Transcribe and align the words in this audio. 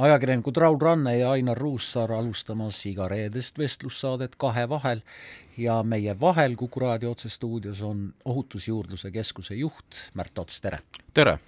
ajakirjanikud 0.00 0.56
Raul 0.56 0.78
Ranne 0.80 1.18
ja 1.18 1.30
Ainar 1.30 1.58
Ruussaar 1.58 2.12
alustamas 2.12 2.78
igareedest 2.86 3.58
vestlussaadet 3.58 4.36
Kahe 4.36 4.68
vahel 4.68 5.02
ja 5.56 5.82
meie 5.82 6.14
vahel 6.20 6.56
Kuku 6.56 6.80
raadio 6.80 7.10
otsestuudios 7.10 7.82
on 7.82 8.14
Ohutusjuurdluse 8.24 9.10
Keskuse 9.10 9.54
juht 9.54 10.00
Märt 10.14 10.38
Ots, 10.38 10.60
tere! 10.60 10.78
tere! 11.14 11.38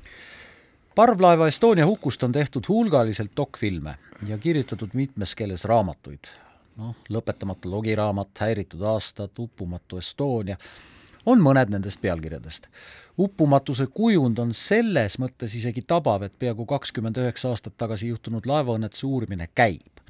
parvlaeva 0.95 1.49
Estonia 1.49 1.87
hukust 1.87 2.23
on 2.23 2.33
tehtud 2.33 2.69
hulgaliselt 2.69 3.33
dokfilme 3.37 3.97
ja 4.27 4.39
kirjutatud 4.39 4.91
mitmes 4.93 5.35
keeles 5.35 5.65
raamatuid. 5.65 6.29
noh, 6.77 6.97
lõpetamata 7.09 7.71
logiraamat, 7.71 8.39
Häiritud 8.41 8.81
aastad, 8.81 9.31
Uppumatu 9.39 9.99
Estonia, 9.99 10.57
on 11.27 11.41
mõned 11.41 11.71
nendest 11.71 12.01
pealkirjadest 12.01 12.69
uppumatuse 13.19 13.87
kujund 13.87 14.39
on 14.39 14.55
selles 14.57 15.19
mõttes 15.21 15.55
isegi 15.57 15.85
tabav, 15.87 16.25
et 16.25 16.39
peaaegu 16.39 16.67
kakskümmend 16.67 17.19
üheksa 17.21 17.53
aastat 17.53 17.77
tagasi 17.79 18.09
juhtunud 18.09 18.47
laevaõnnetuse 18.49 19.07
uurimine 19.07 19.49
käib. 19.55 20.01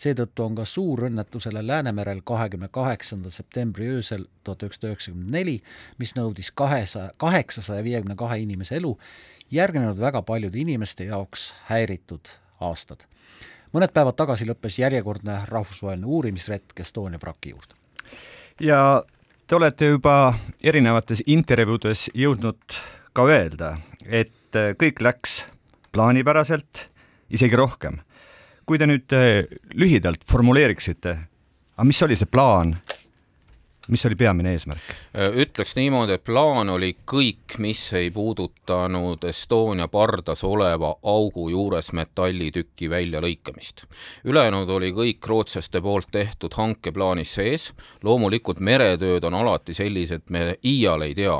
seetõttu 0.00 0.44
on 0.44 0.54
ka 0.54 0.64
suurõnnetusele 0.64 1.60
Läänemerel 1.66 2.22
kahekümne 2.24 2.68
kaheksanda 2.72 3.30
septembri 3.30 3.88
öösel 3.88 4.24
tuhat 4.44 4.62
üheksasada 4.62 4.92
üheksakümmend 4.92 5.30
neli, 5.30 5.60
mis 5.98 6.14
nõudis 6.16 6.50
kahesaja, 6.54 7.10
kaheksasaja 7.16 7.84
viiekümne 7.84 8.16
kahe 8.16 8.38
inimese 8.40 8.76
elu, 8.76 8.98
järgnenud 9.50 10.00
väga 10.00 10.22
paljude 10.22 10.58
inimeste 10.58 11.04
jaoks 11.04 11.54
häiritud 11.68 12.32
aastad. 12.60 13.04
mõned 13.72 13.92
päevad 13.92 14.16
tagasi 14.16 14.46
lõppes 14.46 14.78
järjekordne 14.78 15.40
rahvusvaheline 15.46 16.06
uurimisretk 16.06 16.80
Estonia 16.80 17.18
vraki 17.22 17.50
juurde. 17.50 17.74
ja 18.60 19.04
Te 19.50 19.56
olete 19.58 19.88
juba 19.88 20.36
erinevates 20.62 21.24
intervjuudes 21.26 22.04
jõudnud 22.14 22.74
ka 23.18 23.24
öelda, 23.26 23.72
et 24.06 24.54
kõik 24.78 25.00
läks 25.02 25.40
plaanipäraselt, 25.90 26.84
isegi 27.34 27.58
rohkem. 27.58 27.98
kui 28.62 28.78
te 28.78 28.86
nüüd 28.86 29.10
eh, 29.10 29.50
lühidalt 29.74 30.22
formuleeriksite, 30.22 31.16
aga 31.74 31.86
mis 31.88 32.02
oli 32.06 32.14
see 32.14 32.30
plaan, 32.30 32.76
mis 33.90 34.06
oli 34.06 34.16
peamine 34.16 34.52
eesmärk? 34.54 34.92
ütleks 35.14 35.74
niimoodi, 35.76 36.16
et 36.16 36.24
plaan 36.24 36.68
oli 36.72 36.92
kõik, 37.12 37.58
mis 37.58 37.82
ei 37.98 38.10
puudutanud 38.14 39.24
Estonia 39.28 39.88
pardas 39.88 40.44
oleva 40.44 40.94
augu 41.02 41.48
juures 41.50 41.92
metallitüki 41.96 42.90
väljalõikamist. 42.90 43.86
ülejäänud 44.24 44.68
oli 44.68 44.92
kõik 44.96 45.26
rootslaste 45.26 45.80
poolt 45.80 46.10
tehtud 46.10 46.54
hankeplaanis 46.54 47.34
sees, 47.34 47.70
loomulikult 48.02 48.60
meretööd 48.60 49.24
on 49.24 49.34
alati 49.34 49.74
sellised, 49.74 50.28
me 50.30 50.56
iial 50.64 51.02
ei 51.02 51.14
tea, 51.14 51.36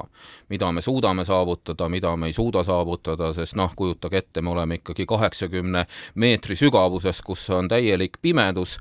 mida 0.50 0.72
me 0.72 0.82
suudame 0.82 1.24
saavutada, 1.24 1.88
mida 1.88 2.16
me 2.16 2.30
ei 2.30 2.32
suuda 2.32 2.64
saavutada, 2.66 3.32
sest 3.32 3.56
noh, 3.56 3.72
kujutage 3.76 4.18
ette, 4.18 4.42
me 4.42 4.50
oleme 4.50 4.80
ikkagi 4.80 5.06
kaheksakümne 5.06 5.86
meetri 6.14 6.56
sügavuses, 6.56 7.22
kus 7.22 7.48
on 7.50 7.68
täielik 7.70 8.18
pimedus. 8.22 8.78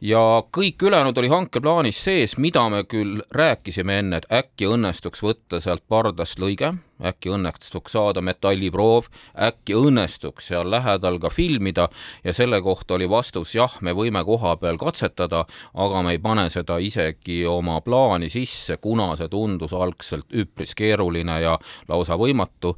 Ja 0.00 0.42
kõik 0.54 0.82
ülejäänud 0.82 1.18
oli 1.18 1.28
hankeplaanis 1.28 2.04
sees, 2.04 2.36
mida 2.38 2.68
me 2.70 2.84
küll 2.86 3.22
rääkisime 3.34 3.98
enne, 3.98 4.22
et 4.22 4.30
äkki 4.32 4.70
õnnestuks 4.70 5.24
võtta 5.26 5.60
sealt 5.60 5.82
pardast 5.88 6.38
lõige 6.38 6.76
äkki 7.04 7.30
õnnestuks 7.34 7.94
saada 7.94 8.22
metalliproov, 8.24 9.08
äkki 9.48 9.76
õnnestuks 9.78 10.50
seal 10.50 10.70
lähedal 10.70 11.18
ka 11.22 11.30
filmida 11.30 11.88
ja 12.24 12.32
selle 12.36 12.60
kohta 12.62 12.94
oli 12.94 13.08
vastus 13.10 13.54
jah, 13.54 13.78
me 13.80 13.94
võime 13.96 14.24
koha 14.24 14.56
peal 14.60 14.78
katsetada, 14.80 15.44
aga 15.74 16.02
me 16.02 16.16
ei 16.16 16.22
pane 16.22 16.48
seda 16.50 16.78
isegi 16.82 17.44
oma 17.46 17.80
plaani 17.84 18.28
sisse, 18.32 18.78
kuna 18.82 19.14
see 19.16 19.28
tundus 19.32 19.74
algselt 19.74 20.32
üpris 20.32 20.74
keeruline 20.78 21.40
ja 21.42 21.58
lausa 21.88 22.18
võimatu. 22.18 22.76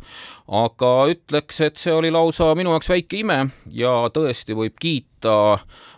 aga 0.48 1.06
ütleks, 1.12 1.60
et 1.60 1.76
see 1.76 1.92
oli 1.92 2.10
lausa 2.10 2.54
minu 2.58 2.72
jaoks 2.74 2.88
väike 2.90 3.20
ime 3.20 3.38
ja 3.70 4.10
tõesti 4.12 4.56
võib 4.56 4.74
kiita 4.80 5.10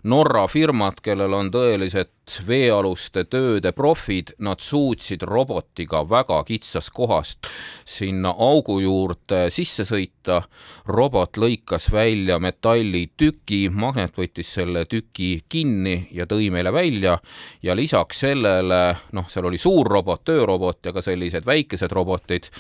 Norra 0.03 0.47
firmat, 0.51 0.99
kellel 1.01 1.35
on 1.37 1.51
tõelised 1.55 2.11
veealuste 2.47 3.25
tööde 3.31 3.73
profid, 3.75 4.33
nad 4.43 4.63
suutsid 4.63 5.23
robotiga 5.27 6.03
väga 6.09 6.41
kitsast 6.49 6.93
kohast 6.95 7.49
sinna 7.89 8.33
augu 8.39 8.81
juurde 8.83 9.49
sisse 9.51 9.85
sõita. 9.85 10.43
robot 10.87 11.37
lõikas 11.37 11.91
välja 11.93 12.39
metallitüki, 12.39 13.69
magnet 13.71 14.17
võttis 14.17 14.55
selle 14.55 14.85
tüki 14.85 15.43
kinni 15.49 16.09
ja 16.13 16.27
tõi 16.27 16.51
meile 16.51 16.73
välja 16.73 17.19
ja 17.63 17.75
lisaks 17.75 18.21
sellele, 18.21 18.97
noh, 19.13 19.29
seal 19.29 19.47
oli 19.47 19.59
suur 19.59 19.87
robot, 19.87 20.25
töörobot 20.25 20.79
ja 20.87 20.93
ka 20.93 21.03
sellised 21.03 21.47
väikesed 21.47 21.93
robotid. 21.93 22.51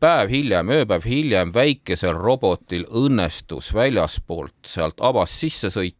päev 0.00 0.28
hiljem, 0.28 0.68
ööpäev 0.68 1.04
hiljem 1.04 1.52
väikesel 1.54 2.14
robotil 2.14 2.84
õnnestus 2.90 3.74
väljaspoolt 3.74 4.66
sealt 4.66 5.00
abast 5.00 5.40
sisse 5.40 5.70
sõita 5.70 5.97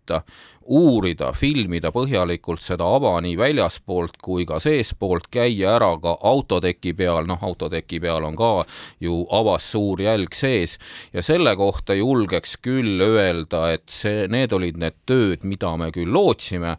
uurida, 0.68 1.32
filmida 1.32 1.90
põhjalikult 1.92 2.60
seda 2.60 2.86
ava 2.98 3.14
nii 3.24 3.36
väljaspoolt 3.40 4.18
kui 4.22 4.44
ka 4.48 4.58
seespoolt, 4.60 5.30
käia 5.32 5.74
ära 5.78 5.94
ka 6.02 6.16
autoteki 6.28 6.92
peal, 6.98 7.28
noh, 7.28 7.40
autoteki 7.44 8.00
peal 8.04 8.26
on 8.28 8.36
ka 8.36 8.52
ju 9.00 9.22
avas 9.32 9.70
suur 9.72 10.02
jälg 10.04 10.36
sees 10.36 10.76
ja 11.12 11.24
selle 11.24 11.54
kohta 11.56 11.96
julgeks 11.96 12.58
küll 12.64 13.00
öelda, 13.04 13.64
et 13.78 13.88
see, 13.92 14.26
need 14.28 14.52
olid 14.52 14.76
need 14.80 14.98
tööd, 15.08 15.46
mida 15.48 15.72
me 15.80 15.90
küll 15.94 16.12
lootsime, 16.12 16.76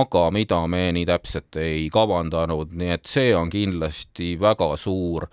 aga 0.00 0.26
mida 0.34 0.60
me 0.68 0.90
nii 0.96 1.08
täpselt 1.08 1.56
ei 1.60 1.88
kavandanud, 1.92 2.76
nii 2.76 2.94
et 2.98 3.08
see 3.08 3.32
on 3.36 3.48
kindlasti 3.52 4.34
väga 4.40 4.74
suur 4.80 5.30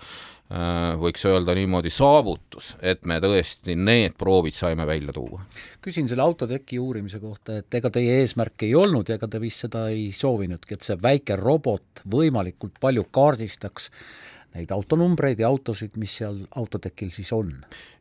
võiks 0.47 1.25
öelda 1.27 1.51
niimoodi, 1.57 1.91
saavutus, 1.91 2.69
et 2.79 3.03
me 3.05 3.17
tõesti 3.19 3.75
need 3.75 4.15
proovid 4.19 4.55
saime 4.55 4.85
välja 4.87 5.11
tuua. 5.13 5.41
küsin 5.83 6.07
selle 6.07 6.23
autoteki 6.23 6.79
uurimise 6.79 7.19
kohta, 7.19 7.57
et 7.59 7.73
ega 7.75 7.91
teie 7.91 8.21
eesmärk 8.21 8.63
ei 8.63 8.75
olnud 8.75 9.09
ja 9.09 9.17
ega 9.19 9.27
te 9.27 9.41
vist 9.43 9.65
seda 9.65 9.89
ei 9.91 10.11
soovinudki, 10.15 10.77
et 10.77 10.87
see 10.87 10.95
väike 11.03 11.35
robot 11.35 12.05
võimalikult 12.07 12.79
palju 12.79 13.03
kaardistaks 13.11 13.91
neid 14.55 14.71
autonumbreid 14.71 15.43
ja 15.43 15.51
autosid, 15.51 15.99
mis 15.99 16.15
seal 16.21 16.39
autotekil 16.55 17.11
siis 17.11 17.33
on? 17.35 17.51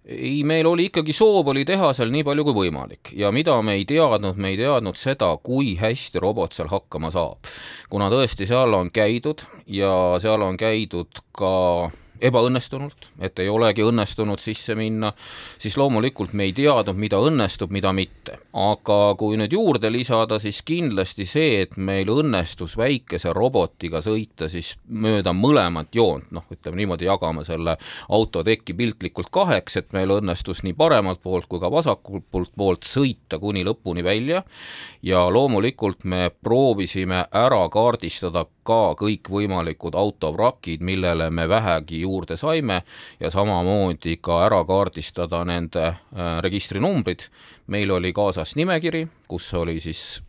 ei, 0.07 0.45
meil 0.47 0.69
oli 0.71 0.87
ikkagi 0.87 1.13
soov 1.17 1.51
oli 1.51 1.65
teha 1.67 1.91
seal 1.99 2.13
nii 2.15 2.23
palju 2.27 2.47
kui 2.47 2.55
võimalik 2.61 3.11
ja 3.19 3.33
mida 3.35 3.59
me 3.67 3.75
ei 3.75 3.85
teadnud, 3.91 4.39
me 4.39 4.55
ei 4.55 4.61
teadnud 4.61 4.99
seda, 5.01 5.33
kui 5.43 5.75
hästi 5.81 6.23
robot 6.23 6.55
seal 6.55 6.71
hakkama 6.71 7.11
saab. 7.11 7.51
kuna 7.91 8.07
tõesti 8.13 8.47
seal 8.47 8.75
on 8.79 8.95
käidud 8.95 9.43
ja 9.67 9.91
seal 10.23 10.47
on 10.47 10.57
käidud 10.57 11.25
ka 11.35 11.91
ebaõnnestunult, 12.21 13.09
et 13.21 13.39
ei 13.43 13.49
olegi 13.53 13.85
õnnestunud 13.87 14.41
sisse 14.41 14.75
minna, 14.79 15.13
siis 15.59 15.77
loomulikult 15.77 16.33
me 16.37 16.47
ei 16.49 16.55
teadnud, 16.57 16.97
mida 16.97 17.21
õnnestub, 17.23 17.73
mida 17.75 17.93
mitte. 17.93 18.39
aga 18.57 19.15
kui 19.19 19.37
nüüd 19.37 19.53
juurde 19.53 19.91
lisada, 19.93 20.39
siis 20.41 20.63
kindlasti 20.67 21.27
see, 21.29 21.61
et 21.63 21.77
meil 21.77 22.09
õnnestus 22.11 22.77
väikese 22.79 23.33
robotiga 23.37 24.01
sõita 24.05 24.49
siis 24.49 24.75
mööda 24.89 25.33
mõlemat 25.37 25.95
joont, 25.95 26.31
noh, 26.33 26.47
ütleme 26.53 26.81
niimoodi, 26.81 27.07
jagame 27.07 27.45
selle 27.45 27.77
autoteki 28.09 28.75
piltlikult 28.75 29.31
kaheks, 29.31 29.77
et 29.77 29.93
meil 29.97 30.17
õnnestus 30.17 30.63
nii 30.65 30.75
paremalt 30.77 31.23
poolt 31.23 31.47
kui 31.51 31.61
ka 31.61 31.71
vasakult 31.73 32.53
poolt 32.57 32.87
sõita 32.87 33.39
kuni 33.43 33.65
lõpuni 33.67 34.05
välja 34.05 34.43
ja 35.03 35.27
loomulikult 35.31 36.05
me 36.05 36.31
proovisime 36.43 37.27
ära 37.33 37.63
kaardistada 37.73 38.47
ka 38.67 38.95
kõikvõimalikud 38.99 39.97
autovrakid, 39.97 40.83
millele 40.85 41.31
me 41.31 41.47
vähegi 41.49 42.03
juurde 42.03 42.37
saime 42.37 42.83
ja 43.21 43.31
samamoodi 43.31 44.19
ka 44.21 44.43
ära 44.47 44.63
kaardistada 44.67 45.45
nende 45.45 45.87
äh, 45.87 46.39
registrinumbrid. 46.45 47.29
meil 47.67 47.91
oli 47.91 48.13
kaasas 48.13 48.57
nimekiri, 48.57 49.07
kus 49.29 49.55
oli 49.55 49.81
siis 49.81 50.23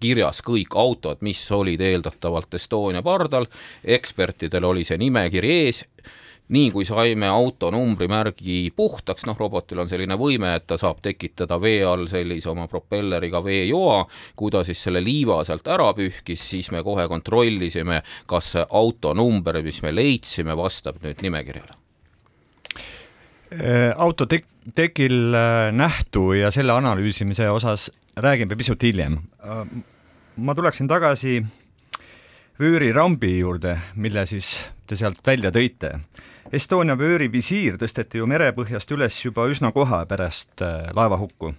kirjas 0.00 0.40
kõik 0.42 0.74
autod, 0.74 1.20
mis 1.20 1.42
olid 1.52 1.80
eeldatavalt 1.80 2.54
Estonia 2.54 3.02
pardal, 3.02 3.46
ekspertidel 3.84 4.64
oli 4.64 4.84
see 4.84 4.98
nimekiri 4.98 5.52
ees 5.66 5.84
nii 6.50 6.70
kui 6.74 6.86
saime 6.88 7.28
auto 7.30 7.70
numbrimärgi 7.74 8.72
puhtaks, 8.76 9.26
noh, 9.28 9.38
robotil 9.38 9.82
on 9.82 9.90
selline 9.90 10.16
võime, 10.20 10.54
et 10.58 10.66
ta 10.70 10.78
saab 10.80 11.00
tekitada 11.04 11.60
vee 11.62 11.82
all 11.86 12.06
sellise 12.10 12.50
oma 12.50 12.66
propelleriga 12.70 13.42
veejoa, 13.44 14.04
kui 14.36 14.52
ta 14.52 14.64
siis 14.66 14.82
selle 14.82 15.02
liiva 15.04 15.40
sealt 15.46 15.68
ära 15.70 15.90
pühkis, 15.96 16.42
siis 16.52 16.70
me 16.74 16.82
kohe 16.86 17.06
kontrollisime, 17.10 18.02
kas 18.30 18.54
see 18.56 18.64
auto 18.70 19.14
number, 19.14 19.60
mis 19.62 19.82
me 19.86 19.94
leidsime, 19.94 20.56
vastab 20.58 21.00
nüüd 21.04 21.22
nimekirjale 21.24 21.76
äh, 23.50 23.90
autotek-, 23.96 24.48
tekil 24.74 25.34
äh, 25.34 25.70
nähtu 25.74 26.32
ja 26.38 26.50
selle 26.54 26.74
analüüsimise 26.76 27.48
osas 27.50 27.90
räägime 28.16 28.56
pisut 28.56 28.82
hiljem. 28.82 29.18
Äh, 29.46 29.64
ma 30.36 30.54
tuleksin 30.54 30.88
tagasi 30.88 31.40
vöörirambi 32.60 33.38
juurde, 33.38 33.78
mille 33.96 34.26
siis 34.28 34.52
te 34.86 34.98
sealt 34.98 35.22
välja 35.26 35.52
tõite. 35.54 35.98
Estonia 36.48 36.96
vöörivisiir 36.98 37.76
tõsteti 37.78 38.18
ju 38.18 38.26
merepõhjast 38.26 38.90
üles 38.96 39.18
juba 39.22 39.44
üsna 39.52 39.70
kohe 39.76 40.00
pärast 40.08 40.62
äh, 40.64 40.88
laevahukku. 40.96 41.52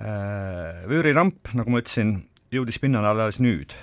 Äh, 0.00 0.80
vööriramp, 0.88 1.52
nagu 1.54 1.70
ma 1.70 1.82
ütlesin, 1.82 2.16
jõudis 2.50 2.80
pinnale 2.80 3.12
alles 3.12 3.40
nüüd. 3.42 3.76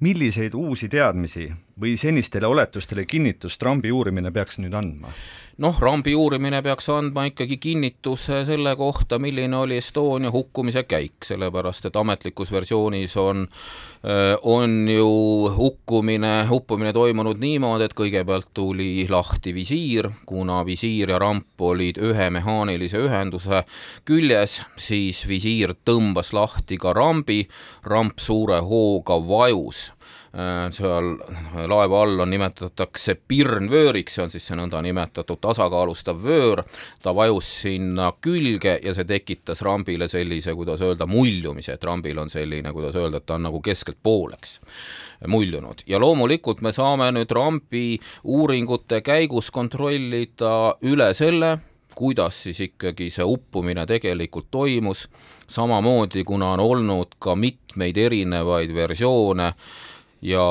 milliseid 0.00 0.54
uusi 0.56 0.88
teadmisi 0.88 1.50
või 1.80 1.90
senistele 2.00 2.46
oletustele 2.48 3.04
kinnitust 3.04 3.62
rambi 3.62 3.90
uurimine 3.92 4.30
peaks 4.32 4.56
nüüd 4.58 4.72
andma? 4.74 5.12
Noh, 5.60 5.76
rambi 5.80 6.14
uurimine 6.16 6.62
peaks 6.64 6.88
andma 6.92 7.26
ikkagi 7.28 7.58
kinnituse 7.60 8.44
selle 8.48 8.72
kohta, 8.76 9.18
milline 9.20 9.56
oli 9.56 9.76
Estonia 9.76 10.32
hukkumise 10.32 10.82
käik, 10.88 11.20
sellepärast 11.26 11.90
et 11.90 11.96
ametlikus 12.00 12.52
versioonis 12.52 13.16
on, 13.20 13.44
äh, 14.04 14.36
on 14.42 14.88
ju 14.88 15.10
hukkumine, 15.56 16.46
uppumine 16.50 16.92
toimunud 16.96 17.40
niimoodi, 17.40 17.84
et 17.84 17.96
kõigepealt 17.98 18.50
tuli 18.56 19.06
lahti 19.08 19.54
visiir, 19.54 20.10
kuna 20.26 20.62
visiir 20.66 21.12
ja 21.12 21.20
ramp 21.20 21.60
olid 21.60 22.00
ühe 22.00 22.30
mehaanilise 22.30 23.04
ühenduse 23.04 23.64
küljes, 24.08 24.62
siis 24.80 25.26
visiir 25.28 25.76
tõmbas 25.84 26.32
lahti 26.32 26.80
ka 26.80 26.96
rambi, 26.96 27.44
ramp 27.84 28.18
suure 28.18 28.62
hooga 28.64 29.20
vajus 29.28 29.90
seal 30.70 31.16
laeva 31.66 32.02
all 32.04 32.22
on, 32.22 32.30
nimetatakse 32.30 33.16
pirnvööriks, 33.28 34.14
see 34.14 34.22
on 34.22 34.30
siis 34.30 34.44
see 34.46 34.58
nõndanimetatud 34.58 35.40
tasakaalustav 35.42 36.20
vöör, 36.22 36.62
ta 37.02 37.14
vajus 37.16 37.48
sinna 37.64 38.12
külge 38.22 38.76
ja 38.84 38.94
see 38.94 39.08
tekitas 39.08 39.64
rambile 39.66 40.06
sellise, 40.08 40.54
kuidas 40.54 40.84
öelda, 40.86 41.08
muljumise, 41.10 41.74
et 41.74 41.84
rambil 41.84 42.22
on 42.22 42.30
selline, 42.30 42.72
kuidas 42.72 42.98
öelda, 43.00 43.18
et 43.18 43.26
ta 43.26 43.40
on 43.40 43.48
nagu 43.48 43.62
keskelt 43.64 43.98
pooleks 44.02 44.60
muljunud. 45.26 45.82
Ja 45.90 45.98
loomulikult 45.98 46.62
me 46.62 46.72
saame 46.72 47.10
nüüd 47.16 47.34
rambi 47.34 47.98
uuringute 48.22 49.02
käigus 49.02 49.50
kontrollida 49.50 50.76
üle 50.86 51.10
selle, 51.14 51.56
kuidas 51.94 52.42
siis 52.44 52.60
ikkagi 52.62 53.10
see 53.10 53.26
uppumine 53.26 53.82
tegelikult 53.86 54.46
toimus, 54.50 55.08
samamoodi 55.50 56.24
kuna 56.24 56.54
on 56.54 56.62
olnud 56.62 57.18
ka 57.18 57.34
mitmeid 57.34 57.98
erinevaid 57.98 58.74
versioone 58.74 59.52
ja 60.22 60.42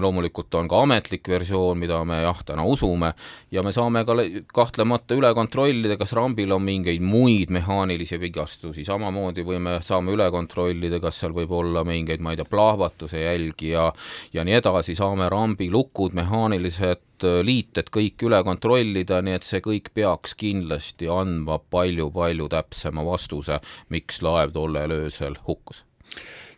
loomulikult 0.00 0.54
on 0.54 0.68
ka 0.70 0.80
ametlik 0.84 1.28
versioon, 1.28 1.78
mida 1.78 1.98
me 2.06 2.20
jah, 2.22 2.42
täna 2.46 2.64
usume, 2.68 3.12
ja 3.50 3.62
me 3.66 3.72
saame 3.74 4.04
ka 4.06 4.14
kahtlemata 4.54 5.16
üle 5.18 5.32
kontrollida, 5.34 5.96
kas 5.98 6.14
rambil 6.16 6.54
on 6.54 6.62
mingeid 6.66 7.02
muid 7.02 7.50
mehaanilisi 7.54 8.20
vigastusi, 8.22 8.84
samamoodi 8.86 9.42
võime, 9.46 9.78
saame 9.82 10.14
üle 10.14 10.28
kontrollida, 10.30 11.00
kas 11.02 11.18
seal 11.22 11.34
võib 11.36 11.56
olla 11.58 11.82
mingeid, 11.86 12.22
ma 12.22 12.34
ei 12.34 12.40
tea, 12.40 12.48
plahvatuse 12.50 13.24
jälgi 13.24 13.74
ja 13.74 13.90
ja 14.34 14.44
nii 14.46 14.60
edasi, 14.60 14.94
saame 14.98 15.28
rambi 15.32 15.68
lukud, 15.70 16.14
mehaanilised 16.14 17.26
liited 17.46 17.90
kõik 17.90 18.22
üle 18.28 18.42
kontrollida, 18.44 19.22
nii 19.24 19.38
et 19.38 19.46
see 19.46 19.62
kõik 19.64 19.90
peaks 19.96 20.36
kindlasti 20.38 21.08
andma 21.10 21.58
palju-palju 21.58 22.48
täpsema 22.52 23.04
vastuse, 23.06 23.58
miks 23.90 24.22
laev 24.22 24.54
tollel 24.54 24.94
öösel 25.00 25.40
hukkus 25.48 25.82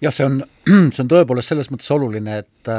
jah, 0.01 0.15
see 0.15 0.27
on, 0.27 0.43
see 0.95 1.05
on 1.05 1.11
tõepoolest 1.11 1.55
selles 1.55 1.71
mõttes 1.73 1.91
oluline, 1.95 2.43
et 2.45 2.73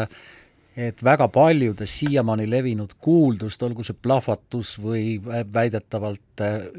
et 0.80 1.01
väga 1.04 1.27
paljudes 1.27 1.92
siiamaani 2.00 2.45
levinud 2.48 2.94
kuuldust, 3.04 3.63
olgu 3.66 3.83
see 3.83 3.98
plahvatus 4.00 4.77
või 4.80 5.18
väidetavalt 5.25 6.44
äh, 6.45 6.69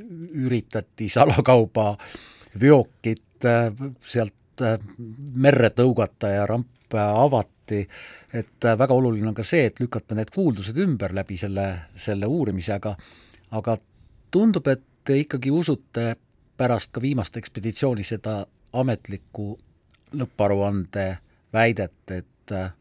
üritati 0.41 1.11
salakauba 1.13 1.93
veokit 2.61 3.45
äh, 3.45 3.69
sealt 4.07 4.65
äh, 4.65 4.79
merre 5.35 5.73
tõugata 5.77 6.33
ja 6.33 6.47
ramp 6.49 6.97
avati, 6.97 7.85
et 8.35 8.67
väga 8.79 8.95
oluline 8.97 9.29
on 9.31 9.35
ka 9.37 9.45
see, 9.47 9.69
et 9.69 9.79
lükata 9.79 10.17
need 10.19 10.33
kuuldused 10.35 10.79
ümber 10.83 11.13
läbi 11.15 11.37
selle, 11.39 11.67
selle 11.95 12.27
uurimise, 12.27 12.73
aga 12.81 12.97
aga 13.55 13.77
tundub, 14.31 14.67
et 14.67 14.83
te 15.05 15.19
ikkagi 15.21 15.53
usute 15.55 16.15
pärast 16.59 16.91
ka 16.95 17.03
viimast 17.03 17.37
ekspeditsiooni 17.39 18.03
seda 18.07 18.41
ametlikku 18.73 19.53
lõpparuande 20.17 21.07
väidet, 21.53 22.15
et 22.15 22.55
äh, 22.55 22.73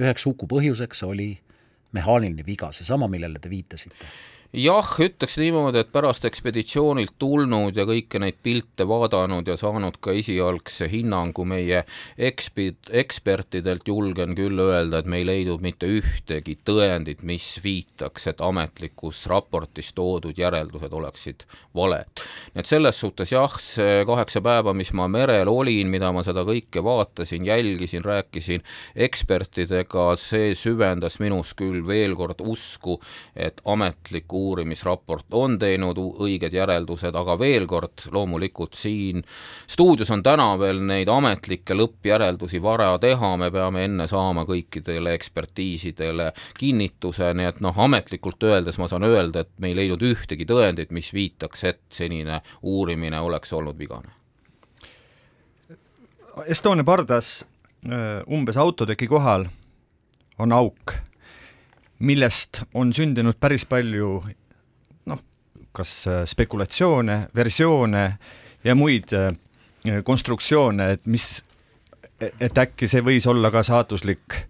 üheks 0.00 0.26
huku 0.26 0.48
põhjuseks 0.50 1.04
oli 1.06 1.32
mehaaniline 1.92 2.46
viga, 2.46 2.70
seesama, 2.72 3.08
millele 3.10 3.38
te 3.42 3.50
viitasite 3.50 4.10
jah, 4.52 4.88
ütleks 4.98 5.36
niimoodi, 5.38 5.78
et 5.84 5.92
pärast 5.94 6.24
ekspeditsioonilt 6.26 7.14
tulnud 7.22 7.76
ja 7.78 7.84
kõiki 7.86 8.18
neid 8.18 8.40
pilte 8.42 8.86
vaadanud 8.88 9.46
ja 9.46 9.54
saanud 9.58 10.00
ka 10.02 10.10
esialgse 10.16 10.88
hinnangu 10.90 11.44
meie 11.46 11.84
ekspid, 12.18 12.90
ekspertidelt, 13.02 13.86
julgen 13.86 14.34
küll 14.38 14.58
öelda, 14.58 15.00
et 15.00 15.10
me 15.10 15.20
ei 15.20 15.26
leidnud 15.28 15.62
mitte 15.62 15.86
ühtegi 15.86 16.56
tõendit, 16.66 17.22
mis 17.22 17.46
viitaks, 17.62 18.26
et 18.32 18.42
ametlikus 18.42 19.22
raportis 19.30 19.92
toodud 19.94 20.38
järeldused 20.38 20.92
oleksid 20.98 21.46
valed. 21.74 22.24
nii 22.54 22.64
et 22.64 22.70
selles 22.70 22.98
suhtes 22.98 23.30
jah, 23.30 23.54
see 23.62 24.02
kaheksa 24.08 24.42
päeva, 24.42 24.74
mis 24.74 24.90
ma 24.92 25.06
merel 25.08 25.48
olin, 25.48 25.90
mida 25.90 26.10
ma 26.12 26.24
seda 26.26 26.42
kõike 26.48 26.82
vaatasin, 26.82 27.46
jälgisin, 27.46 28.02
rääkisin 28.02 28.66
ekspertidega, 28.96 30.10
see 30.18 30.56
süvendas 30.58 31.20
minus 31.22 31.54
küll 31.54 31.86
veel 31.86 32.18
kord 32.18 32.42
usku, 32.42 32.98
et 33.36 33.62
ametliku 33.64 34.39
uurimisraport 34.40 35.34
on 35.36 35.58
teinud 35.60 35.98
õiged 36.00 36.54
järeldused, 36.56 37.16
aga 37.16 37.36
veel 37.40 37.66
kord, 37.70 38.06
loomulikult 38.12 38.78
siin 38.78 39.24
stuudios 39.70 40.10
on 40.14 40.22
täna 40.26 40.48
veel 40.60 40.80
neid 40.86 41.10
ametlikke 41.12 41.76
lõppjäreldusi 41.76 42.62
vara 42.62 42.92
teha, 43.02 43.34
me 43.40 43.50
peame 43.54 43.84
enne 43.88 44.06
saama 44.10 44.46
kõikidele 44.48 45.14
ekspertiisidele 45.18 46.30
kinnituse, 46.58 47.32
nii 47.36 47.50
et 47.50 47.60
noh, 47.64 47.76
ametlikult 47.76 48.48
öeldes 48.48 48.80
ma 48.80 48.88
saan 48.90 49.06
öelda, 49.08 49.44
et 49.44 49.52
me 49.58 49.70
ei 49.70 49.78
leidnud 49.78 50.02
ühtegi 50.06 50.48
tõendit, 50.48 50.94
mis 50.94 51.12
viitaks, 51.14 51.64
et 51.68 51.82
senine 51.92 52.40
uurimine 52.62 53.20
oleks 53.20 53.52
olnud 53.56 53.78
vigane. 53.78 54.16
Estonia 56.46 56.86
pardas 56.86 57.40
umbes 58.30 58.56
autoteki 58.56 59.08
kohal 59.10 59.46
on 60.38 60.52
auk 60.52 60.94
millest 62.00 62.62
on 62.74 62.94
sündinud 62.96 63.38
päris 63.40 63.66
palju 63.68 64.10
noh, 65.10 65.22
kas 65.76 65.94
äh, 66.08 66.22
spekulatsioone, 66.28 67.26
versioone 67.36 68.04
ja 68.64 68.74
muid 68.74 69.12
äh, 69.16 69.32
konstruktsioone, 70.04 70.90
et 70.96 71.06
mis, 71.06 71.42
et 72.20 72.58
äkki 72.58 72.88
see 72.88 73.04
võis 73.04 73.28
olla 73.30 73.50
ka 73.52 73.62
saatuslik 73.64 74.44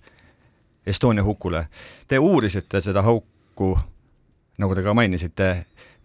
Estonia 0.87 1.23
hukule. 1.23 1.67
Te 2.09 2.19
uurisite 2.19 2.81
seda 2.81 3.03
hauku, 3.05 3.75
nagu 4.59 4.75
te 4.75 4.83
ka 4.83 4.95
mainisite, 4.97 5.51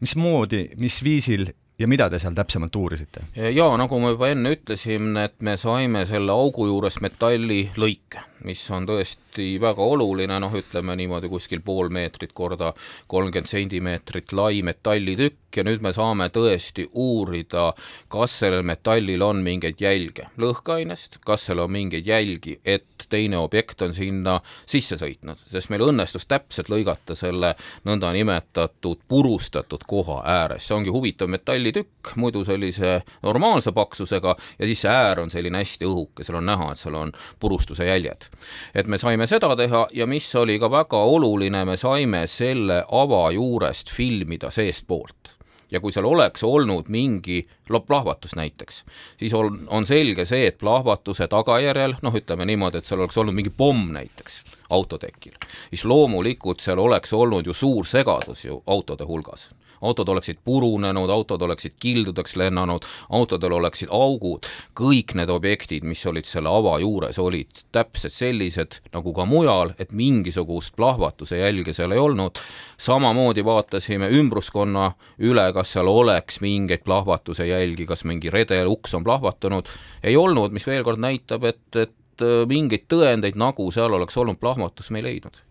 mismoodi, 0.04 0.68
mis 0.78 1.00
viisil 1.04 1.48
ja 1.80 1.88
mida 1.88 2.10
te 2.12 2.20
seal 2.20 2.36
täpsemalt 2.36 2.76
uurisite? 2.76 3.24
jaa, 3.36 3.72
nagu 3.80 4.00
ma 4.00 4.12
juba 4.14 4.30
enne 4.32 4.52
ütlesin, 4.56 5.16
et 5.24 5.36
me 5.42 5.56
saime 5.58 6.06
selle 6.10 6.36
augu 6.36 6.68
juures 6.70 7.00
metallilõike, 7.04 8.26
mis 8.48 8.64
on 8.76 8.88
tõesti 8.90 9.25
väga 9.62 9.84
oluline, 9.84 10.40
noh, 10.40 10.54
ütleme 10.56 10.96
niimoodi 10.96 11.30
kuskil 11.32 11.62
pool 11.66 11.90
meetrit 11.94 12.34
korda 12.34 12.74
kolmkümmend 13.12 13.50
sentimeetrit 13.50 14.34
lai 14.34 14.62
metallitükk 14.66 15.46
ja 15.58 15.64
nüüd 15.64 15.84
me 15.84 15.92
saame 15.96 16.28
tõesti 16.34 16.88
uurida, 17.00 17.70
kas 18.12 18.40
sellel 18.42 18.66
metallil 18.68 19.22
on 19.24 19.42
mingeid 19.46 19.80
jälge 19.82 20.28
lõhkeainest, 20.42 21.20
kas 21.26 21.48
seal 21.48 21.62
on 21.64 21.72
mingeid 21.72 22.08
jälgi, 22.08 22.58
et 22.66 23.08
teine 23.10 23.40
objekt 23.40 23.82
on 23.86 23.94
sinna 23.96 24.40
sisse 24.68 24.98
sõitnud, 25.00 25.40
sest 25.52 25.72
meil 25.72 25.86
õnnestus 25.88 26.28
täpselt 26.30 26.70
lõigata 26.72 27.16
selle 27.18 27.54
nõndanimetatud 27.88 29.06
purustatud 29.08 29.86
koha 29.88 30.22
ääres, 30.36 30.68
see 30.68 30.78
ongi 30.78 30.94
huvitav 30.94 31.32
metallitükk, 31.32 32.16
muidu 32.22 32.44
sellise 32.48 33.00
normaalse 33.24 33.72
paksusega 33.76 34.36
ja 34.60 34.70
siis 34.70 34.84
see 34.86 34.92
äär 34.92 35.24
on 35.24 35.32
selline 35.34 35.62
hästi 35.64 35.88
õhuke, 35.88 36.26
seal 36.26 36.40
on 36.42 36.50
näha, 36.50 36.72
et 36.74 36.82
seal 36.82 37.00
on 37.00 37.14
purustuse 37.40 37.88
jäljed. 37.88 38.30
et 38.76 38.88
me 38.88 38.98
saime 38.98 39.25
seda 39.28 39.56
teha 39.56 39.88
ja 39.94 40.08
mis 40.08 40.28
oli 40.36 40.60
ka 40.60 40.70
väga 40.72 40.98
oluline, 40.98 41.66
me 41.66 41.78
saime 41.78 42.26
selle 42.28 42.84
ava 42.92 43.30
juurest 43.32 43.92
filmida 43.92 44.52
seestpoolt. 44.52 45.36
Ja 45.72 45.80
kui 45.82 45.92
seal 45.92 46.06
oleks 46.06 46.44
olnud 46.46 46.92
mingi 46.94 47.48
plahvatus 47.88 48.36
näiteks, 48.38 48.84
siis 49.20 49.34
on, 49.34 49.64
on 49.68 49.86
selge 49.86 50.26
see, 50.30 50.46
et 50.48 50.60
plahvatuse 50.62 51.26
tagajärjel, 51.28 51.98
noh, 52.06 52.16
ütleme 52.16 52.46
niimoodi, 52.46 52.80
et 52.80 52.86
seal 52.86 53.02
oleks 53.02 53.18
olnud 53.18 53.34
mingi 53.36 53.50
pomm 53.50 53.90
näiteks 53.96 54.44
autotekil, 54.70 55.34
siis 55.72 55.86
loomulikult 55.90 56.62
seal 56.62 56.80
oleks 56.80 57.14
olnud 57.18 57.50
ju 57.50 57.54
suur 57.54 57.90
segadus 57.90 58.46
ju 58.46 58.62
autode 58.68 59.10
hulgas 59.10 59.50
autod 59.82 60.10
oleksid 60.10 60.40
purunenud, 60.44 61.10
autod 61.10 61.42
oleksid 61.42 61.76
kildudeks 61.80 62.36
lennanud, 62.36 62.86
autodel 63.10 63.58
oleksid 63.60 63.92
augud, 63.92 64.48
kõik 64.78 65.16
need 65.20 65.30
objektid, 65.30 65.84
mis 65.84 66.06
olid 66.06 66.28
selle 66.30 66.52
ava 66.52 66.78
juures, 66.84 67.20
olid 67.20 67.66
täpselt 67.76 68.14
sellised 68.14 68.80
nagu 68.94 69.14
ka 69.16 69.26
mujal, 69.30 69.74
et 69.80 69.92
mingisugust 69.92 70.76
plahvatuse 70.76 71.40
jälge 71.40 71.74
seal 71.74 71.92
ei 71.92 72.02
olnud. 72.02 72.40
samamoodi 72.78 73.46
vaatasime 73.46 74.10
ümbruskonna 74.10 74.92
üle, 75.20 75.46
kas 75.54 75.74
seal 75.74 75.88
oleks 75.88 76.42
mingeid 76.42 76.84
plahvatuse 76.84 77.48
jälgi, 77.48 77.86
kas 77.86 78.04
mingi 78.04 78.30
redel 78.30 78.68
uks 78.68 78.94
on 78.94 79.04
plahvatanud, 79.04 79.70
ei 80.04 80.16
olnud, 80.18 80.52
mis 80.52 80.68
veel 80.68 80.84
kord 80.84 81.00
näitab, 81.00 81.44
et, 81.44 81.64
et 81.76 82.26
mingeid 82.48 82.88
tõendeid, 82.92 83.36
nagu 83.40 83.68
seal 83.72 83.94
oleks 83.94 84.18
olnud 84.18 84.40
plahvatus, 84.40 84.92
me 84.92 85.02
ei 85.02 85.10
leidnud. 85.10 85.42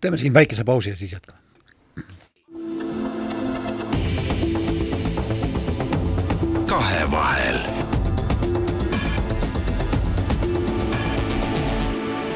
teeme 0.00 0.18
siin 0.18 0.34
väikese 0.34 0.64
pausi 0.64 0.90
ja 0.90 0.96
siis 0.96 1.12
jätkame. 1.12 1.41
Kahevahel. 6.82 7.58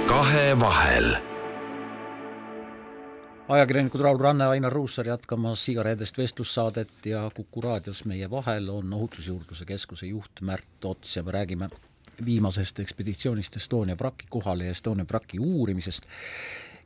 kahevahel 0.07 1.17
ajakirjanikud 3.49 4.01
Raul 4.01 4.19
Ranne, 4.19 4.47
Ainar 4.47 4.73
Ruussaar 4.73 5.07
jätkamas 5.07 5.69
igareedest 5.69 6.19
vestlussaadet 6.19 7.07
ja 7.07 7.31
Kuku 7.35 7.61
raadios 7.61 8.05
meie 8.05 8.31
vahel 8.31 8.69
on 8.69 8.93
Ohutusjuurdluse 8.93 9.65
Keskuse 9.65 10.07
juht 10.07 10.41
Märt 10.41 10.85
Ots 10.85 11.17
ja 11.17 11.23
me 11.23 11.33
räägime 11.33 11.69
viimasest 12.25 12.79
ekspeditsioonist 12.81 13.57
Estonia 13.57 13.99
vraki 13.99 14.27
kohale 14.31 14.65
ja 14.65 14.71
Estonia 14.71 15.05
vraki 15.09 15.39
uurimisest. 15.41 16.07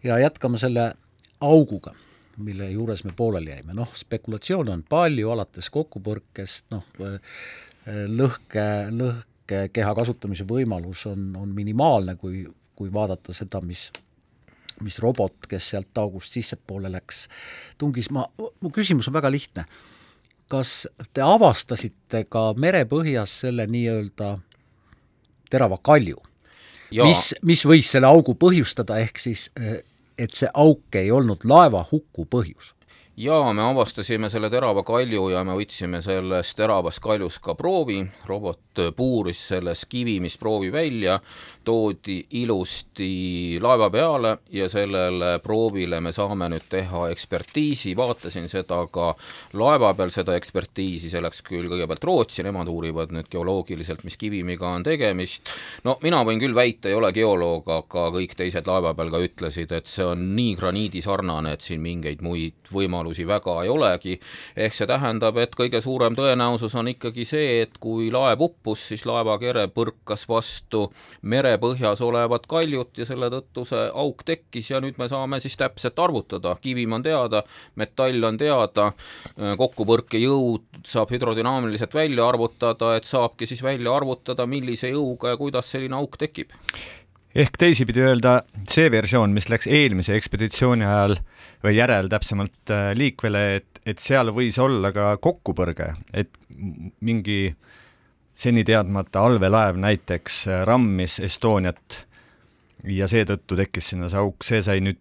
Ja 0.04 0.18
jätkame 0.18 0.58
selle 0.58 0.94
auguga, 1.40 1.92
mille 2.42 2.70
juures 2.72 3.04
me 3.04 3.14
pooleli 3.16 3.52
jäime, 3.54 3.74
noh, 3.76 3.90
spekulatsioone 3.96 4.72
on 4.74 4.84
palju, 4.88 5.30
alates 5.32 5.70
kokkupõrkest, 5.74 6.68
noh, 6.74 6.86
lõhke, 8.10 8.66
lõhkekeha 8.92 9.94
kasutamise 9.98 10.46
võimalus 10.48 11.06
on, 11.10 11.30
on 11.40 11.52
minimaalne, 11.56 12.16
kui, 12.20 12.44
kui 12.76 12.92
vaadata 12.92 13.34
seda, 13.36 13.62
mis 13.64 13.88
mis 14.80 14.96
robot, 15.02 15.34
kes 15.48 15.66
sealt 15.74 15.98
august 16.00 16.32
sissepoole 16.32 16.88
läks, 16.92 17.26
tungis, 17.78 18.10
ma, 18.14 18.24
mu 18.38 18.70
küsimus 18.72 19.10
on 19.10 19.16
väga 19.18 19.32
lihtne. 19.32 19.66
kas 20.50 20.88
te 21.14 21.22
avastasite 21.22 22.24
ka 22.26 22.48
merepõhjas 22.58 23.36
selle 23.44 23.68
nii-öelda 23.70 24.32
terava 25.50 25.78
kalju? 25.78 26.16
mis, 26.90 27.34
mis 27.46 27.62
võis 27.66 27.90
selle 27.92 28.08
augu 28.08 28.34
põhjustada, 28.34 28.98
ehk 28.98 29.18
siis 29.22 29.50
et 30.20 30.36
see 30.36 30.50
auk 30.54 31.00
ei 31.00 31.10
olnud 31.10 31.44
laeva 31.48 31.84
huku 31.90 32.26
põhjus? 32.34 32.74
Jaa, 33.20 33.52
me 33.52 33.62
avastasime 33.62 34.30
selle 34.32 34.48
terava 34.50 34.82
kalju 34.86 35.26
ja 35.34 35.42
me 35.44 35.52
võtsime 35.58 36.00
sellest 36.04 36.56
teravast 36.56 37.02
kaljust 37.04 37.42
ka 37.44 37.54
proovi, 37.58 38.00
robot 38.28 38.80
puuris 38.96 39.40
selles 39.50 39.82
kivimist 39.90 40.38
proovi 40.40 40.70
välja, 40.72 41.18
toodi 41.66 42.16
ilusti 42.40 43.58
laeva 43.60 43.90
peale 43.92 44.30
ja 44.56 44.68
sellele 44.72 45.34
proovile 45.44 46.00
me 46.00 46.12
saame 46.16 46.48
nüüd 46.52 46.64
teha 46.70 47.08
ekspertiisi, 47.12 47.92
vaatasin 47.98 48.48
seda 48.48 48.80
ka 48.92 49.10
laeva 49.60 49.92
peal, 49.98 50.12
seda 50.14 50.36
ekspertiisi, 50.38 51.10
see 51.12 51.20
läks 51.20 51.44
küll 51.44 51.68
kõigepealt 51.68 52.06
Rootsi, 52.08 52.44
nemad 52.46 52.70
uurivad 52.72 53.12
nüüd 53.12 53.28
geoloogiliselt, 53.32 54.06
mis 54.08 54.16
kivimiga 54.20 54.70
on 54.70 54.86
tegemist, 54.86 55.50
no 55.84 55.98
mina 56.04 56.22
võin 56.24 56.40
küll 56.40 56.56
väita, 56.56 56.88
ei 56.88 56.96
ole 56.96 57.12
geoloog, 57.16 57.68
aga 57.68 58.08
kõik 58.16 58.36
teised 58.38 58.70
laeva 58.70 58.94
peal 58.96 59.12
ka 59.12 59.22
ütlesid, 59.26 59.76
et 59.76 59.90
see 59.90 60.08
on 60.08 60.30
nii 60.38 60.56
graniidisarnane, 60.62 61.58
et 61.58 61.68
siin 61.68 61.84
mingeid 61.84 62.24
muid 62.24 62.72
võimalusi 62.72 63.09
väga 63.28 63.56
ei 63.64 63.70
olegi, 63.72 64.16
ehk 64.56 64.76
see 64.76 64.88
tähendab, 64.88 65.38
et 65.42 65.54
kõige 65.58 65.80
suurem 65.82 66.16
tõenäosus 66.18 66.74
on 66.78 66.90
ikkagi 66.92 67.24
see, 67.28 67.60
et 67.64 67.78
kui 67.80 68.10
laev 68.12 68.44
uppus, 68.46 68.86
siis 68.90 69.06
laevakere 69.08 69.66
põrkas 69.74 70.26
vastu 70.28 70.86
merepõhjas 71.22 72.02
olevat 72.06 72.46
kaljut 72.50 73.02
ja 73.02 73.08
selle 73.08 73.30
tõttu 73.32 73.66
see 73.68 73.88
auk 74.02 74.24
tekkis 74.26 74.70
ja 74.70 74.80
nüüd 74.82 74.98
me 75.00 75.08
saame 75.10 75.40
siis 75.40 75.56
täpselt 75.60 75.98
arvutada, 75.98 76.56
kivim 76.60 76.98
on 76.98 77.04
teada, 77.06 77.42
metall 77.80 78.30
on 78.30 78.38
teada, 78.40 78.90
kokkupõrkejõud 79.60 80.84
saab 80.86 81.12
hüdrodünaamiliselt 81.14 81.94
välja 81.94 82.28
arvutada, 82.28 82.94
et 82.96 83.08
saabki 83.08 83.46
siis 83.46 83.62
välja 83.62 83.94
arvutada, 83.94 84.46
millise 84.46 84.92
jõuga 84.92 85.34
ja 85.34 85.40
kuidas 85.40 85.70
selline 85.70 85.96
auk 85.98 86.18
tekib 86.20 86.54
ehk 87.34 87.58
teisipidi 87.60 88.02
öelda, 88.04 88.40
see 88.70 88.90
versioon, 88.92 89.34
mis 89.34 89.48
läks 89.50 89.68
eelmise 89.70 90.16
ekspeditsiooni 90.18 90.86
ajal 90.86 91.16
või 91.64 91.76
järel 91.76 92.10
täpsemalt 92.10 92.72
äh, 92.74 92.90
liikvele, 92.98 93.44
et, 93.60 93.82
et 93.86 94.02
seal 94.02 94.32
võis 94.34 94.58
olla 94.62 94.92
ka 94.94 95.12
kokkupõrge, 95.22 95.92
et 96.12 96.32
mingi 97.00 97.54
seni 98.40 98.64
teadmata 98.66 99.22
allveelaev 99.28 99.78
näiteks 99.80 100.40
äh, 100.48 100.64
rammis 100.68 101.20
Estoniat 101.22 102.02
ja 102.88 103.08
seetõttu 103.10 103.58
tekkis 103.58 103.92
sinna 103.92 104.08
see 104.10 104.20
auk, 104.22 104.44
see 104.46 104.62
sai 104.64 104.80
nüüd 104.84 105.00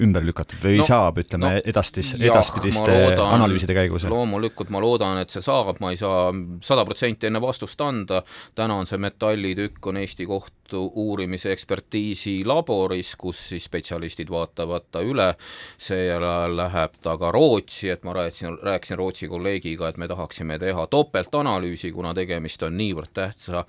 ümber 0.00 0.24
lükatud 0.26 0.62
või 0.64 0.80
no, 0.80 0.86
saab, 0.86 1.20
ütleme 1.22 1.54
no, 1.56 1.62
edastis, 1.72 2.14
edaspidiste 2.18 2.94
loodan, 2.94 3.34
analüüside 3.36 3.76
käigus? 3.76 4.06
loomulikult 4.10 4.72
ma 4.72 4.80
loodan, 4.82 5.20
et 5.22 5.32
see 5.32 5.44
saab, 5.44 5.76
ma 5.82 5.92
ei 5.92 6.00
saa 6.00 6.30
sada 6.64 6.84
protsenti 6.88 7.28
enne 7.28 7.42
vastust 7.42 7.80
anda, 7.84 8.22
täna 8.58 8.80
on 8.80 8.88
see 8.88 9.00
metallitükk, 9.00 9.90
on 9.90 10.00
Eesti 10.00 10.26
Kohtu 10.28 10.84
uurimise 11.02 11.50
ekspertiisi 11.52 12.40
laboris, 12.46 13.14
kus 13.18 13.40
siis 13.50 13.66
spetsialistid 13.66 14.30
vaatavad 14.30 14.86
ta 14.92 15.02
üle, 15.04 15.32
seejärel 15.80 16.56
läheb 16.56 16.96
ta 17.02 17.16
ka 17.18 17.32
Rootsi, 17.34 17.90
et 17.90 18.04
ma 18.06 18.14
rääkisin, 18.16 18.58
rääkisin 18.62 18.98
Rootsi 18.98 19.28
kolleegiga, 19.28 19.88
et 19.88 19.98
me 19.98 20.08
tahaksime 20.08 20.58
teha 20.62 20.86
topeltanalüüsi, 20.90 21.92
kuna 21.92 22.14
tegemist 22.14 22.62
on 22.66 22.76
niivõrd 22.78 23.12
tähtsa 23.14 23.64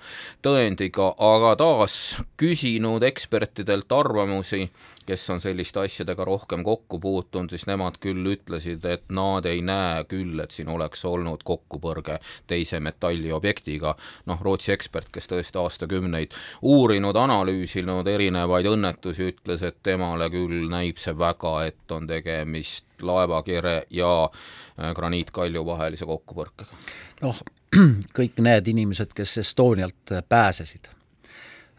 tõendiga, 0.45 1.11
aga 1.17 1.55
taas 1.59 1.97
küsinud 2.39 3.03
ekspertidelt 3.07 3.91
arvamusi, 3.91 4.67
kes 5.05 5.29
on 5.33 5.41
selliste 5.43 5.81
asjadega 5.81 6.20
rohkem 6.25 6.63
kokku 6.63 6.99
puutunud, 6.99 7.49
siis 7.49 7.65
nemad 7.69 7.97
küll 8.03 8.25
ütlesid, 8.33 8.85
et 8.85 9.03
nad 9.09 9.45
ei 9.49 9.61
näe 9.65 10.03
küll, 10.09 10.39
et 10.43 10.51
siin 10.51 10.69
oleks 10.71 11.05
olnud 11.05 11.43
kokkupõrge 11.47 12.19
teise 12.47 12.79
metalliobjektiga. 12.79 13.95
noh, 14.25 14.41
Rootsi 14.41 14.71
ekspert, 14.71 15.09
kes 15.11 15.27
tõesti 15.31 15.59
aastakümneid 15.61 16.35
uurinud, 16.61 17.15
analüüsinud 17.15 18.07
erinevaid 18.07 18.69
õnnetusi, 18.71 19.31
ütles, 19.33 19.63
et 19.63 19.77
temale 19.83 20.29
küll 20.29 20.69
näib 20.69 20.97
see 21.01 21.17
väga, 21.17 21.55
et 21.65 21.91
on 21.91 22.07
tegemist 22.07 22.85
laevakere 23.01 23.83
ja 23.89 24.13
äh, 24.23 24.93
graniitkalju 24.95 25.65
vahelise 25.65 26.05
kokkupõrkega. 26.05 26.81
noh, 27.21 27.43
kõik 28.17 28.41
need 28.43 28.67
inimesed, 28.67 29.13
kes 29.15 29.37
Estonialt 29.43 30.15
pääsesid, 30.29 30.91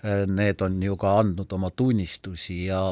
äh, 0.05 0.25
need 0.27 0.61
on 0.61 0.83
ju 0.83 0.97
ka 0.97 1.19
andnud 1.23 1.53
oma 1.53 1.71
tunnistusi 1.71 2.65
ja 2.67 2.91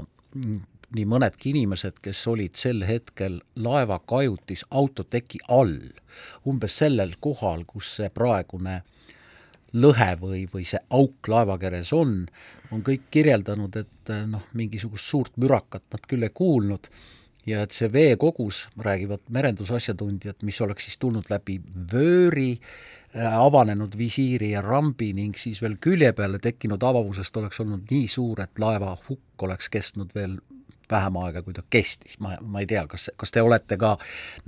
nii 0.96 1.06
mõnedki 1.06 1.52
inimesed, 1.54 2.00
kes 2.02 2.22
olid 2.30 2.58
sel 2.58 2.84
hetkel 2.86 3.40
laeva 3.56 4.00
kajutis 4.10 4.64
autoteki 4.70 5.42
all, 5.48 5.76
umbes 6.46 6.80
sellel 6.82 7.14
kohal, 7.22 7.64
kus 7.68 7.96
see 8.00 8.10
praegune 8.14 8.80
lõhe 9.72 10.10
või, 10.18 10.44
või 10.50 10.66
see 10.66 10.80
auk 10.90 11.30
laevakeres 11.30 11.92
on, 11.94 12.24
on 12.74 12.82
kõik 12.86 13.06
kirjeldanud, 13.14 13.76
et 13.76 14.12
noh, 14.26 14.42
mingisugust 14.58 15.06
suurt 15.06 15.36
mürakat 15.38 15.86
nad 15.94 16.06
küll 16.10 16.26
ei 16.26 16.34
kuulnud 16.34 16.90
ja 17.46 17.64
et 17.64 17.74
see 17.74 17.88
veekogus, 17.92 18.66
räägivad 18.78 19.22
merendusasjatundjad, 19.32 20.42
mis 20.46 20.60
oleks 20.60 20.88
siis 20.88 20.98
tulnud 21.00 21.30
läbi 21.30 21.60
vööri, 21.92 22.52
äh, 23.14 23.26
avanenud 23.30 23.96
visiiri 23.98 24.52
ja 24.54 24.62
rambi 24.64 25.12
ning 25.16 25.38
siis 25.38 25.62
veel 25.62 25.78
külje 25.80 26.12
peale 26.16 26.40
tekkinud 26.42 26.82
avavusest 26.82 27.36
oleks 27.40 27.62
olnud 27.62 27.90
nii 27.90 28.08
suur, 28.10 28.42
et 28.44 28.58
laeva 28.58 28.96
hukk 29.08 29.46
oleks 29.46 29.70
kestnud 29.72 30.14
veel 30.14 30.38
vähem 30.90 31.16
aega, 31.24 31.42
kui 31.42 31.56
ta 31.56 31.62
kestis, 31.70 32.18
ma, 32.20 32.36
ma 32.42 32.62
ei 32.62 32.68
tea, 32.70 32.86
kas, 32.90 33.10
kas 33.16 33.34
te 33.34 33.42
olete 33.42 33.78
ka 33.80 33.96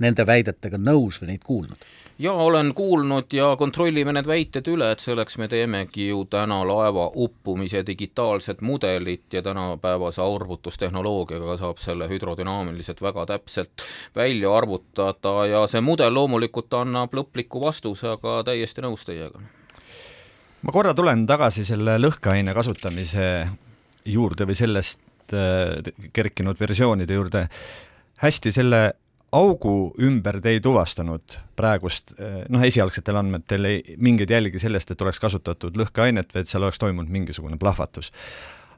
nende 0.03 0.25
väidetega 0.27 0.79
nõus 0.81 1.21
või 1.21 1.33
neid 1.33 1.43
kuulnud? 1.43 1.91
jaa, 2.19 2.35
olen 2.35 2.73
kuulnud 2.73 3.33
ja 3.33 3.55
kontrollime 3.55 4.13
need 4.13 4.27
väited 4.27 4.67
üle, 4.69 4.91
et 4.93 5.01
selleks 5.03 5.37
me 5.41 5.47
teemegi 5.49 6.07
ju 6.07 6.23
täna 6.29 6.59
laeva 6.67 7.09
uppumise 7.15 7.83
digitaalset 7.87 8.61
mudelit 8.61 9.33
ja 9.33 9.41
tänapäevase 9.41 10.21
arvutustehnoloogiaga 10.21 11.57
saab 11.57 11.81
selle 11.81 12.07
hüdrodünaamiliselt 12.09 13.01
väga 13.01 13.25
täpselt 13.25 13.85
välja 14.15 14.53
arvutada 14.57 15.45
ja 15.49 15.65
see 15.67 15.81
mudel 15.81 16.13
loomulikult 16.13 16.73
annab 16.73 17.13
lõpliku 17.13 17.63
vastuse, 17.63 18.13
aga 18.17 18.43
täiesti 18.45 18.85
nõus 18.85 19.05
teiega. 19.09 19.41
ma 20.61 20.71
korra 20.71 20.93
tulen 20.93 21.25
tagasi 21.27 21.65
selle 21.65 21.97
lõhkeaine 21.97 22.53
kasutamise 22.53 23.47
juurde 24.05 24.45
või 24.45 24.55
sellest 24.55 25.01
kerkinud 26.13 26.59
versioonide 26.59 27.13
juurde. 27.13 27.47
hästi, 28.23 28.51
selle 28.51 28.93
augu 29.33 29.93
ümber 30.01 30.37
te 30.41 30.53
ei 30.53 30.61
tuvastanud 30.61 31.37
praegust, 31.57 32.13
äh, 32.19 32.43
noh, 32.53 32.63
esialgsetel 32.65 33.17
andmetel 33.17 33.65
ei, 33.69 33.81
mingeid 33.97 34.29
jälgi 34.33 34.61
sellest, 34.61 34.93
et 34.93 35.01
oleks 35.01 35.21
kasutatud 35.21 35.77
lõhkeainet 35.79 36.33
või 36.33 36.43
et 36.43 36.51
seal 36.51 36.65
oleks 36.65 36.81
toimunud 36.81 37.11
mingisugune 37.11 37.57
plahvatus. 37.57 38.11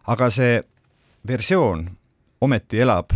aga 0.08 0.30
see 0.30 0.62
versioon 1.28 1.90
ometi 2.42 2.80
elab 2.80 3.14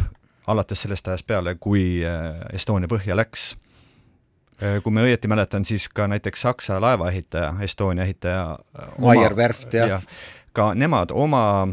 alates 0.49 0.81
sellest 0.81 1.07
ajast 1.07 1.27
peale, 1.27 1.55
kui 1.55 2.03
äh, 2.05 2.41
Estonia 2.53 2.89
põhja 2.91 3.15
läks. 3.15 3.55
kui 4.83 4.91
ma 4.91 5.05
õieti 5.07 5.29
mäletan, 5.31 5.63
siis 5.63 5.85
ka 5.87 6.03
näiteks 6.11 6.41
Saksa 6.41 6.81
laevaehitaja, 6.83 7.53
Estonia 7.63 8.03
ehitaja 8.03 8.57
Maier 8.99 9.31
Werft, 9.35 9.73
jah. 9.73 10.03
ka 10.51 10.73
nemad 10.75 11.13
oma 11.15 11.67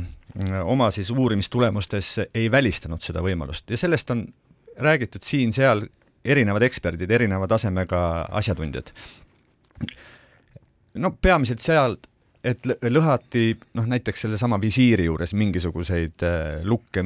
oma 0.64 0.90
siis 0.90 1.10
uurimistulemustes 1.10 2.10
ei 2.34 2.50
välistanud 2.50 3.00
seda 3.00 3.22
võimalust 3.24 3.70
ja 3.70 3.78
sellest 3.80 4.10
on 4.12 4.26
räägitud 4.76 5.24
siin-seal 5.24 5.86
erinevad 6.24 6.62
eksperdid, 6.66 7.10
erineva 7.10 7.46
tasemega 7.48 8.00
asjatundjad. 8.36 8.90
no 10.94 11.10
peamiselt 11.22 11.60
seal 11.64 11.96
et 12.46 12.66
lõhati 12.66 13.56
noh, 13.74 13.86
näiteks 13.90 14.26
sellesama 14.26 14.58
visiiri 14.62 15.08
juures 15.08 15.34
mingisuguseid 15.34 16.24
äh, 16.26 16.64
lukke 16.64 17.04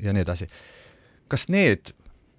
ja 0.00 0.14
nii 0.14 0.22
edasi. 0.24 0.46
kas 1.28 1.48
need 1.48 1.92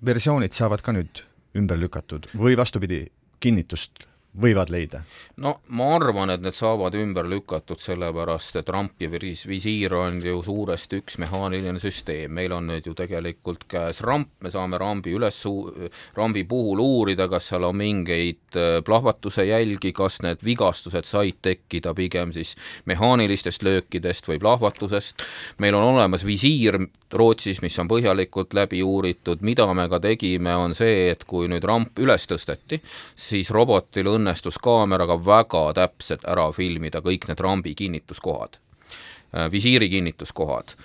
versioonid 0.05 0.55
saavad 0.57 0.81
ka 0.83 0.95
nüüd 0.95 1.23
ümber 1.57 1.79
lükatud 1.79 2.27
või 2.37 2.57
vastupidi, 2.57 3.05
kinnitust 3.39 4.07
võivad 4.39 4.71
leida? 4.71 5.01
no 5.41 5.57
ma 5.75 5.87
arvan, 5.95 6.31
et 6.31 6.43
need 6.43 6.55
saavad 6.55 6.95
ümber 6.95 7.27
lükatud, 7.27 7.79
sellepärast 7.81 8.59
et 8.61 8.69
ramp 8.71 9.01
ja 9.01 9.09
visiir 9.11 9.93
on 9.97 10.21
ju 10.23 10.41
suuresti 10.45 11.01
üks 11.01 11.17
mehaaniline 11.21 11.79
süsteem, 11.81 12.31
meil 12.35 12.53
on 12.55 12.69
nüüd 12.71 12.87
ju 12.87 12.95
tegelikult 12.97 13.65
käes 13.71 14.01
ramp, 14.05 14.31
me 14.39 14.51
saame 14.53 14.79
rambi 14.81 15.15
üles, 15.17 15.41
rambi 16.15 16.45
puhul 16.47 16.79
uurida, 16.83 17.27
kas 17.31 17.49
seal 17.51 17.67
on 17.67 17.77
mingeid 17.81 18.55
äh, 18.55 18.79
plahvatuse 18.85 19.45
jälgi, 19.49 19.91
kas 19.97 20.21
need 20.23 20.43
vigastused 20.45 21.07
said 21.09 21.41
tekkida 21.41 21.93
pigem 21.97 22.31
siis 22.35 22.55
mehaanilistest 22.89 23.65
löökidest 23.67 24.29
või 24.31 24.39
plahvatusest, 24.39 25.25
meil 25.59 25.75
on 25.75 25.91
olemas 25.95 26.25
visiir 26.27 26.79
Rootsis, 27.11 27.59
mis 27.59 27.75
on 27.81 27.89
põhjalikult 27.91 28.53
läbi 28.55 28.79
uuritud, 28.87 29.41
mida 29.43 29.65
me 29.75 29.89
ka 29.91 29.99
tegime, 29.99 30.53
on 30.55 30.71
see, 30.77 31.09
et 31.11 31.25
kui 31.27 31.49
nüüd 31.51 31.65
ramp 31.67 31.99
üles 31.99 32.23
tõsteti, 32.29 32.79
siis 33.19 33.51
robotil 33.51 34.07
õnnestus 34.07 34.20
õnnestus 34.21 34.59
kaameraga 34.61 35.17
väga 35.25 35.65
täpselt 35.77 36.25
ära 36.29 36.51
filmida 36.55 37.01
kõik 37.01 37.27
need 37.29 37.41
rambi 37.41 37.75
kinnituskohad, 37.75 38.59
äh, 39.33 39.51
visiiri 39.51 39.89
kinnituskohad 39.89 40.75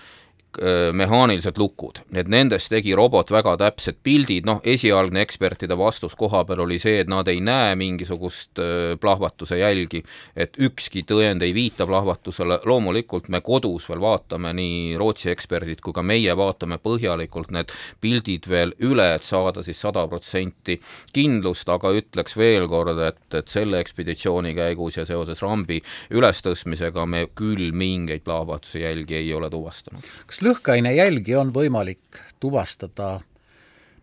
mehaanilised 0.97 1.59
lukud, 1.61 2.01
et 2.17 2.29
nendest 2.33 2.71
tegi 2.73 2.95
robot 2.97 3.31
väga 3.35 3.57
täpsed 3.61 3.99
pildid, 4.05 4.47
noh, 4.49 4.61
esialgne 4.65 5.21
ekspertide 5.25 5.77
vastus 5.79 6.17
koha 6.17 6.45
peal 6.49 6.63
oli 6.65 6.79
see, 6.81 7.01
et 7.03 7.11
nad 7.11 7.29
ei 7.29 7.43
näe 7.45 7.75
mingisugust 7.77 8.61
plahvatuse 9.01 9.59
jälgi, 9.61 10.03
et 10.37 10.57
ükski 10.57 11.05
tõend 11.09 11.45
ei 11.45 11.53
viita 11.57 11.87
plahvatusele, 11.87 12.61
loomulikult 12.65 13.29
me 13.33 13.41
kodus 13.45 13.89
veel 13.91 14.01
vaatame, 14.01 14.53
nii 14.57 14.97
Rootsi 15.01 15.31
eksperdid 15.33 15.83
kui 15.85 15.95
ka 15.97 16.05
meie 16.07 16.33
vaatame 16.37 16.79
põhjalikult 16.83 17.53
need 17.55 17.73
pildid 18.01 18.49
veel 18.51 18.73
üle, 18.85 19.09
et 19.17 19.27
saada 19.27 19.65
siis 19.67 19.81
sada 19.81 20.07
protsenti 20.09 20.79
kindlust, 21.17 21.69
aga 21.73 21.93
ütleks 21.97 22.37
veel 22.39 22.69
kord, 22.71 22.99
et, 23.07 23.23
et 23.35 23.53
selle 23.53 23.81
ekspeditsiooni 23.83 24.55
käigus 24.57 24.99
ja 25.01 25.07
seoses 25.09 25.43
rambi 25.45 25.81
ülestõstmisega 26.15 27.07
me 27.09 27.27
küll 27.37 27.73
mingeid 27.77 28.25
plahvatuse 28.27 28.85
jälgi 28.85 29.21
ei 29.21 29.33
ole 29.35 29.51
tuvastanud. 29.53 30.05
kas 30.27 30.43
lõhkeaine 30.47 30.95
jälgi 30.95 31.35
on 31.37 31.53
võimalik 31.55 32.21
tuvastada 32.41 33.21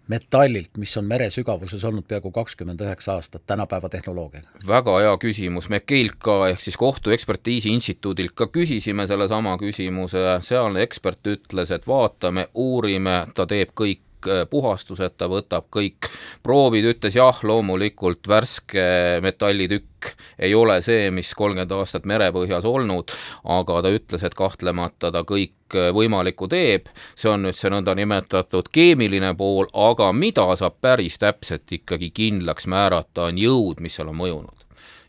metallilt, 0.08 0.78
mis 0.78 0.98
on 0.98 1.06
meresügavuses 1.08 1.84
olnud 1.88 2.06
peaaegu 2.08 2.32
kakskümmend 2.32 2.82
üheksa 2.84 3.16
aastat 3.18 3.46
tänapäeva 3.48 3.90
tehnoloogiaga? 3.90 4.48
väga 4.68 4.98
hea 5.00 5.14
küsimus, 5.18 5.70
me 5.70 5.80
Keilt 5.80 6.18
ka 6.20 6.38
ehk 6.52 6.62
siis 6.62 6.78
kohtuekspertiisi 6.78 7.72
instituudilt 7.72 8.36
ka 8.36 8.48
küsisime 8.52 9.08
sellesama 9.08 9.56
küsimuse, 9.62 10.24
sealne 10.44 10.84
ekspert 10.84 11.32
ütles, 11.36 11.72
et 11.72 11.88
vaatame, 11.88 12.50
uurime, 12.54 13.24
ta 13.36 13.48
teeb 13.48 13.72
kõik 13.80 14.04
kõik 14.24 14.50
puhastused, 14.50 15.16
ta 15.18 15.28
võtab 15.28 15.68
kõik 15.74 16.10
proovid, 16.44 16.86
ütles 16.94 17.16
jah, 17.16 17.40
loomulikult 17.44 18.28
värske 18.28 19.20
metallitükk 19.22 20.14
ei 20.40 20.56
ole 20.56 20.82
see, 20.82 21.12
mis 21.12 21.34
kolmkümmend 21.36 21.72
aastat 21.72 22.06
merepõhjas 22.06 22.66
olnud, 22.66 23.12
aga 23.44 23.82
ta 23.82 23.92
ütles, 23.94 24.24
et 24.24 24.36
kahtlemata 24.36 25.12
ta 25.12 25.24
kõik 25.24 25.78
võimalikku 25.94 26.48
teeb, 26.52 26.90
see 27.16 27.32
on 27.32 27.48
nüüd 27.48 27.58
see 27.58 27.72
nõndanimetatud 27.74 28.70
keemiline 28.74 29.34
pool, 29.38 29.68
aga 29.74 30.12
mida 30.14 30.48
saab 30.60 30.78
päris 30.82 31.18
täpselt 31.22 31.72
ikkagi 31.72 32.12
kindlaks 32.14 32.68
määrata, 32.68 33.30
on 33.30 33.40
jõud, 33.40 33.80
mis 33.80 33.96
seal 33.96 34.12
on 34.12 34.20
mõjunud. 34.20 34.60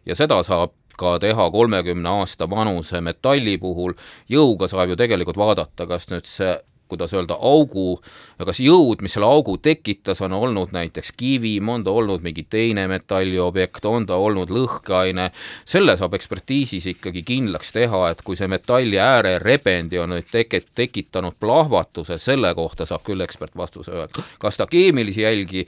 ja 0.07 0.15
seda 0.15 0.43
saab 0.45 0.73
ka 0.97 1.19
teha 1.19 1.51
kolmekümne 1.51 2.09
aasta 2.09 2.47
vanuse 2.51 3.01
metalli 3.01 3.59
puhul, 3.59 3.97
jõuga 4.31 4.69
saab 4.71 4.93
ju 4.93 4.97
tegelikult 4.97 5.37
vaadata, 5.37 5.87
kas 5.87 6.07
nüüd 6.11 6.29
see 6.29 6.55
kuidas 6.95 7.13
öelda, 7.15 7.37
augu, 7.37 7.99
kas 8.39 8.61
jõud, 8.63 9.03
mis 9.05 9.15
selle 9.17 9.29
augu 9.29 9.57
tekitas, 9.63 10.23
on 10.25 10.33
olnud 10.33 10.73
näiteks 10.75 11.13
kivim, 11.19 11.69
on 11.69 11.85
ta 11.85 11.93
olnud 11.95 12.25
mingi 12.25 12.47
teine 12.51 12.87
metalliobjekt, 12.91 13.85
on 13.91 14.07
ta 14.09 14.17
olnud 14.17 14.53
lõhkeaine, 14.55 15.29
selle 15.69 15.97
saab 16.01 16.17
ekspertiisis 16.19 16.89
ikkagi 16.95 17.25
kindlaks 17.27 17.75
teha, 17.75 18.05
et 18.15 18.25
kui 18.25 18.39
see 18.39 18.49
metalli 18.51 18.99
äärerebendi 19.03 20.01
on 20.03 20.15
nüüd 20.17 20.31
teke-, 20.31 20.65
tekitanud 20.75 21.39
plahvatuse, 21.41 22.19
selle 22.23 22.55
kohta 22.55 22.87
saab 22.89 23.05
küll 23.07 23.25
ekspert 23.25 23.57
vastuse 23.57 23.93
öelda. 23.93 24.25
kas 24.39 24.57
ta 24.57 24.67
keemilisi 24.71 25.23
jälgi 25.27 25.67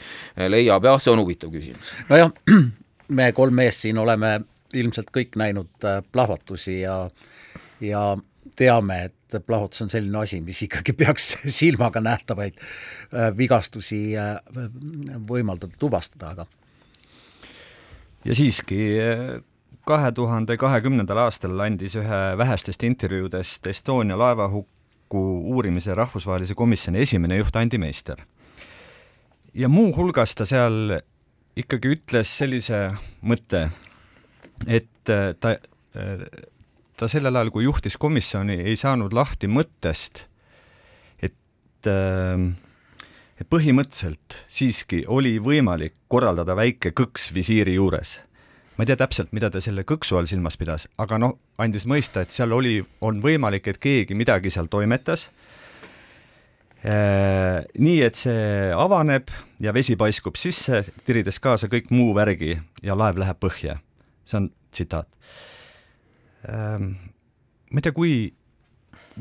leiab, 0.48 0.84
jah, 0.84 1.00
see 1.02 1.12
on 1.12 1.22
huvitav 1.24 1.52
küsimus. 1.52 1.94
nojah, 2.08 2.32
me 3.18 3.32
kolm 3.32 3.54
meest 3.54 3.86
siin 3.86 3.98
oleme 3.98 4.40
ilmselt 4.74 5.12
kõik 5.14 5.36
näinud 5.38 5.84
äh, 5.84 6.02
plahvatusi 6.12 6.80
ja 6.80 7.06
ja 7.80 8.16
teame, 8.56 9.02
et 9.04 9.25
plahvatus 9.46 9.82
on 9.82 9.90
selline 9.90 10.18
asi, 10.18 10.40
mis 10.40 10.62
ikkagi 10.66 10.92
peaks 11.00 11.34
silmaga 11.46 12.00
nähtavaid 12.00 12.60
äh, 12.60 13.32
vigastusi 13.36 14.00
äh, 14.18 14.38
võimaldada 15.28 15.74
tuvastada, 15.78 16.34
aga 16.36 16.46
ja 18.26 18.34
siiski 18.34 18.78
kahe 19.86 20.12
tuhande 20.12 20.56
kahekümnendal 20.58 21.20
aastal 21.26 21.60
andis 21.62 21.94
ühe 21.98 22.22
vähestest 22.38 22.82
intervjuudest 22.82 23.66
Estonia 23.70 24.18
laevahuku 24.18 25.22
uurimise 25.54 25.94
rahvusvahelise 25.94 26.56
komisjoni 26.58 27.04
esimene 27.06 27.38
juht 27.38 27.56
Andi 27.56 27.78
Meister. 27.78 28.24
ja 29.54 29.68
muuhulgas 29.68 30.34
ta 30.34 30.44
seal 30.44 30.98
ikkagi 31.56 31.94
ütles 31.94 32.34
sellise 32.38 32.80
mõtte, 33.22 33.68
et 34.66 34.90
ta 35.40 35.54
ta 36.96 37.08
sellel 37.08 37.36
ajal, 37.36 37.52
kui 37.52 37.66
juhtis 37.66 37.98
komisjoni, 38.00 38.60
ei 38.70 38.76
saanud 38.80 39.12
lahti 39.16 39.50
mõttest, 39.52 40.24
et 41.20 41.90
äh, 41.90 42.46
et 43.36 43.48
põhimõtteliselt 43.52 44.38
siiski 44.48 45.02
oli 45.12 45.36
võimalik 45.42 45.94
korraldada 46.08 46.56
väike 46.56 46.94
kõks 46.96 47.30
visiiri 47.36 47.76
juures. 47.76 48.20
ma 48.76 48.84
ei 48.84 48.90
tea 48.90 48.96
täpselt, 49.00 49.32
mida 49.32 49.48
ta 49.48 49.60
selle 49.60 49.86
kõksu 49.88 50.18
all 50.18 50.26
silmas 50.28 50.56
pidas, 50.60 50.84
aga 51.00 51.18
noh, 51.18 51.38
andis 51.58 51.86
mõista, 51.88 52.20
et 52.20 52.30
seal 52.30 52.52
oli, 52.52 52.84
on 53.00 53.22
võimalik, 53.24 53.68
et 53.68 53.78
keegi 53.80 54.14
midagi 54.14 54.50
seal 54.52 54.68
toimetas 54.68 55.30
äh,, 56.84 57.64
nii 57.78 58.02
et 58.04 58.20
see 58.20 58.72
avaneb 58.72 59.32
ja 59.60 59.72
vesi 59.72 59.96
paiskub 59.96 60.36
sisse, 60.36 60.84
tirides 61.04 61.40
kaasa 61.40 61.68
kõik 61.72 61.88
muu 61.90 62.14
värgi 62.16 62.58
ja 62.82 62.96
laev 62.96 63.20
läheb 63.20 63.40
põhja. 63.40 63.80
see 64.24 64.40
on 64.40 64.50
tsitaat 64.72 65.08
ma 66.46 67.80
ei 67.80 67.82
tea, 67.82 67.94
kui 67.96 68.16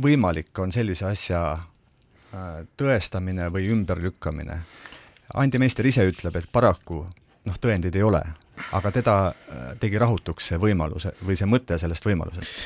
võimalik 0.01 0.59
on 0.59 0.73
sellise 0.75 1.07
asja 1.09 1.41
äh, 1.55 2.63
tõestamine 2.77 3.49
või 3.53 3.69
ümberlükkamine. 3.73 4.59
Andi 5.35 5.59
Meister 5.61 5.87
ise 5.87 6.05
ütleb, 6.05 6.35
et 6.37 6.49
paraku 6.51 7.05
noh, 7.45 7.61
tõendeid 7.61 7.95
ei 7.95 8.03
ole, 8.05 8.21
aga 8.77 8.91
teda 8.93 9.15
äh, 9.29 9.69
tegi 9.81 10.01
rahutuks 10.01 10.51
see 10.51 10.59
võimalus 10.61 11.07
või 11.25 11.37
see 11.39 11.49
mõte 11.49 11.79
sellest 11.81 12.05
võimalusest 12.05 12.59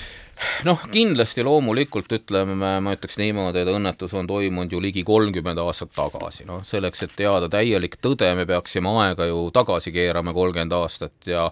noh, 0.63 0.80
kindlasti 0.91 1.43
loomulikult 1.43 2.12
ütleme, 2.15 2.56
ma 2.56 2.95
ütleks 2.95 3.17
niimoodi, 3.19 3.63
et 3.63 3.72
õnnetus 3.72 4.13
on 4.15 4.28
toimunud 4.30 4.72
ju 4.72 4.82
ligi 4.84 5.04
kolmkümmend 5.08 5.60
aastat 5.60 5.91
tagasi, 5.95 6.45
noh 6.48 6.63
selleks, 6.67 7.04
et 7.06 7.15
teada 7.17 7.50
täielik 7.52 8.00
tõde, 8.00 8.30
me 8.38 8.45
peaksime 8.50 8.91
aega 9.04 9.28
ju 9.30 9.50
tagasi 9.56 9.91
keerama 9.95 10.34
kolmkümmend 10.36 10.76
aastat 10.80 11.28
ja 11.28 11.50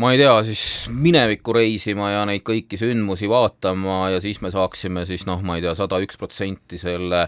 ma 0.00 0.12
ei 0.12 0.20
tea, 0.20 0.34
siis 0.46 0.62
minevikku 0.92 1.52
reisima 1.56 2.12
ja 2.12 2.22
neid 2.28 2.44
kõiki 2.46 2.78
sündmusi 2.80 3.28
vaatama 3.30 4.06
ja 4.14 4.22
siis 4.24 4.40
me 4.44 4.52
saaksime 4.54 5.04
siis 5.08 5.26
noh, 5.28 5.42
ma 5.44 5.58
ei 5.58 5.64
tea, 5.64 5.74
sada 5.78 6.00
üks 6.02 6.20
protsenti 6.20 6.80
selle 6.80 7.26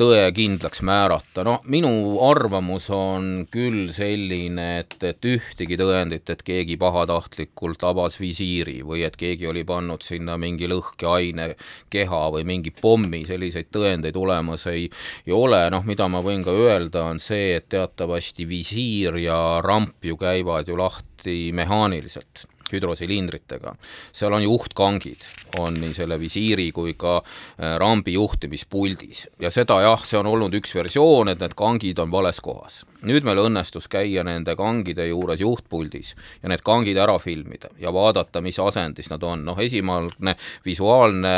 tõe 0.00 0.22
kindlaks 0.32 0.80
määrata, 0.86 1.42
no 1.44 1.58
minu 1.68 1.90
arvamus 2.24 2.86
on 2.94 3.46
küll 3.52 3.90
selline, 3.92 4.66
et, 4.80 4.96
et 5.04 5.26
ühtegi 5.28 5.76
tõendit, 5.80 6.30
et 6.32 6.44
keegi 6.46 6.78
pahatahtlikult 6.80 7.84
avas 7.84 8.16
visiiri 8.20 8.78
või 8.86 9.04
et 9.04 9.18
keegi 9.20 9.50
oli 9.50 9.64
pannud 9.68 10.04
sinna 10.04 10.38
mingi 10.40 10.70
lõhkeaine 10.70 11.50
keha 11.92 12.22
või 12.36 12.46
mingi 12.48 12.72
pommi, 12.80 13.24
selliseid 13.28 13.68
tõendeid 13.74 14.16
olemas 14.16 14.64
ei, 14.72 14.88
ei 15.26 15.36
ole, 15.36 15.66
noh, 15.74 15.84
mida 15.84 16.08
ma 16.08 16.24
võin 16.24 16.44
ka 16.46 16.54
öelda, 16.54 17.04
on 17.12 17.20
see, 17.20 17.58
et 17.58 17.68
teatavasti 17.72 18.48
visiir 18.48 19.20
ja 19.20 19.60
ramp 19.64 20.00
ju 20.04 20.16
käivad 20.20 20.68
ju 20.70 20.80
lahti 20.80 21.50
mehaaniliselt 21.56 22.49
hüdrosilindritega. 22.72 23.74
seal 24.12 24.32
on 24.32 24.42
juhtkangid, 24.42 25.26
on 25.58 25.80
nii 25.80 25.94
selle 25.96 26.20
visiiri 26.20 26.70
kui 26.72 26.94
ka 26.98 27.20
äh, 27.20 27.76
rambi 27.78 28.14
juhtimispuldis 28.18 29.26
ja 29.40 29.50
seda 29.50 29.80
jah, 29.84 30.06
see 30.06 30.18
on 30.20 30.30
olnud 30.30 30.54
üks 30.60 30.74
versioon, 30.74 31.32
et 31.32 31.40
need 31.40 31.56
kangid 31.58 31.98
on 31.98 32.10
vales 32.12 32.40
kohas. 32.40 32.84
Nüüd 33.06 33.24
meil 33.26 33.40
õnnestus 33.42 33.88
käia 33.90 34.24
nende 34.26 34.54
kangide 34.58 35.06
juures 35.08 35.40
juhtpuldis 35.40 36.14
ja 36.42 36.50
need 36.52 36.64
kangid 36.66 36.98
ära 37.00 37.18
filmida 37.22 37.70
ja 37.80 37.92
vaadata, 37.94 38.42
mis 38.44 38.58
asendis 38.60 39.10
nad 39.12 39.24
on, 39.26 39.44
noh 39.46 39.58
esimene 39.60 40.36
visuaalne, 40.66 41.34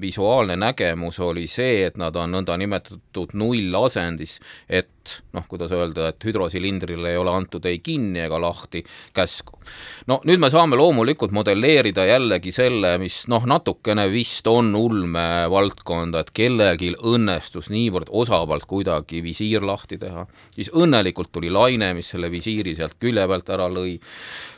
visuaalne 0.00 0.56
nägemus 0.60 1.20
oli 1.20 1.46
see, 1.50 1.86
et 1.88 1.98
nad 2.00 2.16
on 2.16 2.36
nõndanimetatud 2.36 3.34
nullasendis, 3.38 4.38
et 4.68 4.92
noh, 5.34 5.44
kuidas 5.48 5.72
öelda, 5.74 6.12
et 6.12 6.24
hüdrosilindrile 6.24 7.12
ei 7.12 7.18
ole 7.18 7.32
antud 7.34 7.64
ei 7.66 7.80
kinni 7.82 8.22
ega 8.22 8.38
lahti 8.40 8.84
käsku. 9.14 9.58
no 10.06 10.20
nüüd 10.28 10.40
me 10.42 10.50
saame 10.50 10.76
loomulikult 10.78 11.32
modelleerida 11.34 12.04
jällegi 12.06 12.52
selle, 12.54 12.94
mis 13.02 13.22
noh, 13.32 13.46
natukene 13.48 14.08
vist 14.12 14.46
on 14.46 14.74
ulmevaldkonda, 14.78 16.22
et 16.22 16.32
kellelgi 16.34 16.92
õnnestus 16.98 17.70
niivõrd 17.72 18.10
osavalt 18.10 18.66
kuidagi 18.70 19.22
visiir 19.24 19.66
lahti 19.66 19.98
teha, 19.98 20.26
siis 20.54 20.70
õnnelikult 20.92 21.32
tuli 21.32 21.50
laine, 21.52 21.92
mis 21.96 22.12
selle 22.12 22.28
visiiri 22.32 22.76
sealt 22.76 22.98
külje 23.00 23.24
pealt 23.28 23.48
ära 23.54 23.68
lõi, 23.72 23.96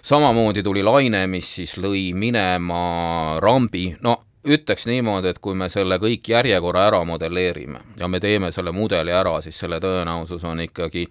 samamoodi 0.03 0.65
tuli 0.67 0.83
laine, 0.83 1.27
mis 1.31 1.55
siis 1.61 1.77
lõi 1.79 2.09
minema 2.19 3.39
rambi, 3.43 3.93
no 4.03 4.19
ütleks 4.45 4.85
niimoodi, 4.89 5.31
et 5.33 5.39
kui 5.43 5.57
me 5.57 5.71
selle 5.73 5.97
kõik 6.03 6.29
järjekorra 6.29 6.89
ära 6.91 7.01
modelleerime 7.09 7.81
ja 7.99 8.09
me 8.11 8.21
teeme 8.21 8.51
selle 8.53 8.75
mudeli 8.77 9.13
ära, 9.15 9.39
siis 9.45 9.57
selle 9.61 9.79
tõenäosus 9.81 10.45
on 10.45 10.61
ikkagi 10.65 11.07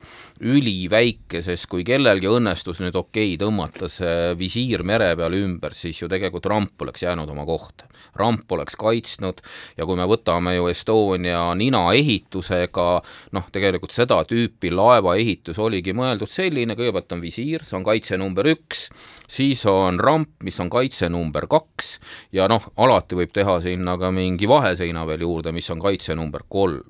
üliväike, 0.45 1.41
sest 1.45 1.65
kui 1.71 1.85
kellelgi 1.87 2.29
õnnestus 2.29 2.81
nüüd 2.83 2.95
okei 2.99 3.33
okay, 3.33 3.39
tõmmata 3.41 3.89
see 3.89 4.33
visiir 4.37 4.83
mere 4.85 5.13
peal 5.17 5.33
ümber, 5.37 5.73
siis 5.73 6.01
ju 6.01 6.09
tegelikult 6.11 6.45
ramp 6.51 6.85
oleks 6.85 7.05
jäänud 7.05 7.29
oma 7.29 7.45
kohta. 7.49 7.89
ramp 8.15 8.51
oleks 8.51 8.75
kaitsnud 8.77 9.41
ja 9.77 9.85
kui 9.89 9.97
me 9.97 10.05
võtame 10.05 10.53
ju 10.53 10.67
Estonia 10.69 11.55
nina 11.57 11.87
ehitusega, 11.97 13.01
noh, 13.33 13.47
tegelikult 13.51 13.91
seda 13.95 14.19
tüüpi 14.29 14.69
laeva 14.69 15.15
ehitus 15.17 15.57
oligi 15.57 15.95
mõeldud 15.97 16.29
selline, 16.29 16.75
kõigepealt 16.77 17.15
on 17.17 17.23
visiir, 17.23 17.65
see 17.65 17.77
on 17.79 17.87
kaitse 17.87 18.17
number 18.21 18.45
üks, 18.53 18.89
siis 19.27 19.65
on 19.65 19.97
ramp, 19.99 20.35
mis 20.43 20.59
on 20.61 20.69
kaitse 20.69 21.09
number 21.09 21.47
kaks 21.49 21.97
ja 22.35 22.45
noh, 22.51 22.69
alati 22.77 23.17
võib 23.17 23.22
teha 23.33 23.59
sinna 23.63 23.95
ka 23.97 24.11
mingi 24.11 24.47
vaheseina 24.49 25.05
veel 25.07 25.23
juurde, 25.23 25.53
mis 25.55 25.69
on 25.71 25.79
kaitse 25.79 26.15
number 26.15 26.43
kolm. 26.49 26.83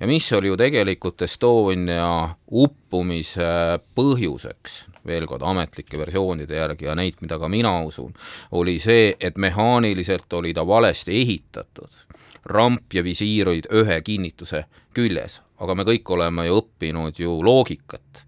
ja 0.00 0.06
mis 0.06 0.32
oli 0.32 0.48
ju 0.48 0.56
tegelikult 0.56 1.22
Estonia 1.22 2.34
uppumise 2.50 3.78
põhjuseks, 3.94 4.84
veel 5.06 5.26
kord 5.26 5.42
ametlike 5.46 5.98
versioonide 5.98 6.56
järgi 6.56 6.88
ja 6.88 6.94
neid, 6.94 7.20
mida 7.20 7.38
ka 7.38 7.48
mina 7.48 7.78
usun, 7.84 8.14
oli 8.52 8.78
see, 8.78 9.14
et 9.20 9.36
mehaaniliselt 9.36 10.32
oli 10.32 10.54
ta 10.54 10.66
valesti 10.66 11.20
ehitatud. 11.22 12.04
ramp 12.46 12.94
ja 12.94 13.02
visiir 13.02 13.48
olid 13.48 13.66
ühe 13.74 14.00
kinnituse 14.02 14.64
küljes, 14.94 15.40
aga 15.58 15.74
me 15.74 15.82
kõik 15.82 16.10
oleme 16.14 16.46
ju 16.46 16.60
õppinud 16.60 17.18
ju 17.18 17.42
loogikat 17.42 18.25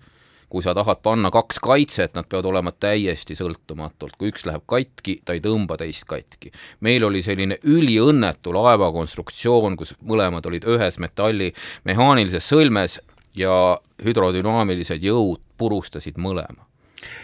kui 0.48 0.62
sa 0.64 0.74
tahad 0.76 1.02
panna 1.02 1.30
kaks 1.34 1.60
kaitset, 1.64 2.14
nad 2.16 2.28
peavad 2.28 2.48
olema 2.50 2.72
täiesti 2.72 3.36
sõltumatult, 3.38 4.16
kui 4.18 4.32
üks 4.32 4.46
läheb 4.48 4.64
katki, 4.68 5.18
ta 5.24 5.36
ei 5.36 5.42
tõmba 5.44 5.78
teist 5.80 6.06
katki. 6.08 6.52
meil 6.80 7.04
oli 7.04 7.22
selline 7.22 7.58
üliõnnetu 7.64 8.54
laevakonstruktsioon, 8.56 9.76
kus 9.76 9.94
mõlemad 10.02 10.46
olid 10.46 10.64
ühes 10.64 10.98
metalli 10.98 11.52
mehaanilises 11.84 12.48
sõlmes 12.48 13.00
ja 13.34 13.78
hüdrodünaamilised 14.04 15.02
jõud 15.02 15.42
purustasid 15.58 16.18
mõlema 16.18 16.67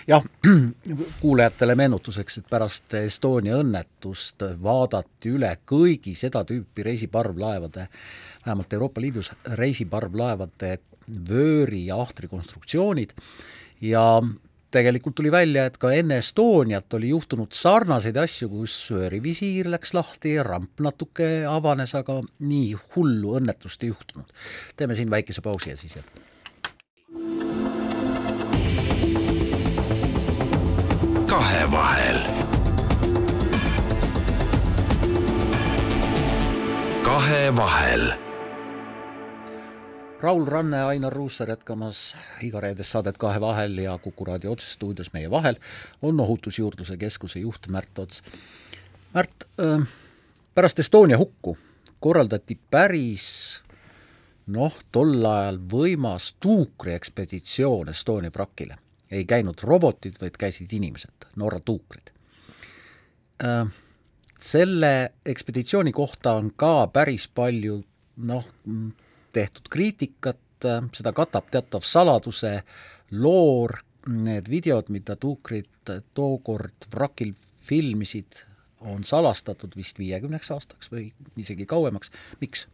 jah, 0.09 0.25
kuulajatele 1.23 1.75
meenutuseks, 1.79 2.39
et 2.39 2.49
pärast 2.51 2.95
Estonia 3.01 3.59
õnnetust 3.63 4.47
vaadati 4.63 5.35
üle 5.35 5.53
kõigi 5.67 6.15
seda 6.19 6.45
tüüpi 6.49 6.87
reisiparvlaevade, 6.87 7.89
vähemalt 8.47 8.73
Euroopa 8.73 9.05
Liidus 9.05 9.33
reisiparvlaevade 9.61 10.79
vööri 11.29 11.87
ja 11.87 12.01
ahtri 12.01 12.29
konstruktsioonid 12.29 13.13
ja 13.85 14.05
tegelikult 14.75 15.15
tuli 15.15 15.31
välja, 15.33 15.69
et 15.69 15.79
ka 15.79 15.93
enne 15.95 16.19
Estoniat 16.23 16.97
oli 16.99 17.13
juhtunud 17.13 17.55
sarnaseid 17.55 18.19
asju, 18.19 18.51
kus 18.51 18.77
vöörivisiir 18.95 19.71
läks 19.71 19.95
lahti 19.95 20.37
ramp 20.43 20.83
natuke 20.83 21.29
avanes, 21.49 21.95
aga 21.99 22.21
nii 22.43 22.75
hullu 22.95 23.37
õnnetust 23.39 23.85
ei 23.87 23.93
juhtunud. 23.93 24.31
teeme 24.77 24.99
siin 24.99 25.11
väikese 25.11 25.45
pausi 25.45 25.71
ja 25.71 25.77
siis 25.77 25.97
jätkame. 26.01 26.34
Kahevahel. 31.35 32.19
kahevahel 37.03 38.13
Raul 40.21 40.47
Ranne, 40.47 40.83
Ainar 40.83 41.13
Ruussaar 41.13 41.51
jätkamas 41.51 42.17
igareedest 42.43 42.91
saadet 42.91 43.19
Kahe 43.19 43.41
vahel 43.41 43.79
ja 43.79 43.99
Kuku 43.99 44.25
raadio 44.25 44.53
otsestuudios 44.53 45.11
meie 45.13 45.31
vahel 45.31 45.59
on 46.03 46.21
Ohutusjuurdluse 46.21 46.97
Keskuse 46.97 47.39
juht 47.39 47.67
Märt 47.69 47.99
Ots. 47.99 48.23
Märt, 49.15 49.49
pärast 50.55 50.79
Estonia 50.79 51.19
hukku 51.19 51.59
korraldati 52.01 52.59
päris 52.71 53.27
noh, 54.47 54.79
tol 54.93 55.19
ajal 55.35 55.59
võimas 55.59 56.31
tuukriekspeditsioon 56.41 57.89
Estonia 57.89 58.31
vrakile. 58.31 58.84
Ei 59.15 59.25
käinud 59.29 59.63
robotid, 59.63 60.19
vaid 60.21 60.37
käisid 60.41 60.73
inimesed, 60.75 61.29
Norra 61.41 61.61
tuukrid. 61.65 62.11
Selle 64.45 64.93
ekspeditsiooni 65.25 65.93
kohta 65.93 66.35
on 66.39 66.51
ka 66.57 66.87
päris 66.93 67.27
palju 67.29 67.79
noh, 68.29 68.47
tehtud 69.35 69.71
kriitikat, 69.73 70.41
seda 70.95 71.13
katab 71.17 71.51
teatav 71.53 71.85
saladuse 71.87 72.59
loor, 73.19 73.79
need 74.09 74.49
videod, 74.53 74.91
mida 74.93 75.17
tuukrid 75.17 75.95
tookord 76.15 76.89
vrakil 76.93 77.33
filmisid, 77.65 78.45
on 78.85 79.05
salastatud 79.05 79.73
vist 79.77 79.99
viiekümneks 79.99 80.51
aastaks 80.53 80.93
või 80.93 81.09
isegi 81.41 81.67
kauemaks, 81.67 82.13
miks? 82.41 82.67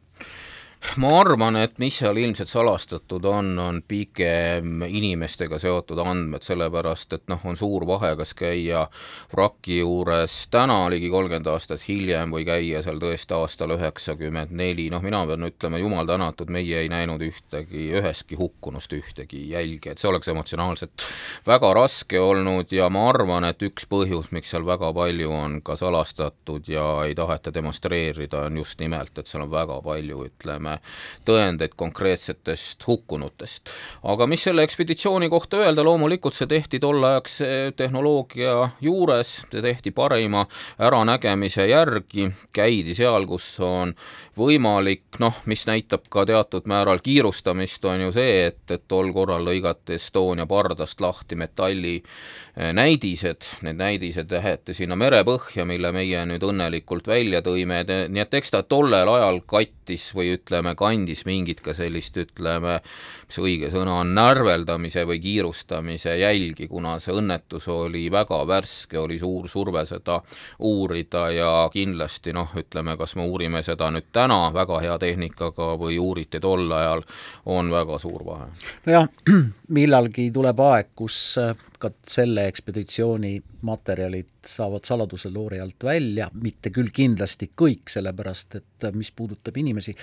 Ma 0.97 1.11
arvan, 1.21 1.57
et 1.61 1.77
mis 1.79 1.95
seal 2.01 2.17
ilmselt 2.19 2.49
salastatud 2.49 3.25
on, 3.29 3.53
on 3.61 3.79
pigem 3.87 4.83
inimestega 4.87 5.59
seotud 5.61 6.01
andmed, 6.03 6.43
sellepärast 6.45 7.13
et 7.15 7.27
noh, 7.31 7.43
on 7.47 7.59
suur 7.59 7.85
vahe, 7.87 8.15
kas 8.19 8.33
käia 8.37 8.87
vraki 9.33 9.81
juures 9.81 10.37
täna, 10.51 10.79
ligi 10.91 11.11
kolmkümmend 11.13 11.51
aastat 11.53 11.85
hiljem, 11.87 12.33
või 12.35 12.47
käia 12.49 12.83
seal 12.85 12.99
tõesti 13.03 13.37
aastal 13.37 13.77
üheksakümmend 13.77 14.55
neli, 14.57 14.89
noh, 14.93 15.05
mina 15.05 15.23
pean 15.29 15.47
ütlema, 15.51 15.81
jumal 15.83 16.09
tänatud, 16.09 16.51
meie 16.51 16.83
ei 16.83 16.91
näinud 16.93 17.23
ühtegi, 17.29 17.87
ühestki 18.01 18.41
hukkunust 18.41 18.97
ühtegi 18.97 19.45
jälge, 19.53 19.93
et 19.93 20.03
see 20.03 20.11
oleks 20.11 20.33
emotsionaalselt 20.33 21.07
väga 21.47 21.75
raske 21.77 22.21
olnud 22.21 22.73
ja 22.75 22.89
ma 22.93 23.07
arvan, 23.13 23.47
et 23.47 23.63
üks 23.69 23.87
põhjus, 23.91 24.33
miks 24.35 24.51
seal 24.55 24.67
väga 24.67 24.93
palju 24.97 25.31
on 25.37 25.61
ka 25.67 25.77
salastatud 25.79 26.73
ja 26.73 26.89
ei 27.07 27.15
taheta 27.15 27.55
demonstreerida, 27.55 28.47
on 28.49 28.63
just 28.65 28.81
nimelt, 28.81 29.13
et 29.19 29.31
seal 29.31 29.45
on 29.45 29.53
väga 29.53 29.81
palju, 29.85 30.25
ütleme, 30.33 30.70
saame 30.71 30.79
tõendeid 31.25 31.75
konkreetsetest 31.77 32.87
hukkunutest. 32.87 33.71
aga 34.03 34.27
mis 34.27 34.43
selle 34.43 34.63
ekspeditsiooni 34.63 35.29
kohta 35.29 35.57
öelda, 35.57 35.85
loomulikult 35.85 36.35
see 36.35 36.47
tehti 36.47 36.79
tolleaegse 36.81 37.73
tehnoloogia 37.77 38.71
juures, 38.81 39.43
see 39.51 39.63
tehti 39.63 39.91
parima 39.91 40.47
äranägemise 40.79 41.67
järgi, 41.69 42.31
käidi 42.53 42.95
seal, 42.95 43.27
kus 43.27 43.59
on 43.61 43.95
võimalik, 44.37 45.19
noh, 45.19 45.35
mis 45.47 45.67
näitab 45.67 46.09
ka 46.09 46.25
teatud 46.27 46.67
määral 46.67 47.01
kiirustamist, 47.03 47.85
on 47.85 48.07
ju 48.07 48.13
see, 48.13 48.47
et, 48.47 48.63
et 48.71 48.87
tol 48.89 49.13
korral 49.13 49.45
lõigati 49.45 49.99
Estonia 49.99 50.47
pardast 50.47 51.01
lahti 51.01 51.37
metalli 51.37 51.97
eh, 52.01 52.73
näidised, 52.73 53.47
need 53.63 53.79
näidised 53.81 54.31
jäeti 54.31 54.75
sinna 54.75 54.97
merepõhja, 54.97 55.67
mille 55.69 55.93
meie 55.93 56.25
nüüd 56.27 56.45
õnnelikult 56.47 57.09
välja 57.11 57.43
tõime, 57.45 57.83
nii 57.85 58.23
et 58.23 58.35
eks 58.41 58.55
ta 58.55 58.63
tollel 58.63 59.09
ajal 59.09 59.43
kattis 59.47 60.11
või 60.17 60.35
ütleme, 60.37 60.60
kandis 60.79 61.25
mingit 61.29 61.61
ka 61.65 61.75
sellist, 61.77 62.17
ütleme, 62.21 62.79
mis 63.27 63.41
õige 63.41 63.71
sõna 63.73 64.01
on, 64.03 64.15
närveldamise 64.17 65.05
või 65.09 65.21
kiirustamise 65.23 66.17
jälgi, 66.21 66.69
kuna 66.71 66.99
see 67.03 67.15
õnnetus 67.17 67.69
oli 67.73 68.07
väga 68.13 68.43
värske, 68.49 68.99
oli 68.99 69.19
suur 69.21 69.49
surve 69.49 69.85
seda 69.89 70.21
uurida 70.59 71.27
ja 71.35 71.53
kindlasti 71.73 72.35
noh, 72.37 72.53
ütleme, 72.59 72.97
kas 73.01 73.17
me 73.17 73.27
uurime 73.29 73.63
seda 73.67 73.91
nüüd 73.95 74.11
täna, 74.13 74.43
väga 74.55 74.81
hea 74.85 74.99
tehnikaga 75.03 75.73
või 75.81 75.99
uuriti 76.01 76.41
tol 76.41 76.71
ajal, 76.73 77.05
on 77.47 77.71
väga 77.73 77.99
suur 78.03 78.25
vahe. 78.27 78.51
nojah, 78.87 79.09
millalgi 79.79 80.31
tuleb 80.35 80.61
aeg, 80.67 80.93
kus 80.97 81.21
äh, 81.41 81.55
ka 81.81 81.93
selle 82.07 82.47
ekspeditsiooni 82.51 83.39
materjalid 83.67 84.29
saavad 84.47 84.85
saladuse 84.85 85.31
loori 85.33 85.61
alt 85.61 85.85
välja, 85.85 86.29
mitte 86.43 86.73
küll 86.75 86.93
kindlasti 86.93 87.51
kõik, 87.57 87.89
sellepärast 87.93 88.61
et 88.61 88.89
äh, 88.89 88.95
mis 88.97 89.13
puudutab 89.17 89.57
inimesi 89.61 89.97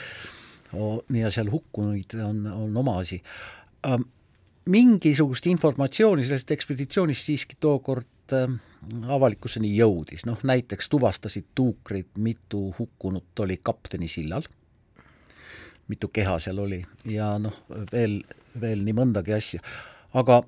ja 1.13 1.31
seal 1.31 1.51
hukkunuid, 1.51 2.17
on, 2.23 2.45
on 2.51 2.77
oma 2.77 2.97
asi. 2.99 3.21
Ähm, 3.87 4.07
mingisugust 4.67 5.47
informatsiooni 5.47 6.25
sellest 6.27 6.51
ekspeditsioonist 6.51 7.29
siiski 7.29 7.57
tookord 7.59 8.35
äh, 8.35 8.51
avalikkuseni 9.07 9.71
jõudis, 9.75 10.25
noh 10.27 10.41
näiteks 10.43 10.89
tuvastasid 10.89 11.47
tuukrid, 11.55 12.09
mitu 12.17 12.69
hukkunut 12.79 13.45
oli 13.45 13.59
kapteni 13.63 14.07
sillal, 14.11 14.45
mitu 15.87 16.11
keha 16.13 16.37
seal 16.43 16.59
oli 16.59 16.81
ja 17.07 17.33
noh, 17.41 17.63
veel, 17.91 18.21
veel 18.61 18.83
nii 18.83 18.95
mõndagi 18.97 19.35
asja, 19.37 19.63
aga 20.13 20.43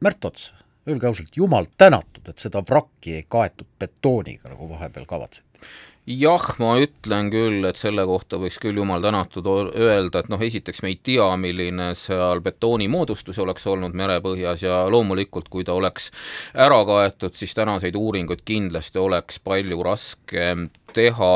Märt 0.00 0.24
Ots, 0.24 0.46
öelge 0.88 1.04
ausalt, 1.10 1.34
jumal 1.36 1.66
tänatud, 1.76 2.24
et 2.30 2.40
seda 2.40 2.62
vrakki 2.64 3.18
ei 3.18 3.24
kaetud 3.28 3.68
betooniga, 3.78 4.48
nagu 4.48 4.68
vahepeal 4.70 5.04
kavatseti 5.04 5.44
jah, 6.10 6.46
ma 6.58 6.74
ütlen 6.82 7.30
küll, 7.32 7.64
et 7.68 7.78
selle 7.78 8.04
kohta 8.08 8.38
võiks 8.40 8.58
küll 8.62 8.78
jumal 8.80 9.02
tänatud 9.04 9.46
öelda, 9.46 10.22
et 10.22 10.30
noh, 10.32 10.42
esiteks 10.42 10.82
me 10.82 10.92
ei 10.92 10.98
tea, 11.02 11.28
milline 11.40 11.90
seal 11.98 12.42
betoonimoodustus 12.44 13.38
oleks 13.42 13.66
olnud 13.70 13.94
merepõhjas 13.96 14.64
ja 14.64 14.82
loomulikult, 14.90 15.50
kui 15.52 15.66
ta 15.66 15.76
oleks 15.78 16.10
ära 16.54 16.80
kaetud, 16.88 17.36
siis 17.38 17.54
tänaseid 17.56 17.98
uuringuid 17.98 18.42
kindlasti 18.44 18.98
oleks 19.02 19.40
palju 19.44 19.82
raskem 19.86 20.68
teha, 20.94 21.30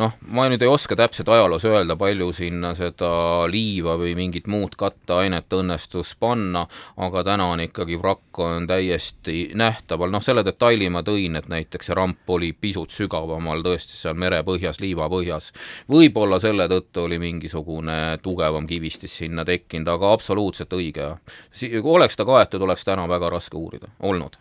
noh, 0.00 0.16
ma 0.34 0.46
nüüd 0.50 0.62
ei 0.62 0.70
oska 0.70 0.96
täpselt 0.98 1.28
ajaloos 1.32 1.64
öelda, 1.68 1.96
palju 1.98 2.30
sinna 2.36 2.74
seda 2.78 3.10
liiva 3.50 3.96
või 4.00 4.14
mingit 4.18 4.48
muud 4.50 4.76
katteainet 4.78 5.52
õnnestus 5.54 6.14
panna, 6.20 6.66
aga 6.96 7.24
täna 7.26 7.48
on 7.52 7.64
ikkagi 7.64 7.98
vrakk 8.00 8.42
on 8.44 8.66
täiesti 8.70 9.50
nähtaval, 9.58 10.12
noh, 10.14 10.22
selle 10.24 10.44
detaili 10.46 10.90
ma 10.92 11.02
tõin, 11.06 11.38
et 11.38 11.48
näiteks 11.50 11.90
see 11.90 11.96
ramp 11.98 12.30
oli 12.30 12.52
pisut 12.52 12.92
sügavamal 12.94 13.62
tõesti 13.66 13.96
seal 13.98 14.18
merepõhjas, 14.18 14.80
liivapõhjas. 14.82 15.52
võib-olla 15.90 16.40
selle 16.42 16.68
tõttu 16.70 17.06
oli 17.06 17.18
mingisugune 17.22 18.18
tugevam 18.22 18.66
kivistis 18.66 19.16
sinna 19.22 19.44
tekkinud, 19.44 19.88
aga 19.88 20.12
absoluutselt 20.12 20.72
õige, 20.72 21.14
kui 21.60 21.94
oleks 21.94 22.16
ta 22.16 22.26
kaetud, 22.28 22.62
oleks 22.62 22.84
täna 22.84 23.08
väga 23.08 23.30
raske 23.38 23.56
uurida, 23.56 23.90
olnud. 24.02 24.38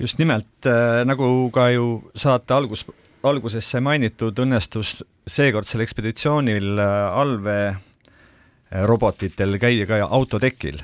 Just 0.00 0.18
nimelt 0.20 0.66
äh,, 0.68 1.04
nagu 1.08 1.50
ka 1.52 1.70
ju 1.72 1.86
saate 2.18 2.54
algus, 2.54 2.84
alguses 3.28 3.70
sai 3.70 3.80
mainitud, 3.84 4.38
õnnestus 4.38 5.04
seekordsel 5.26 5.80
ekspeditsioonil 5.84 6.78
äh, 6.78 7.18
allveerobotitel 7.22 9.58
käia 9.62 9.86
ka 9.88 9.94
autotekil 10.06 10.78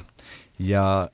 ja 0.62 1.08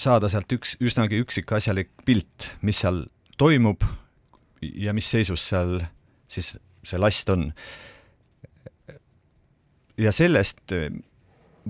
saada 0.00 0.28
sealt 0.32 0.52
üks 0.54 0.76
üsnagi 0.80 1.20
üksikasjalik 1.20 1.90
pilt, 2.06 2.50
mis 2.64 2.78
seal 2.82 3.04
toimub 3.40 3.80
ja 4.60 4.92
mis 4.96 5.08
seisus 5.10 5.42
seal 5.48 5.80
siis 6.30 6.54
see 6.84 7.00
last 7.00 7.28
on. 7.32 7.52
ja 10.00 10.12
sellest 10.12 10.72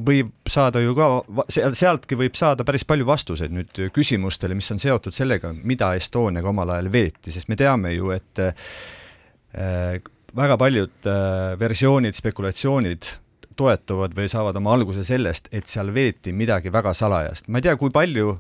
võib 0.07 0.33
saada 0.51 0.83
ju 0.83 0.95
ka, 0.99 1.09
sealtki 1.51 2.19
võib 2.19 2.39
saada 2.39 2.65
päris 2.67 2.85
palju 2.89 3.07
vastuseid 3.09 3.55
nüüd 3.55 3.83
küsimustele, 3.95 4.57
mis 4.59 4.71
on 4.75 4.81
seotud 4.83 5.17
sellega, 5.17 5.53
mida 5.55 5.93
Estoniaga 5.99 6.51
omal 6.53 6.75
ajal 6.77 6.91
veeti, 6.93 7.35
sest 7.35 7.51
me 7.51 7.59
teame 7.61 7.95
ju, 7.95 8.13
et 8.15 8.43
äh, 8.45 9.99
väga 10.37 10.59
paljud 10.61 11.11
äh, 11.11 11.59
versioonid, 11.61 12.17
spekulatsioonid 12.19 13.15
toetuvad 13.61 14.15
või 14.17 14.29
saavad 14.31 14.57
oma 14.61 14.75
alguse 14.77 15.05
sellest, 15.05 15.51
et 15.53 15.69
seal 15.69 15.93
veeti 15.95 16.33
midagi 16.33 16.73
väga 16.73 16.95
salajast. 16.97 17.49
ma 17.49 17.61
ei 17.61 17.69
tea, 17.69 17.77
kui 17.77 17.93
palju 17.93 18.39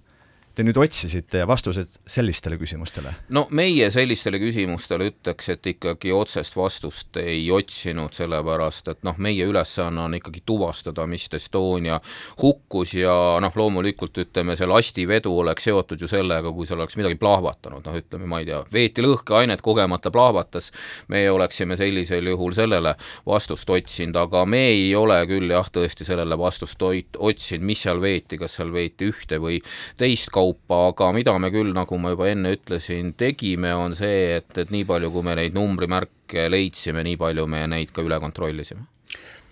te 0.61 0.67
nüüd 0.67 0.77
otsisite 0.77 1.41
vastused 1.49 1.95
sellistele 2.09 2.59
küsimustele? 2.61 3.15
no 3.33 3.47
meie 3.57 3.87
sellistele 3.93 4.37
küsimustele 4.43 5.09
ütleks, 5.09 5.49
et 5.55 5.67
ikkagi 5.73 6.13
otsest 6.13 6.57
vastust 6.57 7.17
ei 7.21 7.47
otsinud, 7.55 8.13
sellepärast 8.13 8.91
et 8.93 9.01
noh, 9.07 9.17
meie 9.17 9.47
ülesanne 9.49 10.03
on 10.05 10.19
ikkagi 10.19 10.43
tuvastada, 10.47 11.07
mis 11.09 11.29
Estonia 11.37 12.01
hukkus 12.43 12.93
ja 12.99 13.15
noh, 13.41 13.57
loomulikult 13.57 14.19
ütleme, 14.21 14.57
see 14.59 14.69
lastivedu 14.69 15.33
oleks 15.41 15.69
seotud 15.69 16.03
ju 16.03 16.09
sellega, 16.11 16.53
kui 16.53 16.69
seal 16.69 16.83
oleks 16.83 16.99
midagi 17.01 17.17
plahvatanud, 17.21 17.87
noh 17.87 17.97
ütleme, 17.97 18.29
ma 18.29 18.43
ei 18.43 18.51
tea, 18.51 18.61
veeti 18.73 19.05
lõhkeainet, 19.05 19.63
kogemata 19.65 20.13
plahvatas, 20.13 20.71
meie 21.09 21.31
oleksime 21.33 21.79
sellisel 21.81 22.29
juhul 22.35 22.53
sellele 22.57 22.97
vastust 23.29 23.71
otsinud, 23.71 24.19
aga 24.27 24.45
me 24.45 24.65
ei 24.75 24.91
ole 24.99 25.23
küll 25.31 25.55
jah, 25.55 25.71
tõesti 25.73 26.05
sellele 26.09 26.37
vastust 26.41 26.83
otsinud, 26.85 27.65
mis 27.71 27.87
seal 27.87 28.03
veeti, 28.03 28.41
kas 28.41 28.59
seal 28.59 28.75
veeti 28.75 29.09
ühte 29.09 29.41
või 29.41 29.63
teist 30.01 30.29
kaupa, 30.35 30.50
kaupa, 30.51 30.89
aga 30.91 31.13
mida 31.15 31.37
me 31.39 31.51
küll, 31.51 31.73
nagu 31.75 31.99
ma 31.99 32.13
juba 32.15 32.29
enne 32.31 32.55
ütlesin, 32.57 33.15
tegime, 33.19 33.73
on 33.75 33.95
see, 33.99 34.37
et, 34.39 34.51
et 34.59 34.71
nii 34.71 34.85
palju, 34.89 35.11
kui 35.15 35.23
me 35.27 35.37
neid 35.39 35.55
numbrimärke 35.55 36.49
leidsime, 36.51 37.05
nii 37.07 37.17
palju 37.21 37.47
me 37.47 37.67
neid 37.71 37.93
ka 37.95 38.03
üle 38.03 38.19
kontrollisime. 38.21 38.87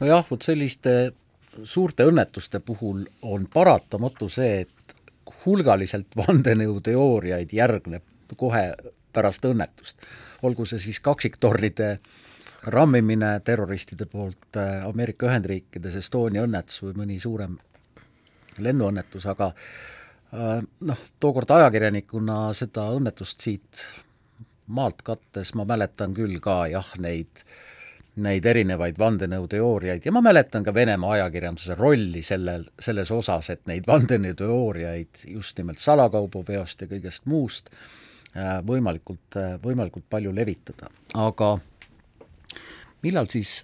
nojah, 0.01 0.25
vot 0.31 0.43
selliste 0.43 1.13
suurte 1.65 2.07
õnnetuste 2.07 2.61
puhul 2.61 3.05
on 3.23 3.47
paratamatu 3.53 4.29
see, 4.29 4.63
et 4.63 4.95
hulgaliselt 5.45 6.17
vandenõuteooriaid 6.17 7.53
järgneb 7.53 8.35
kohe 8.37 8.73
pärast 9.13 9.45
õnnetust. 9.45 10.03
olgu 10.43 10.67
see 10.67 10.79
siis 10.79 11.01
kaksiktornide 11.01 11.99
rammimine 12.63 13.41
terroristide 13.45 14.07
poolt 14.07 14.57
äh, 14.57 14.85
Ameerika 14.87 15.27
Ühendriikides, 15.27 15.97
Estonia 15.97 16.43
õnnetus 16.43 16.83
või 16.83 16.95
mõni 17.03 17.19
suurem 17.21 17.57
lennuõnnetus, 18.59 19.27
aga 19.27 19.53
noh, 20.33 21.01
tookord 21.21 21.51
ajakirjanikuna 21.57 22.53
seda 22.57 22.91
õnnetust 22.97 23.41
siit 23.41 23.83
maalt 24.69 25.03
kattes 25.03 25.55
ma 25.57 25.65
mäletan 25.69 26.15
küll 26.17 26.37
ka 26.45 26.67
jah, 26.69 26.89
neid, 27.01 27.45
neid 28.21 28.47
erinevaid 28.47 28.99
vandenõuteooriaid 29.01 30.05
ja 30.05 30.13
ma 30.13 30.23
mäletan 30.25 30.67
ka 30.67 30.75
Venemaa 30.75 31.15
ajakirjanduse 31.17 31.79
rolli 31.79 32.23
sellel, 32.23 32.67
selles 32.81 33.11
osas, 33.15 33.49
et 33.55 33.65
neid 33.71 33.89
vandenõuteooriaid 33.89 35.25
just 35.33 35.59
nimelt 35.59 35.81
salakaubaveost 35.81 36.85
ja 36.85 36.91
kõigest 36.91 37.25
muust 37.31 37.73
äh, 37.73 38.59
võimalikult, 38.67 39.41
äh, 39.41 39.57
võimalikult 39.65 40.05
palju 40.11 40.35
levitada, 40.37 40.93
aga 41.17 41.55
millal 43.07 43.31
siis, 43.33 43.63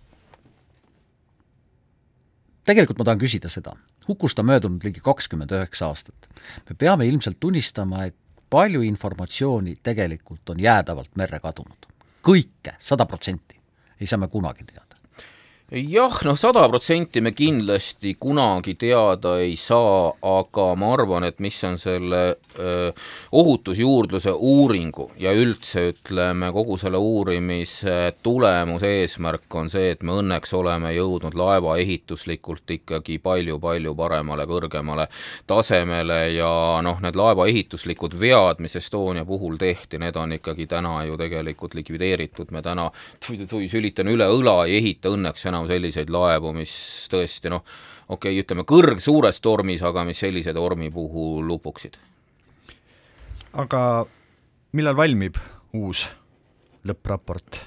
tegelikult 2.64 3.02
ma 3.02 3.10
tahan 3.10 3.20
küsida 3.20 3.52
seda 3.52 3.76
hukust 4.08 4.38
on 4.38 4.46
möödunud 4.46 4.84
ligi 4.84 5.00
kakskümmend 5.00 5.50
üheksa 5.50 5.86
aastat. 5.86 6.28
me 6.70 6.76
peame 6.78 7.06
ilmselt 7.06 7.40
tunnistama, 7.40 8.04
et 8.04 8.16
palju 8.50 8.82
informatsiooni 8.82 9.76
tegelikult 9.82 10.50
on 10.50 10.60
jäädavalt 10.60 11.16
merre 11.16 11.40
kadunud. 11.40 11.86
kõike, 12.22 12.76
sada 12.80 13.06
protsenti, 13.06 13.60
ei 14.00 14.06
saa 14.06 14.18
me 14.18 14.28
kunagi 14.28 14.64
teada 14.64 14.94
jah, 15.72 16.18
noh, 16.28 16.36
sada 16.36 16.66
protsenti 16.68 17.22
me 17.24 17.30
kindlasti 17.32 18.14
kunagi 18.20 18.74
teada 18.76 19.38
ei 19.40 19.54
saa, 19.56 20.10
aga 20.20 20.66
ma 20.76 20.90
arvan, 20.92 21.24
et 21.24 21.38
mis 21.40 21.56
on 21.64 21.78
selle 21.80 22.20
öö, 22.60 22.90
ohutusjuurdluse 23.32 24.34
uuringu 24.36 25.08
ja 25.18 25.32
üldse 25.32 25.86
ütleme, 25.94 26.50
kogu 26.52 26.76
selle 26.78 27.00
uurimise 27.00 28.12
tulemuse 28.22 28.90
eesmärk 29.00 29.56
on 29.56 29.72
see, 29.72 29.94
et 29.94 30.04
me 30.04 30.18
õnneks 30.20 30.52
oleme 30.54 30.92
jõudnud 30.94 31.32
laeva 31.32 31.78
ehituslikult 31.80 32.76
ikkagi 32.76 33.16
palju-palju 33.24 33.96
paremale, 33.96 34.44
kõrgemale 34.50 35.08
tasemele 35.48 36.20
ja 36.36 36.52
noh, 36.84 37.00
need 37.00 37.16
laeva 37.16 37.48
ehituslikud 37.48 38.18
vead, 38.20 38.60
mis 38.60 38.76
Estonia 38.76 39.24
puhul 39.24 39.56
tehti, 39.56 39.96
need 39.98 40.20
on 40.20 40.36
ikkagi 40.36 40.68
täna 40.68 41.00
ju 41.08 41.16
tegelikult 41.16 41.74
likvideeritud, 41.80 42.52
me 42.52 42.60
täna, 42.60 42.90
sülitan 43.24 44.12
üle 44.12 44.28
õla, 44.28 44.60
ei 44.68 44.82
ehita 44.82 45.08
õnneks 45.08 45.48
enam 45.48 45.53
enam 45.54 45.68
selliseid 45.70 46.10
laevu, 46.12 46.52
mis 46.56 46.74
tõesti 47.12 47.52
noh, 47.52 47.64
okei 48.08 48.34
okay,, 48.34 48.42
ütleme 48.42 48.66
kõrgsuures 48.68 49.40
tormis, 49.44 49.84
aga 49.86 50.04
mis 50.08 50.20
sellise 50.20 50.54
tormi 50.56 50.90
puhul 50.94 51.54
upuksid. 51.56 51.96
aga 53.62 53.80
millal 54.74 54.98
valmib 54.98 55.38
uus 55.78 56.08
lõppraport? 56.84 57.62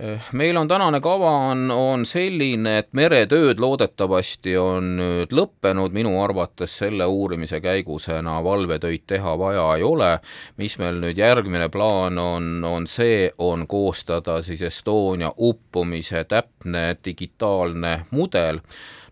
Eh, 0.00 0.20
meil 0.32 0.56
on 0.56 0.68
tänane 0.68 1.00
kava 1.00 1.30
on, 1.50 1.66
on 1.70 2.06
selline, 2.08 2.78
et 2.80 2.86
meretööd 2.96 3.58
loodetavasti 3.60 4.54
on 4.56 4.94
nüüd 4.96 5.34
lõppenud, 5.36 5.92
minu 5.92 6.14
arvates 6.22 6.78
selle 6.80 7.04
uurimise 7.04 7.60
käigus 7.60 8.06
enam 8.08 8.40
valvetöid 8.46 9.04
teha 9.12 9.34
vaja 9.38 9.66
ei 9.76 9.84
ole. 9.84 10.08
mis 10.56 10.78
meil 10.80 11.02
nüüd 11.02 11.20
järgmine 11.20 11.68
plaan 11.68 12.18
on, 12.18 12.64
on 12.64 12.86
see, 12.88 13.28
on 13.38 13.66
koostada 13.68 14.38
siis 14.42 14.62
Estonia 14.62 15.34
uppumise 15.36 16.24
täpne 16.24 16.96
digitaalne 17.04 18.06
mudel, 18.10 18.62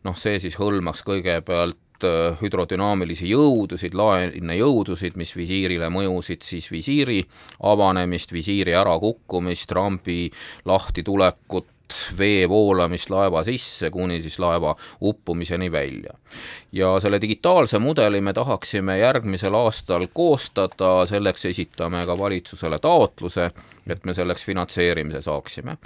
noh, 0.09 0.16
see 0.16 0.40
siis 0.40 0.57
hõlmaks 0.57 1.05
kõigepealt 1.05 1.77
Äh, 1.98 2.37
hüdrodünaamilisi 2.38 3.26
jõudusid, 3.32 3.94
laenejõudusid, 3.98 5.16
mis 5.18 5.32
visiirile 5.34 5.88
mõjusid, 5.90 6.44
siis 6.46 6.68
visiiri 6.70 7.24
avanemist, 7.66 8.30
visiiri 8.30 8.76
ärakukkumist, 8.78 9.72
rambi 9.74 10.28
lahtitulekut, 10.68 11.66
vee 12.18 12.48
voolamist 12.48 13.11
laeva 13.11 13.42
sisse 13.44 13.90
kuni 13.90 14.20
siis 14.22 14.38
laeva 14.38 14.77
uppumiseni 15.03 15.72
välja. 15.72 16.12
ja 16.72 17.01
selle 17.01 17.20
digitaalse 17.20 17.79
mudeli 17.79 18.20
me 18.20 18.33
tahaksime 18.33 18.98
järgmisel 18.98 19.55
aastal 19.55 20.07
koostada, 20.12 21.07
selleks 21.07 21.44
esitame 21.44 22.05
ka 22.07 22.18
valitsusele 22.18 22.79
taotluse, 22.79 23.51
et 23.88 24.05
me 24.05 24.14
selleks 24.14 24.44
finantseerimise 24.44 25.22
saaksime. 25.22 25.77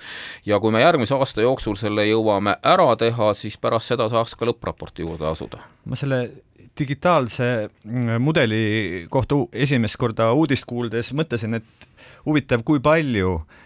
ja 0.46 0.60
kui 0.60 0.70
me 0.70 0.80
järgmise 0.80 1.14
aasta 1.14 1.42
jooksul 1.42 1.74
selle 1.74 2.06
jõuame 2.06 2.56
ära 2.62 2.96
teha, 2.96 3.34
siis 3.34 3.58
pärast 3.58 3.94
seda 3.94 4.08
saaks 4.08 4.34
ka 4.34 4.46
lõppraporti 4.46 5.06
juurde 5.06 5.26
asuda. 5.26 5.62
ma 5.84 5.96
selle 5.96 6.30
digitaalse 6.78 7.68
mm, 7.84 8.22
mudeli 8.22 9.06
kohta 9.10 9.34
esimest 9.52 9.96
korda 9.96 10.32
uudist 10.32 10.64
kuuldes 10.64 11.12
mõtlesin, 11.12 11.60
et 11.60 11.88
huvitav, 12.26 12.62
kui 12.64 12.80
palju 12.80 13.34
äh, 13.34 13.58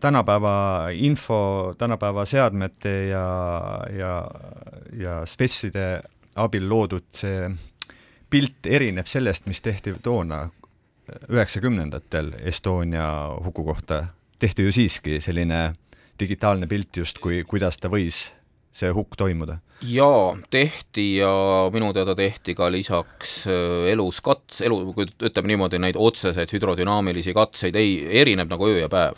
tänapäeva 0.00 0.88
info, 0.96 1.74
tänapäeva 1.78 2.24
seadmete 2.24 2.92
ja, 3.10 3.26
ja, 3.92 4.14
ja 4.96 5.18
spetside 5.28 6.00
abil 6.40 6.68
loodud 6.68 7.04
see 7.12 7.50
pilt 8.30 8.66
erineb 8.66 9.10
sellest, 9.10 9.44
mis 9.50 9.60
tehti 9.60 9.92
toona 10.02 10.46
üheksakümnendatel 11.28 12.32
Estonia 12.46 13.10
huku 13.44 13.64
kohta. 13.64 14.04
Tehti 14.38 14.64
ju 14.64 14.72
siiski 14.72 15.20
selline 15.20 15.74
digitaalne 16.20 16.66
pilt 16.66 16.96
justkui, 16.96 17.44
kuidas 17.48 17.78
ta 17.78 17.90
võis 17.92 18.30
see 18.72 18.92
hukk 18.94 19.16
toimuda? 19.18 19.58
jaa, 19.82 20.36
tehti 20.50 21.16
ja 21.16 21.30
minu 21.72 21.92
teada 21.92 22.14
tehti 22.14 22.54
ka 22.54 22.68
lisaks 22.72 23.46
äh, 23.48 23.88
elus 23.92 24.20
kats-, 24.20 24.60
elu, 24.64 24.92
kui 24.92 25.06
ütleme 25.08 25.48
niimoodi, 25.48 25.80
neid 25.80 25.96
otseseid 25.98 26.52
hüdrodünaamilisi 26.52 27.32
katseid 27.34 27.76
ei, 27.80 27.94
erineb 28.20 28.50
nagu 28.52 28.68
öö 28.68 28.82
ja 28.82 28.88
päev. 28.92 29.16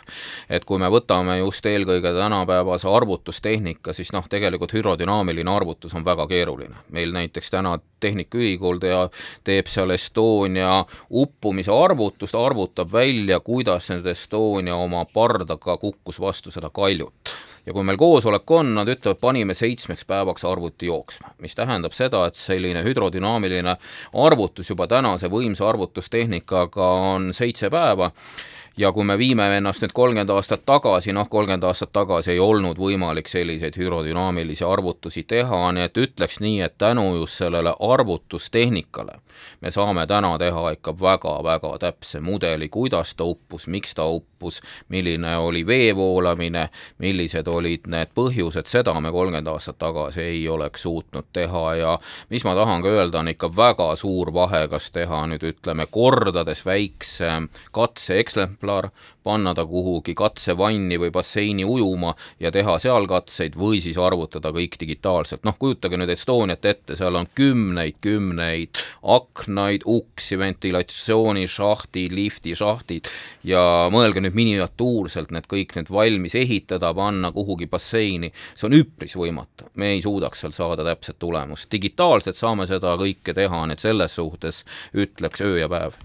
et 0.49 0.65
kui 0.65 0.79
me 0.79 0.87
võtame 0.87 1.37
just 1.41 1.65
eelkõige 1.65 2.13
tänapäevase 2.15 2.87
arvutustehnika, 2.87 3.93
siis 3.93 4.13
noh, 4.15 4.27
tegelikult 4.29 4.73
hüdrodünaamiline 4.73 5.51
arvutus 5.51 5.95
on 5.99 6.05
väga 6.05 6.27
keeruline. 6.27 6.75
meil 6.89 7.11
näiteks 7.11 7.51
täna 7.51 7.79
Tehnikaülikool 7.99 8.79
tea, 8.83 9.07
teeb 9.43 9.67
seal 9.71 9.91
Estonia 9.95 10.85
uppumise 11.11 11.71
arvutust, 11.71 12.35
arvutab 12.35 12.91
välja, 12.91 13.39
kuidas 13.39 13.89
nüüd 13.91 14.07
Estonia 14.11 14.75
oma 14.75 15.05
pardaga 15.05 15.77
kukkus 15.77 16.19
vastu 16.19 16.51
seda 16.51 16.69
kaljut 16.69 17.35
ja 17.65 17.73
kui 17.73 17.83
meil 17.83 17.97
koosolek 17.97 18.51
on, 18.51 18.73
nad 18.75 18.89
ütlevad, 18.91 19.19
panime 19.21 19.55
seitsmeks 19.57 20.05
päevaks 20.05 20.45
arvuti 20.45 20.89
jooksma, 20.89 21.33
mis 21.43 21.55
tähendab 21.55 21.95
seda, 21.95 22.25
et 22.27 22.39
selline 22.39 22.83
hüdrodünaamiline 22.83 23.77
arvutus 24.25 24.69
juba 24.69 24.87
tänase 24.87 25.31
võimsa 25.31 25.69
arvutustehnikaga 25.69 26.89
on 27.13 27.31
seitse 27.33 27.69
päeva. 27.73 28.11
Ja 28.77 28.89
kui 28.91 29.05
me 29.05 29.13
viime 29.21 29.45
ennast 29.53 29.83
nüüd 29.83 29.91
kolmkümmend 29.93 30.31
aastat 30.33 30.63
tagasi, 30.65 31.13
noh, 31.13 31.27
kolmkümmend 31.29 31.63
aastat 31.69 31.91
tagasi 31.93 32.31
ei 32.33 32.39
olnud 32.41 32.79
võimalik 32.81 33.27
selliseid 33.29 33.77
hüdrodünaamilisi 33.77 34.65
arvutusi 34.65 35.21
teha, 35.29 35.59
nii 35.77 35.83
et 35.85 35.99
ütleks 36.01 36.39
nii, 36.41 36.55
et 36.65 36.73
tänu 36.81 37.05
just 37.19 37.37
sellele 37.43 37.75
arvutustehnikale 37.79 39.19
me 39.61 39.71
saame 39.71 40.07
täna 40.07 40.37
teha 40.39 40.71
ikka 40.75 40.93
väga-väga 40.99 41.77
täpse 41.79 42.19
mudeli, 42.19 42.69
kuidas 42.69 43.15
ta 43.15 43.23
uppus, 43.23 43.67
miks 43.67 43.93
ta 43.95 44.05
uppus, 44.09 44.32
milline 44.89 45.37
oli 45.37 45.65
vee 45.67 45.95
voolamine, 45.95 46.69
millised 46.97 47.47
olid 47.47 47.87
need 47.87 48.13
põhjused, 48.15 48.67
seda 48.69 48.95
me 48.99 49.11
kolmkümmend 49.11 49.47
aastat 49.47 49.79
tagasi 49.81 50.21
ei 50.21 50.43
oleks 50.49 50.83
suutnud 50.83 51.29
teha. 51.33 51.63
Ja 51.75 51.97
mis 52.29 52.45
ma 52.45 52.55
tahan 52.55 52.83
ka 52.83 52.89
öelda, 52.89 53.19
on 53.19 53.31
ikka 53.33 53.49
väga 53.55 53.95
suur 53.95 54.33
vahe, 54.33 54.67
kas 54.71 54.91
teha 54.91 55.25
nüüd 55.31 55.43
ütleme 55.53 55.87
kordades 55.91 56.65
väiksem 56.65 57.49
katseeksemplar, 57.71 58.89
panna 59.23 59.53
ta 59.55 59.65
kuhugi 59.65 60.15
katsevanni 60.15 60.97
või 60.99 61.11
basseini 61.15 61.65
ujuma 61.65 62.13
ja 62.43 62.51
teha 62.51 62.75
seal 62.83 63.07
katseid 63.07 63.55
või 63.59 63.79
siis 63.83 63.97
arvutada 63.97 64.51
kõik 64.55 64.75
digitaalselt, 64.79 65.45
noh 65.47 65.55
kujutage 65.59 65.97
nüüd 65.99 66.11
Estoniat 66.13 66.65
ette, 66.65 66.97
seal 66.99 67.15
on 67.15 67.29
kümneid, 67.35 67.99
kümneid 68.03 68.81
aknaid, 69.15 69.85
uksi, 69.85 70.37
ventilatsioonišahtid, 70.39 72.13
liftishahtid 72.13 73.09
ja 73.47 73.63
mõelge 73.93 74.23
nüüd 74.23 74.32
miniatuurselt 74.37 75.31
need 75.33 75.47
kõik 75.51 75.75
nüüd 75.77 75.91
valmis 75.93 76.35
ehitada, 76.39 76.93
panna 76.95 77.31
kuhugi 77.35 77.67
basseini, 77.71 78.31
see 78.55 78.69
on 78.69 78.77
üpris 78.77 79.17
võimatu, 79.19 79.69
me 79.79 79.93
ei 79.95 80.01
suudaks 80.03 80.43
seal 80.43 80.55
saada 80.55 80.85
täpset 80.87 81.19
tulemust, 81.21 81.69
digitaalselt 81.71 82.39
saame 82.39 82.67
seda 82.69 82.95
kõike 82.99 83.35
teha, 83.37 83.65
nii 83.67 83.77
et 83.77 83.83
selles 83.83 84.19
suhtes 84.19 84.63
ütleks 84.93 85.43
öö 85.45 85.59
ja 85.61 85.69
päev. 85.71 85.99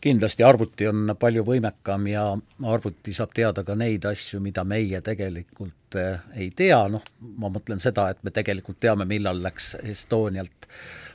Kindlasti 0.00 0.44
arvuti 0.44 0.86
on 0.86 1.16
palju 1.18 1.42
võimekam 1.46 2.04
ja 2.10 2.26
arvuti 2.68 3.14
saab 3.16 3.32
teada 3.34 3.64
ka 3.66 3.74
neid 3.74 4.04
asju, 4.06 4.38
mida 4.44 4.62
meie 4.68 5.00
tegelikult 5.02 5.96
eh, 5.98 6.20
ei 6.36 6.50
tea, 6.54 6.82
noh, 6.92 7.02
ma 7.40 7.50
mõtlen 7.50 7.80
seda, 7.82 8.10
et 8.12 8.22
me 8.22 8.30
tegelikult 8.30 8.78
teame, 8.84 9.08
millal 9.08 9.40
läks 9.42 9.74
Estonialt 9.82 10.68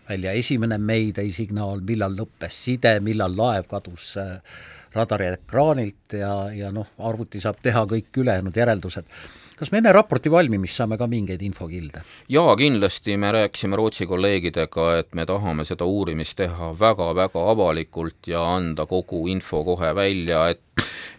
välja 0.09 0.33
esimene 0.35 0.77
Mayday 0.81 1.31
signaal, 1.31 1.85
millal 1.87 2.17
lõppes 2.17 2.57
side, 2.65 2.97
millal 3.05 3.37
laev 3.37 3.69
kadus 3.71 4.15
eh, 4.91 4.95
radariekraanilt 4.95 6.17
ja, 6.19 6.33
ja 6.53 6.71
noh, 6.71 6.87
arvuti 6.99 7.41
saab 7.41 7.61
teha 7.63 7.85
kõik 7.89 8.23
ülejäänud 8.23 8.57
järeldused 8.57 9.07
kas 9.61 9.69
me 9.69 9.77
enne 9.77 9.91
raporti 9.93 10.31
valmimist 10.33 10.79
saame 10.79 10.97
ka 10.97 11.05
mingeid 11.07 11.41
infokilde? 11.45 12.01
jaa, 12.33 12.55
kindlasti, 12.57 13.17
me 13.21 13.29
rääkisime 13.31 13.77
Rootsi 13.77 14.07
kolleegidega, 14.09 14.87
et 15.03 15.13
me 15.13 15.25
tahame 15.29 15.65
seda 15.69 15.85
uurimist 15.85 16.39
teha 16.39 16.71
väga-väga 16.79 17.43
avalikult 17.53 18.31
ja 18.31 18.41
anda 18.55 18.87
kogu 18.89 19.27
info 19.29 19.63
kohe 19.67 19.93
välja, 19.95 20.47
et 20.49 20.61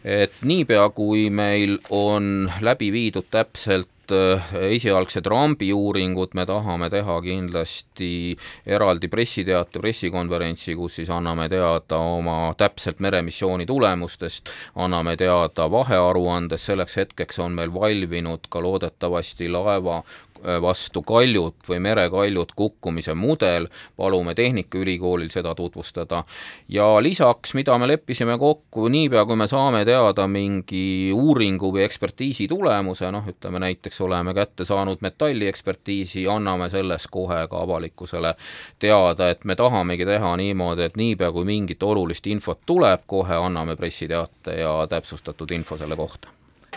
et 0.03 0.43
niipea, 0.43 0.89
kui 0.91 1.29
meil 1.31 1.79
on 1.95 2.51
läbi 2.61 2.91
viidud 2.93 3.31
täpselt 3.31 4.02
Äh, 4.13 4.55
esialgsed 4.75 5.27
rambiuuringud 5.31 6.35
me 6.37 6.45
tahame 6.47 6.89
teha 6.93 7.15
kindlasti 7.25 8.37
eraldi 8.67 9.09
pressiteate, 9.09 9.81
pressikonverentsi, 9.81 10.75
kus 10.77 10.99
siis 11.01 11.13
anname 11.13 11.49
teada 11.53 12.01
oma 12.17 12.37
täpselt 12.59 13.01
meremissiooni 13.01 13.67
tulemustest, 13.67 14.51
anname 14.77 15.17
teada 15.17 15.71
vahearuandest, 15.73 16.73
selleks 16.73 16.99
hetkeks 17.01 17.41
on 17.45 17.57
meil 17.57 17.73
valminud 17.73 18.51
ka 18.53 18.61
loodetavasti 18.67 19.49
laeva 19.53 20.03
Äh, 20.43 20.59
vastu 20.59 21.05
kaljut 21.07 21.69
või 21.71 21.79
merekaljut 21.79 22.51
kukkumise 22.59 23.15
mudel, 23.15 23.69
palume 23.97 24.35
Tehnikaülikoolil 24.35 25.31
seda 25.31 25.55
tutvustada. 25.55 26.25
ja 26.69 27.03
lisaks, 27.03 27.55
mida 27.55 27.79
me 27.79 27.87
leppisime 27.87 28.39
kokku, 28.39 28.89
niipea 28.89 29.25
kui 29.25 29.37
me 29.37 29.47
saame 29.47 29.85
teada 29.85 30.27
mingi 30.27 31.13
uuringu 31.15 31.71
või 31.73 31.85
ekspertiisi 31.85 32.49
tulemuse, 32.49 33.11
noh, 33.11 33.23
ütleme 33.29 33.63
näiteks 33.63 34.01
oleme 34.03 34.35
kätte 34.35 34.65
saanud 34.69 35.01
metalliekspertiisi, 35.01 36.27
anname 36.29 36.71
sellest 36.71 37.11
kohe 37.11 37.47
ka 37.49 37.63
avalikkusele 37.63 38.35
teada, 38.79 39.31
et 39.31 39.45
me 39.45 39.57
tahamegi 39.57 40.07
teha 40.07 40.37
niimoodi, 40.37 40.91
et 40.91 41.01
niipea 41.01 41.33
kui 41.33 41.49
mingit 41.49 41.83
olulist 41.83 42.27
infot 42.27 42.61
tuleb, 42.67 43.07
kohe 43.07 43.41
anname 43.47 43.77
pressiteate 43.77 44.61
ja 44.61 44.77
täpsustatud 44.91 45.51
info 45.51 45.79
selle 45.81 45.97
kohta 45.97 46.29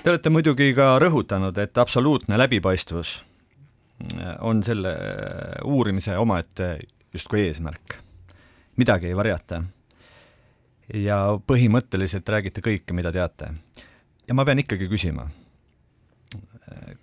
Te 0.03 0.11
olete 0.11 0.29
muidugi 0.29 0.73
ka 0.75 0.95
rõhutanud, 1.01 1.57
et 1.57 1.77
absoluutne 1.81 2.37
läbipaistvus 2.37 3.15
on 4.43 4.59
selle 4.63 4.91
uurimise 5.63 6.17
omaette 6.19 6.67
justkui 7.13 7.45
eesmärk. 7.47 7.95
midagi 8.75 9.07
ei 9.07 9.15
varjata. 9.15 9.63
ja 10.93 11.39
põhimõtteliselt 11.47 12.29
räägite 12.29 12.61
kõike, 12.61 12.93
mida 12.93 13.11
teate. 13.11 13.53
ja 14.27 14.33
ma 14.33 14.45
pean 14.45 14.59
ikkagi 14.59 14.87
küsima, 14.87 15.29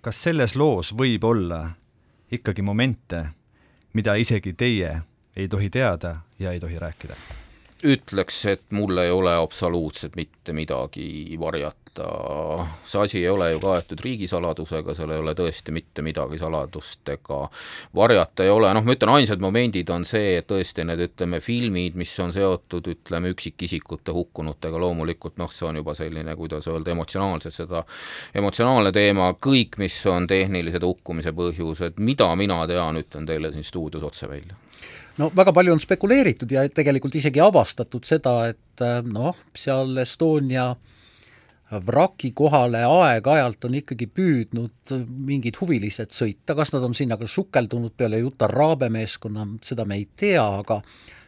kas 0.01 0.23
selles 0.23 0.55
loos 0.55 0.93
võib 0.97 1.23
olla 1.23 1.63
ikkagi 2.31 2.61
momente, 2.61 3.25
mida 3.93 4.15
isegi 4.15 4.53
teie 4.53 5.01
ei 5.35 5.47
tohi 5.47 5.69
teada 5.69 6.15
ja 6.39 6.51
ei 6.51 6.59
tohi 6.59 6.79
rääkida? 6.79 7.15
ütleks, 7.83 8.45
et 8.47 8.63
mul 8.71 8.97
ei 8.97 9.11
ole 9.11 9.33
absoluutselt 9.35 10.15
mitte 10.15 10.53
midagi 10.55 11.35
varjata 11.39 11.82
võtta, 11.93 12.67
see 12.83 13.01
asi 13.01 13.17
ei 13.19 13.29
ole 13.29 13.51
ju 13.51 13.59
kaetud 13.59 13.99
riigisaladusega, 14.01 14.93
seal 14.95 15.11
ei 15.11 15.19
ole 15.19 15.33
tõesti 15.33 15.71
mitte 15.71 16.01
midagi 16.01 16.37
saladust 16.37 17.07
ega 17.09 17.49
varjata 17.95 18.43
ei 18.43 18.49
ole, 18.49 18.73
noh, 18.73 18.83
ma 18.83 18.93
ütlen, 18.95 19.13
ainsad 19.13 19.39
momendid 19.39 19.89
on 19.89 20.05
see, 20.05 20.37
et 20.37 20.47
tõesti 20.47 20.85
need, 20.85 20.99
ütleme, 20.99 21.39
filmid, 21.39 21.95
mis 21.95 22.13
on 22.19 22.33
seotud, 22.33 22.87
ütleme, 22.87 23.33
üksikisikute 23.33 24.11
hukkunutega, 24.11 24.79
loomulikult 24.79 25.37
noh, 25.37 25.51
see 25.51 25.67
on 25.67 25.81
juba 25.81 25.95
selline, 25.95 26.35
kuidas 26.35 26.67
öelda, 26.67 26.91
emotsionaalselt 26.91 27.53
seda, 27.53 27.83
emotsionaalne 28.35 28.91
teema, 28.91 29.33
kõik, 29.39 29.77
mis 29.77 29.99
on 30.09 30.27
tehnilised 30.27 30.83
hukkumise 30.83 31.33
põhjused, 31.33 31.99
mida 31.99 32.29
mina 32.35 32.63
tean, 32.67 33.01
ütlen 33.01 33.27
teile 33.29 33.53
siin 33.53 33.63
stuudios 33.63 34.03
otse 34.03 34.29
välja. 34.29 34.57
No 35.17 35.27
väga 35.29 35.51
palju 35.53 35.75
on 35.75 35.79
spekuleeritud 35.79 36.49
ja 36.51 36.63
tegelikult 36.73 37.13
isegi 37.19 37.37
avastatud 37.39 38.01
seda, 38.07 38.47
et 38.49 38.81
noh, 39.05 39.37
seal 39.53 39.99
Estonia 40.01 40.71
äh, 40.71 40.93
vraki 41.81 42.31
kohale 42.35 42.83
aeg-ajalt 42.85 43.65
on 43.65 43.77
ikkagi 43.79 44.07
püüdnud 44.07 44.93
mingid 45.07 45.57
huvilised 45.61 46.13
sõita, 46.15 46.55
kas 46.57 46.73
nad 46.75 46.85
on 46.85 46.95
sinna 46.97 47.17
ka 47.17 47.27
sukeldunud 47.29 47.95
peale 47.97 48.21
Juta 48.21 48.49
Raabe 48.51 48.89
meeskonna, 48.93 49.47
seda 49.61 49.85
me 49.85 49.99
ei 50.01 50.07
tea, 50.15 50.43
aga 50.63 50.81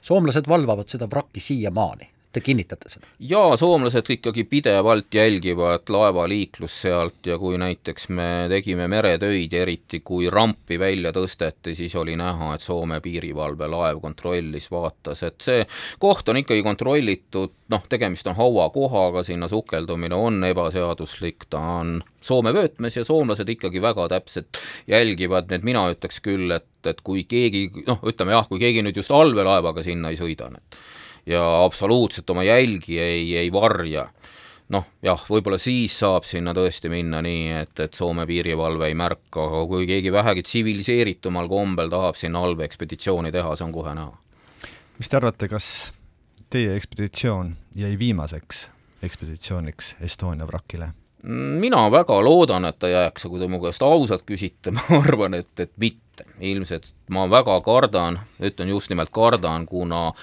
soomlased 0.05 0.49
valvavad 0.49 0.91
seda 0.91 1.09
vrakki 1.11 1.43
siiamaani 1.43 2.14
Te 2.35 2.41
kinnitate 2.43 2.89
seda? 2.91 3.07
jaa, 3.23 3.55
soomlased 3.55 4.09
ikkagi 4.11 4.43
pidevalt 4.51 5.13
jälgivad 5.15 5.87
laevaliiklust 5.89 6.81
sealt 6.83 7.27
ja 7.29 7.37
kui 7.39 7.55
näiteks 7.55 8.09
me 8.11 8.25
tegime 8.51 8.89
meretöid 8.91 9.53
ja 9.55 9.61
eriti 9.63 10.01
kui 10.03 10.27
rampi 10.29 10.75
välja 10.79 11.13
tõsteti, 11.15 11.71
siis 11.79 11.95
oli 11.95 12.17
näha, 12.19 12.49
et 12.57 12.65
Soome 12.65 12.97
piirivalvelaev 12.99 14.01
kontrollis, 14.03 14.67
vaatas, 14.71 15.21
et 15.23 15.45
see 15.45 15.61
koht 15.99 16.27
on 16.27 16.41
ikkagi 16.41 16.65
kontrollitud, 16.65 17.53
noh, 17.71 17.85
tegemist 17.87 18.27
on 18.27 18.35
hauakohaga, 18.35 19.23
sinna 19.23 19.47
sukeldumine 19.47 20.19
on 20.19 20.43
ebaseaduslik, 20.49 21.47
ta 21.49 21.63
on 21.77 22.01
Soome 22.19 22.51
vöötmes 22.57 22.99
ja 22.99 23.05
soomlased 23.07 23.47
ikkagi 23.55 23.79
väga 23.79 24.09
täpselt 24.11 24.59
jälgivad, 24.91 25.47
nii 25.47 25.61
et 25.61 25.69
mina 25.71 25.87
ütleks 25.95 26.19
küll, 26.25 26.51
et, 26.51 26.67
et 26.83 26.99
kui 26.99 27.23
keegi 27.23 27.69
noh, 27.87 28.03
ütleme 28.03 28.35
jah, 28.35 28.51
kui 28.51 28.59
keegi 28.59 28.83
nüüd 28.83 28.99
just 28.99 29.15
allveelaevaga 29.15 29.87
sinna 29.87 30.11
ei 30.11 30.19
sõida, 30.19 30.51
et 30.51 30.83
ja 31.25 31.43
absoluutselt 31.63 32.29
oma 32.29 32.43
jälgi 32.43 32.99
ei, 32.99 33.37
ei 33.37 33.51
varja 33.53 34.09
noh, 34.73 34.85
jah, 35.05 35.21
võib-olla 35.29 35.59
siis 35.61 35.93
saab 35.99 36.25
sinna 36.27 36.53
tõesti 36.57 36.89
minna 36.89 37.21
nii, 37.25 37.49
et, 37.61 37.79
et 37.85 37.97
Soome 37.97 38.25
piirivalve 38.29 38.89
ei 38.89 38.97
märka, 38.97 39.43
aga 39.45 39.63
kui 39.69 39.87
keegi 39.89 40.13
vähegi 40.13 40.45
tsiviliseeritumal 40.45 41.49
kombel 41.51 41.91
tahab 41.93 42.17
sinna 42.19 42.41
allveeekspeditsiooni 42.47 43.33
teha, 43.35 43.55
see 43.55 43.67
on 43.67 43.75
kohe 43.75 43.95
näha. 43.97 44.17
mis 44.97 45.11
te 45.11 45.19
arvate, 45.19 45.49
kas 45.51 45.71
teie 46.49 46.75
ekspeditsioon 46.75 47.55
jäi 47.75 47.93
viimaseks 47.99 48.69
ekspeditsiooniks 49.05 49.95
Estonia 50.01 50.47
vrakile? 50.47 50.93
Mina 51.25 51.87
väga 51.91 52.17
loodan, 52.23 52.65
et 52.69 52.77
ta 52.79 52.89
jääks, 52.91 53.25
aga 53.25 53.33
kui 53.33 53.41
te 53.41 53.49
mu 53.49 53.61
käest 53.63 53.85
ausalt 53.85 54.25
küsite, 54.29 54.73
ma 54.75 55.01
arvan, 55.01 55.41
et, 55.41 55.53
et 55.59 55.73
mitte. 55.81 56.03
ilmselt 56.39 56.93
ma 57.11 57.25
väga 57.27 57.57
kardan, 57.59 58.21
ütlen 58.39 58.69
just 58.71 58.87
nimelt 58.87 59.09
kardan, 59.11 59.65
kuna 59.67 60.13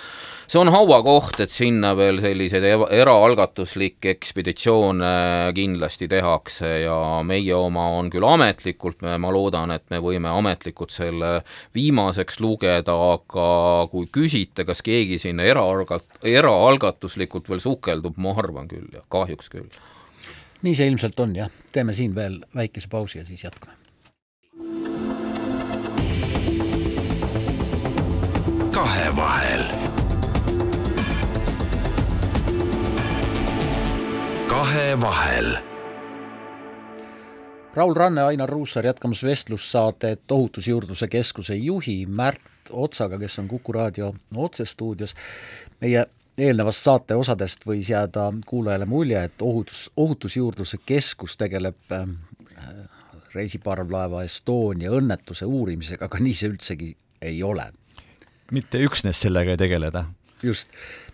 see 0.49 0.57
on 0.57 0.71
hauakoht, 0.73 1.43
et 1.45 1.53
sinna 1.53 1.91
veel 1.99 2.17
selliseid 2.23 2.65
eraalgatuslikke 2.97 4.15
ekspeditsioone 4.15 5.13
kindlasti 5.53 6.09
tehakse 6.09 6.73
ja 6.87 6.97
meie 7.29 7.53
oma 7.53 7.91
on 7.99 8.09
küll 8.15 8.25
ametlikult, 8.25 9.05
ma 9.05 9.35
loodan, 9.37 9.77
et 9.77 9.85
me 9.93 10.01
võime 10.01 10.33
ametlikult 10.33 10.97
selle 10.97 11.43
viimaseks 11.77 12.41
lugeda, 12.41 12.97
aga 13.13 13.49
kui 13.93 14.09
küsite, 14.09 14.65
kas 14.65 14.81
keegi 14.81 15.21
sinna 15.21 15.45
eraalgat-, 15.45 16.23
eraalgatuslikult 16.25 17.53
veel 17.53 17.61
sukeldub, 17.61 18.17
ma 18.17 18.33
arvan 18.41 18.73
küll, 18.73 18.89
jah, 18.97 19.05
kahjuks 19.13 19.53
küll 19.53 19.69
nii 20.63 20.75
see 20.75 20.87
ilmselt 20.87 21.21
on 21.21 21.37
jah, 21.37 21.51
teeme 21.73 21.93
siin 21.93 22.15
veel 22.15 22.41
väikese 22.55 22.89
pausi 22.89 23.19
ja 23.19 23.25
siis 23.25 23.45
jätkame. 23.45 23.73
kahevahel. 28.73 29.65
kahevahel. 34.49 35.57
Raul 37.75 37.95
Ranne, 37.95 38.23
Ainar 38.23 38.49
Ruussaar 38.49 38.87
jätkamas 38.87 39.25
vestlussaadet 39.25 40.31
Ohutusjuurdluse 40.31 41.09
Keskuse 41.09 41.55
juhi 41.55 42.07
Märt 42.07 42.41
Otsaga, 42.71 43.19
kes 43.19 43.39
on 43.39 43.49
Kuku 43.49 43.73
raadio 43.73 44.15
otsestuudios. 44.37 45.15
meie 45.81 46.07
eelnevast 46.39 46.87
saate 46.87 47.17
osadest 47.19 47.67
võis 47.67 47.91
jääda 47.93 48.31
kuulajale 48.47 48.87
mulje, 48.89 49.25
et 49.29 49.43
ohutus, 49.43 49.91
ohutusjuurdluse 49.97 50.79
keskus 50.87 51.37
tegeleb 51.41 51.93
äh, 51.93 52.07
reisiparvlaeva 53.35 54.25
Estonia 54.25 54.93
õnnetuse 54.93 55.49
uurimisega, 55.49 56.09
aga 56.09 56.21
nii 56.23 56.35
see 56.37 56.53
üldsegi 56.53 56.91
ei 57.23 57.43
ole. 57.43 57.71
mitte 58.53 58.81
üksnes 58.85 59.21
sellega 59.21 59.55
ei 59.55 59.57
tegeleda. 59.57 60.05
just, 60.43 60.69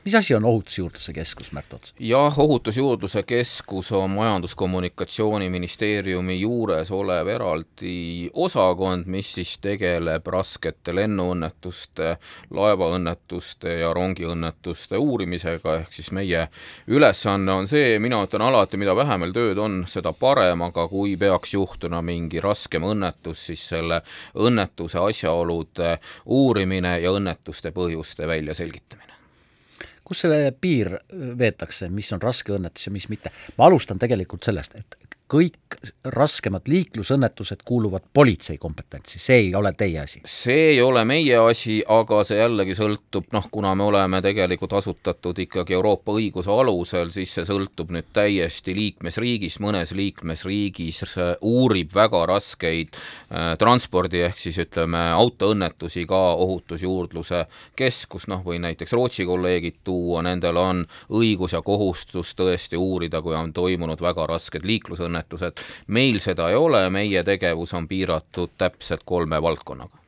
mis 0.04 0.14
asi 0.14 0.34
on 0.34 0.44
Ohutusjuurdluse 0.44 1.12
Keskus, 1.12 1.52
Märt 1.52 1.72
Ots? 1.72 1.94
jah, 2.00 2.38
Ohutusjuurdluse 2.38 3.22
Keskus 3.22 3.92
on 3.92 4.10
Majandus-Kommunikatsiooniministeeriumi 4.10 6.40
juures 6.40 6.90
olev 6.90 7.28
eraldi 7.28 8.30
osakond, 8.32 9.04
mis 9.06 9.34
siis 9.34 9.58
tegeleb 9.58 10.26
raskete 10.26 10.94
lennuõnnetuste, 10.94 12.16
laevaõnnetuste 12.54 13.68
ja 13.80 13.92
rongiõnnetuste 13.96 14.96
uurimisega, 14.96 15.74
ehk 15.82 15.92
siis 15.92 16.12
meie 16.16 16.48
ülesanne 16.86 17.52
on 17.52 17.68
see, 17.68 17.98
mina 17.98 18.22
ütlen 18.26 18.42
alati, 18.46 18.76
mida 18.80 18.96
vähem 18.96 19.20
meil 19.24 19.34
tööd 19.36 19.58
on, 19.58 19.84
seda 19.90 20.12
parem, 20.12 20.62
aga 20.68 20.88
kui 20.88 21.16
peaks 21.20 21.54
juhtuma 21.54 22.02
mingi 22.06 22.40
raskem 22.40 22.82
õnnetus, 22.86 23.46
siis 23.50 23.68
selle 23.74 24.02
õnnetuse 24.38 24.98
asjaolude 25.02 25.98
uurimine 26.24 27.00
ja 27.02 27.10
õnnetuste 27.18 27.70
põhjuste 27.74 28.28
väljaselgitamine 28.28 29.07
kus 30.08 30.24
selle 30.24 30.52
piir 30.60 30.94
veetakse, 31.38 31.90
mis 31.92 32.10
on 32.16 32.22
raske 32.22 32.54
õnnetus 32.56 32.88
ja 32.88 32.94
mis 32.94 33.08
mitte? 33.12 33.32
ma 33.58 33.68
alustan 33.68 34.00
tegelikult 34.00 34.48
sellest, 34.48 34.76
et 34.78 35.07
kõik 35.28 35.76
raskemad 36.08 36.68
liiklusõnnetused 36.68 37.60
kuuluvad 37.64 38.06
politsei 38.14 38.56
kompetentsi, 38.58 39.18
see 39.20 39.36
ei 39.42 39.50
ole 39.54 39.72
teie 39.76 40.00
asi? 40.00 40.22
see 40.24 40.70
ei 40.72 40.80
ole 40.82 41.04
meie 41.04 41.36
asi, 41.36 41.82
aga 41.84 42.22
see 42.24 42.38
jällegi 42.40 42.74
sõltub, 42.78 43.28
noh, 43.36 43.48
kuna 43.52 43.74
me 43.76 43.84
oleme 43.84 44.22
tegelikult 44.24 44.72
asutatud 44.78 45.38
ikkagi 45.44 45.76
Euroopa 45.76 46.14
õiguse 46.16 46.52
alusel, 46.52 47.12
siis 47.14 47.34
see 47.36 47.44
sõltub 47.48 47.92
nüüd 47.94 48.08
täiesti 48.16 48.74
liikmesriigist, 48.76 49.60
mõnes 49.64 49.92
liikmesriigis 49.96 51.02
uurib 51.44 51.92
väga 51.94 52.24
raskeid 52.32 52.96
äh, 52.96 53.52
transpordi 53.60 54.24
ehk 54.24 54.40
siis 54.40 54.58
ütleme, 54.64 55.04
autoõnnetusi 55.18 56.06
ka 56.08 56.22
ohutusjuurdluse 56.40 57.44
keskus, 57.76 58.28
noh, 58.32 58.40
või 58.46 58.62
näiteks 58.64 58.96
Rootsi 58.96 59.28
kolleegid 59.28 59.82
tuua, 59.84 60.24
nendel 60.24 60.56
on 60.56 60.82
õigus 61.12 61.52
ja 61.52 61.62
kohustus 61.62 62.32
tõesti 62.38 62.80
uurida, 62.80 63.20
kui 63.22 63.36
on 63.36 63.52
toimunud 63.52 64.00
väga 64.00 64.26
rasked 64.32 64.64
liiklusõnnetused, 64.64 65.17
õnnetused. 65.18 65.60
meil 65.88 66.18
seda 66.22 66.48
ei 66.50 66.56
ole, 66.56 66.88
meie 66.90 67.22
tegevus 67.24 67.74
on 67.74 67.88
piiratud 67.88 68.56
täpselt 68.58 69.02
kolme 69.04 69.42
valdkonnaga. 69.42 69.98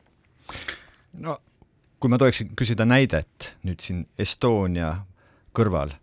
no 1.19 1.39
kui 2.01 2.09
ma 2.09 2.17
tohiksin 2.17 2.55
küsida 2.57 2.85
näidet 2.85 3.53
nüüd 3.67 3.81
siin 3.83 4.05
Estonia 4.19 4.95
kõrval. 5.53 5.93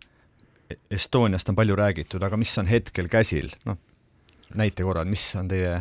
Estoniast 0.93 1.49
on 1.49 1.57
palju 1.57 1.75
räägitud, 1.75 2.23
aga 2.23 2.37
mis 2.37 2.51
on 2.61 2.67
hetkel 2.69 3.09
käsil, 3.09 3.49
noh, 3.65 3.79
näite 4.55 4.85
korral, 4.85 5.09
mis 5.09 5.23
on 5.35 5.49
teie 5.49 5.79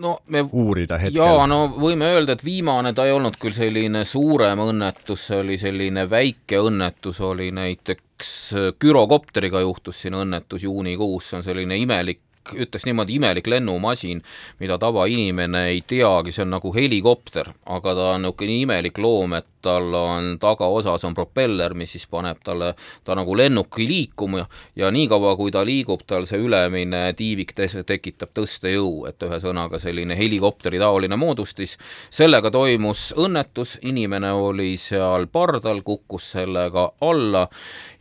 no 0.00 0.14
me 0.32 0.42
uurida 0.42 0.98
hetkel? 0.98 1.20
jaa, 1.20 1.46
no 1.50 1.60
võime 1.76 2.08
öelda, 2.08 2.34
et 2.34 2.44
viimane 2.44 2.94
ta 2.96 3.04
ei 3.06 3.12
olnud 3.12 3.36
küll 3.40 3.54
selline 3.54 4.04
suurem 4.08 4.62
õnnetus, 4.64 5.26
see 5.28 5.42
oli 5.42 5.58
selline 5.60 6.06
väike 6.10 6.62
õnnetus, 6.64 7.20
oli 7.26 7.50
näiteks 7.54 8.32
gürokopteriga 8.80 9.60
juhtus 9.62 10.02
siin 10.02 10.16
õnnetus 10.18 10.64
juunikuus, 10.64 11.28
see 11.28 11.40
on 11.40 11.46
selline 11.46 11.78
imelik 11.82 12.22
ütleks 12.54 12.86
niimoodi, 12.88 13.18
imelik 13.18 13.46
lennumasin, 13.50 14.22
mida 14.60 14.78
tavainimene 14.80 15.66
ei 15.72 15.82
teagi, 15.86 16.32
see 16.32 16.44
on 16.46 16.54
nagu 16.56 16.72
helikopter, 16.74 17.52
aga 17.66 17.94
ta 17.94 18.10
on 18.14 18.26
niisugune 18.26 18.60
imelik 18.62 18.98
loom, 19.02 19.36
et 19.38 19.57
tal 19.68 19.94
on 19.94 20.30
tagaosas 20.40 21.04
on 21.04 21.14
propeller, 21.14 21.74
mis 21.76 21.92
siis 21.96 22.06
paneb 22.10 22.40
talle, 22.44 22.72
ta 23.04 23.16
nagu 23.18 23.36
lennuki 23.36 23.86
liikuma 23.88 24.46
ja 24.76 24.90
niikaua, 24.94 25.34
kui 25.36 25.52
ta 25.54 25.64
liigub, 25.66 26.04
tal 26.08 26.26
see 26.28 26.40
ülemine 26.40 27.12
tiivik 27.18 27.54
tekitab 27.86 28.32
tõstejõu, 28.36 29.06
et 29.10 29.22
ühesõnaga 29.22 29.80
selline 29.82 30.16
helikopteri 30.18 30.80
taoline 30.80 31.16
moodustis. 31.16 31.76
sellega 32.10 32.50
toimus 32.50 33.12
õnnetus, 33.16 33.78
inimene 33.82 34.32
oli 34.32 34.76
seal 34.80 35.26
pardal, 35.32 35.82
kukkus 35.82 36.32
sellega 36.32 36.92
alla 37.00 37.48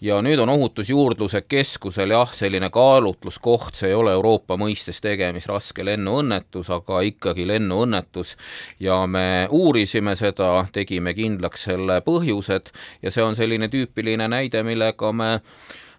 ja 0.02 0.22
nüüd 0.22 0.40
on 0.40 0.50
Ohutusjuurdluse 0.50 1.42
Keskusel 1.50 2.14
jah, 2.14 2.34
selline 2.34 2.70
kaalutluskoht, 2.74 3.76
see 3.76 3.92
ei 3.92 3.98
ole 3.98 4.14
Euroopa 4.18 4.58
mõistes 4.60 5.02
tegemist 5.02 5.50
raske 5.50 5.86
lennuõnnetus, 5.86 6.70
aga 6.74 7.02
ikkagi 7.10 7.48
lennuõnnetus 7.50 8.36
ja 8.84 9.00
me 9.08 9.48
uurisime 9.52 10.16
seda, 10.20 10.68
tegime 10.74 11.14
kindlaks 11.18 11.57
selle 11.58 12.00
põhjused 12.06 12.72
ja 13.02 13.12
see 13.14 13.24
on 13.24 13.36
selline 13.36 13.70
tüüpiline 13.74 14.28
näide, 14.32 14.64
millega 14.64 15.12
me 15.12 15.32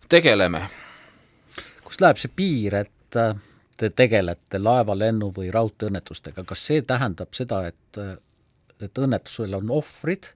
tegeleme. 0.08 0.68
kust 1.84 2.00
läheb 2.04 2.18
see 2.20 2.32
piir, 2.36 2.74
et 2.84 3.16
äh, 3.16 3.36
te 3.80 3.90
tegelete 3.90 4.58
laeva, 4.60 4.96
lennu 4.98 5.30
või 5.36 5.48
raudteeõnnetustega, 5.52 6.44
kas 6.44 6.64
see 6.66 6.82
tähendab 6.82 7.32
seda, 7.36 7.62
et, 7.68 8.00
äh, 8.00 8.16
et 8.84 8.98
õnnetusel 8.98 9.56
on 9.56 9.70
ohvrid 9.72 10.34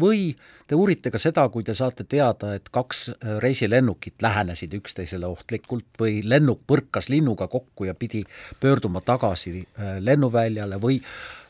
või 0.00 0.34
te 0.68 0.76
uurite 0.76 1.12
ka 1.14 1.20
seda, 1.22 1.46
kui 1.48 1.64
te 1.64 1.74
saate 1.74 2.04
teada, 2.04 2.52
et 2.58 2.68
kaks 2.72 3.08
äh, 3.08 3.38
reisilennukit 3.44 4.20
lähenesid 4.22 4.76
üksteisele 4.80 5.26
ohtlikult 5.26 5.88
või 6.00 6.20
lennuk 6.24 6.66
põrkas 6.66 7.08
linnuga 7.08 7.48
kokku 7.48 7.88
ja 7.88 7.94
pidi 7.94 8.24
pöörduma 8.60 9.00
tagasi 9.00 9.62
lennuväljale 10.00 10.80
või 10.82 11.00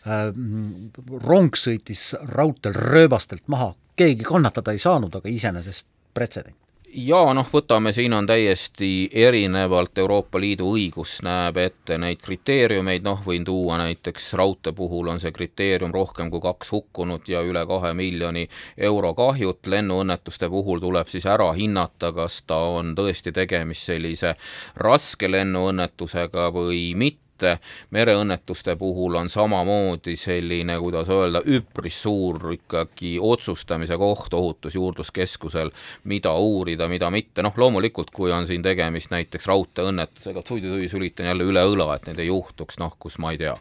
rong 0.04 1.56
sõitis 1.56 2.10
raudteel 2.34 2.76
rööbastelt 2.76 3.48
maha, 3.48 3.72
keegi 3.96 4.26
kannatada 4.26 4.74
ei 4.74 4.82
saanud, 4.82 5.14
aga 5.16 5.32
iseenesest 5.32 5.86
pretsedent. 6.14 6.58
Jaa, 6.94 7.32
noh, 7.34 7.48
võtame, 7.50 7.90
siin 7.90 8.12
on 8.14 8.26
täiesti 8.26 9.08
erinevalt 9.18 9.98
Euroopa 9.98 10.38
Liidu 10.38 10.68
õigus 10.76 11.16
näeb 11.26 11.56
ette 11.58 11.96
neid 11.98 12.20
kriteeriumeid, 12.22 13.02
noh, 13.02 13.18
võin 13.26 13.42
tuua 13.44 13.80
näiteks 13.80 14.28
raudtee 14.38 14.70
puhul 14.78 15.10
on 15.10 15.18
see 15.18 15.34
kriteerium 15.34 15.90
rohkem 15.90 16.30
kui 16.30 16.38
kaks 16.44 16.70
hukkunut 16.70 17.26
ja 17.28 17.42
üle 17.42 17.64
kahe 17.66 17.90
miljoni 17.98 18.46
euro 18.78 19.10
kahjut, 19.18 19.66
lennuõnnetuste 19.66 20.46
puhul 20.52 20.78
tuleb 20.84 21.10
siis 21.10 21.26
ära 21.26 21.50
hinnata, 21.58 22.12
kas 22.14 22.44
ta 22.46 22.60
on 22.76 22.94
tõesti 22.94 23.34
tegemist 23.34 23.90
sellise 23.90 24.36
raske 24.78 25.32
lennuõnnetusega 25.34 26.52
või 26.54 26.92
mitte, 26.94 27.23
ette, 27.34 27.58
mereõnnetuste 27.90 28.76
puhul 28.76 29.14
on 29.18 29.28
samamoodi 29.28 30.16
selline, 30.16 30.78
kuidas 30.78 31.08
öelda, 31.10 31.42
üpris 31.46 31.96
suur 32.02 32.52
ikkagi 32.54 33.16
otsustamise 33.20 33.98
koht 33.98 34.34
Ohutusjuurdluskeskusel, 34.34 35.70
mida 36.04 36.34
uurida, 36.34 36.88
mida 36.88 37.10
mitte, 37.10 37.42
noh 37.42 37.54
loomulikult, 37.56 38.10
kui 38.14 38.32
on 38.32 38.46
siin 38.46 38.62
tegemist 38.62 39.10
näiteks 39.14 39.50
raudteeõnnetusega, 39.50 40.44
suidi-suvi 40.46 40.88
sülitan 40.88 41.32
jälle 41.32 41.44
üle 41.50 41.66
õla, 41.74 41.94
et 41.96 42.06
neid 42.08 42.22
ei 42.22 42.30
juhtuks, 42.30 42.78
noh 42.82 42.94
kus 42.98 43.18
ma 43.18 43.34
ei 43.34 43.42
tea, 43.42 43.54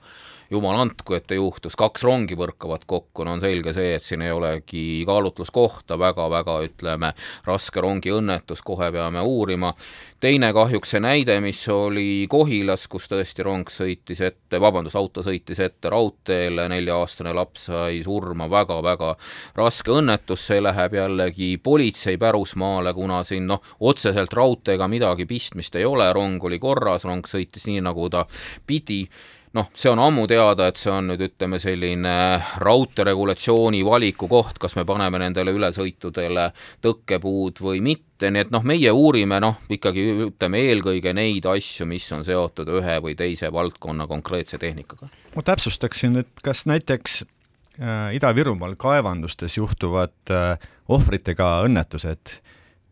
jumal 0.53 0.77
andku, 0.77 1.15
et 1.17 1.31
ei 1.33 1.39
juhtus, 1.39 1.75
kaks 1.79 2.03
rongi 2.05 2.37
põrkavad 2.37 2.85
kokku, 2.87 3.25
no 3.25 3.35
on 3.37 3.41
selge 3.41 3.73
see, 3.73 3.95
et 3.97 4.05
siin 4.05 4.21
ei 4.21 4.33
olegi 4.33 5.03
kaalutluskohta 5.07 5.97
väga,, 5.99 6.29
väga-väga 6.29 6.57
ütleme, 6.67 7.13
raske 7.47 7.81
rongiõnnetus, 7.81 8.61
kohe 8.65 8.91
peame 8.91 9.21
uurima. 9.21 9.73
teine 10.19 10.53
kahjuks 10.53 10.93
see 10.93 11.01
näide, 11.03 11.39
mis 11.41 11.59
oli 11.69 12.27
Kohilas, 12.29 12.87
kus 12.87 13.09
tõesti 13.11 13.43
rong 13.43 13.62
sõitis 13.71 14.19
ette, 14.21 14.59
vabandust, 14.59 14.95
auto 14.99 15.23
sõitis 15.23 15.59
ette 15.63 15.89
raudteele, 15.89 16.67
nelja-aastane 16.67 17.33
laps 17.33 17.69
sai 17.69 18.01
surma 18.03 18.49
väga,, 18.51 18.81
väga-väga 18.81 19.15
raske 19.55 19.91
õnnetus, 19.91 20.47
see 20.47 20.61
läheb 20.61 20.97
jällegi 20.97 21.57
politsei 21.63 22.17
pärusmaale, 22.17 22.93
kuna 22.93 23.23
siin 23.23 23.47
noh, 23.47 23.61
otseselt 23.79 24.33
raudteega 24.33 24.87
midagi 24.87 25.25
pistmist 25.25 25.75
ei 25.75 25.85
ole, 25.85 26.11
rong 26.13 26.43
oli 26.43 26.59
korras, 26.59 27.05
rong 27.05 27.27
sõitis 27.27 27.67
nii, 27.67 27.81
nagu 27.81 28.09
ta 28.09 28.25
pidi 28.67 29.03
noh, 29.57 29.69
see 29.77 29.91
on 29.91 30.01
ammu 30.01 30.25
teada, 30.29 30.67
et 30.69 30.79
see 30.81 30.91
on 30.91 31.11
nüüd 31.11 31.21
ütleme, 31.27 31.59
selline 31.61 32.13
raudteeregulatsiooni 32.63 33.83
valiku 33.85 34.27
koht, 34.31 34.57
kas 34.61 34.75
me 34.79 34.85
paneme 34.87 35.21
nendele 35.21 35.53
ülesõitudele 35.55 36.47
tõkkepuud 36.83 37.61
või 37.63 37.83
mitte, 37.85 38.31
nii 38.33 38.47
et 38.47 38.53
noh, 38.53 38.65
meie 38.67 38.91
uurime 38.93 39.39
noh, 39.43 39.59
ikkagi 39.73 40.07
ütleme 40.29 40.63
eelkõige 40.69 41.13
neid 41.17 41.47
asju, 41.49 41.87
mis 41.89 42.07
on 42.15 42.25
seotud 42.25 42.71
ühe 42.79 42.97
või 43.05 43.15
teise 43.19 43.51
valdkonna 43.53 44.07
konkreetse 44.09 44.59
tehnikaga. 44.61 45.11
ma 45.35 45.45
täpsustaksin, 45.45 46.23
et 46.23 46.43
kas 46.43 46.65
näiteks 46.69 47.21
äh, 47.23 48.09
Ida-Virumaal 48.17 48.75
kaevandustes 48.79 49.57
juhtuvad 49.61 50.33
äh, 50.33 50.57
ohvritega 50.89 51.59
õnnetused 51.67 52.39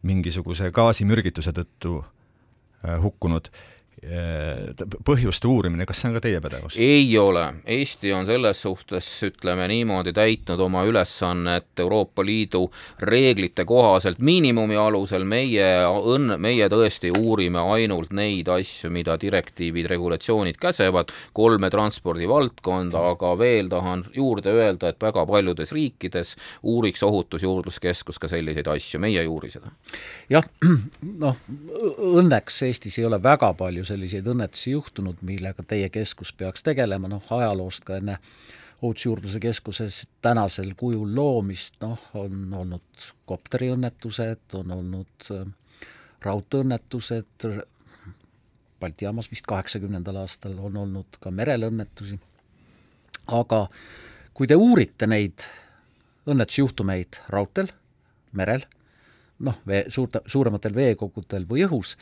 mingisuguse 0.06 0.72
gaasimürgituse 0.74 1.54
tõttu 1.54 2.02
äh, 2.02 2.98
hukkunud 3.02 3.50
Äh, 3.50 3.81
põhjuste 4.02 5.46
uurimine, 5.46 5.86
kas 5.86 6.00
see 6.02 6.10
on 6.10 6.16
ka 6.16 6.22
teie 6.24 6.40
pädevus? 6.42 6.74
ei 6.82 7.06
ole, 7.22 7.44
Eesti 7.70 8.10
on 8.18 8.26
selles 8.26 8.62
suhtes, 8.64 9.06
ütleme 9.28 9.68
niimoodi, 9.70 10.10
täitnud 10.14 10.60
oma 10.66 10.82
ülesannet 10.90 11.78
Euroopa 11.80 12.26
Liidu 12.26 12.64
reeglite 12.98 13.62
kohaselt 13.70 14.18
miinimumi 14.18 14.80
alusel, 14.82 15.22
meie 15.22 15.68
õnn-, 15.86 16.34
meie 16.42 16.66
tõesti 16.74 17.12
uurime 17.14 17.62
ainult 17.76 18.10
neid 18.18 18.50
asju, 18.50 18.90
mida 18.90 19.20
direktiivid, 19.22 19.86
regulatsioonid 19.94 20.58
käsevad, 20.58 21.14
kolme 21.38 21.70
transpordivaldkonda, 21.70 23.06
aga 23.14 23.36
veel 23.38 23.70
tahan 23.70 24.08
juurde 24.18 24.56
öelda, 24.56 24.90
et 24.90 25.02
väga 25.02 25.28
paljudes 25.30 25.76
riikides 25.78 26.34
uuriks 26.64 27.06
Ohutusjuurdluskeskus 27.06 28.18
ka 28.18 28.32
selliseid 28.34 28.66
asju, 28.74 29.04
meie 29.06 29.22
ei 29.22 29.30
uuri 29.30 29.54
seda. 29.54 29.70
jah, 30.30 30.50
noh, 31.24 31.38
õnneks 32.18 32.64
Eestis 32.66 32.98
ei 32.98 33.06
ole 33.06 33.22
väga 33.22 33.54
palju 33.54 33.86
selliseid 33.92 34.28
õnnetusi 34.32 34.74
juhtunud, 34.76 35.22
millega 35.26 35.64
teie 35.68 35.90
keskus 35.94 36.34
peaks 36.34 36.64
tegelema, 36.66 37.12
noh 37.12 37.32
ajaloost 37.38 37.86
ka 37.88 38.00
enne 38.02 38.18
Ohutusjuurdluse 38.82 39.38
Keskuses 39.40 40.08
tänasel 40.26 40.72
kujul 40.74 41.12
loomist, 41.14 41.76
noh, 41.84 42.02
on 42.18 42.48
olnud 42.58 43.04
kopteriõnnetused, 43.30 44.56
on 44.58 44.74
olnud 44.74 45.28
äh, 45.36 45.44
raudteeõnnetused, 46.26 47.52
Balti 48.82 49.06
jaamas 49.06 49.28
vist 49.30 49.46
kaheksakümnendal 49.46 50.18
aastal 50.24 50.56
on 50.58 50.78
olnud 50.82 51.20
ka 51.22 51.30
merel 51.30 51.68
õnnetusi, 51.68 52.16
aga 53.30 53.68
kui 54.34 54.50
te 54.50 54.58
uurite 54.58 55.06
neid 55.06 55.46
õnnetusjuhtumeid 56.26 57.20
raudteel, 57.30 57.70
merel, 58.34 58.66
noh, 59.46 59.60
vee, 59.70 59.84
suurte, 59.94 60.24
suurematel 60.26 60.74
veekogudel 60.74 61.46
või 61.50 61.68
õhus, 61.68 61.94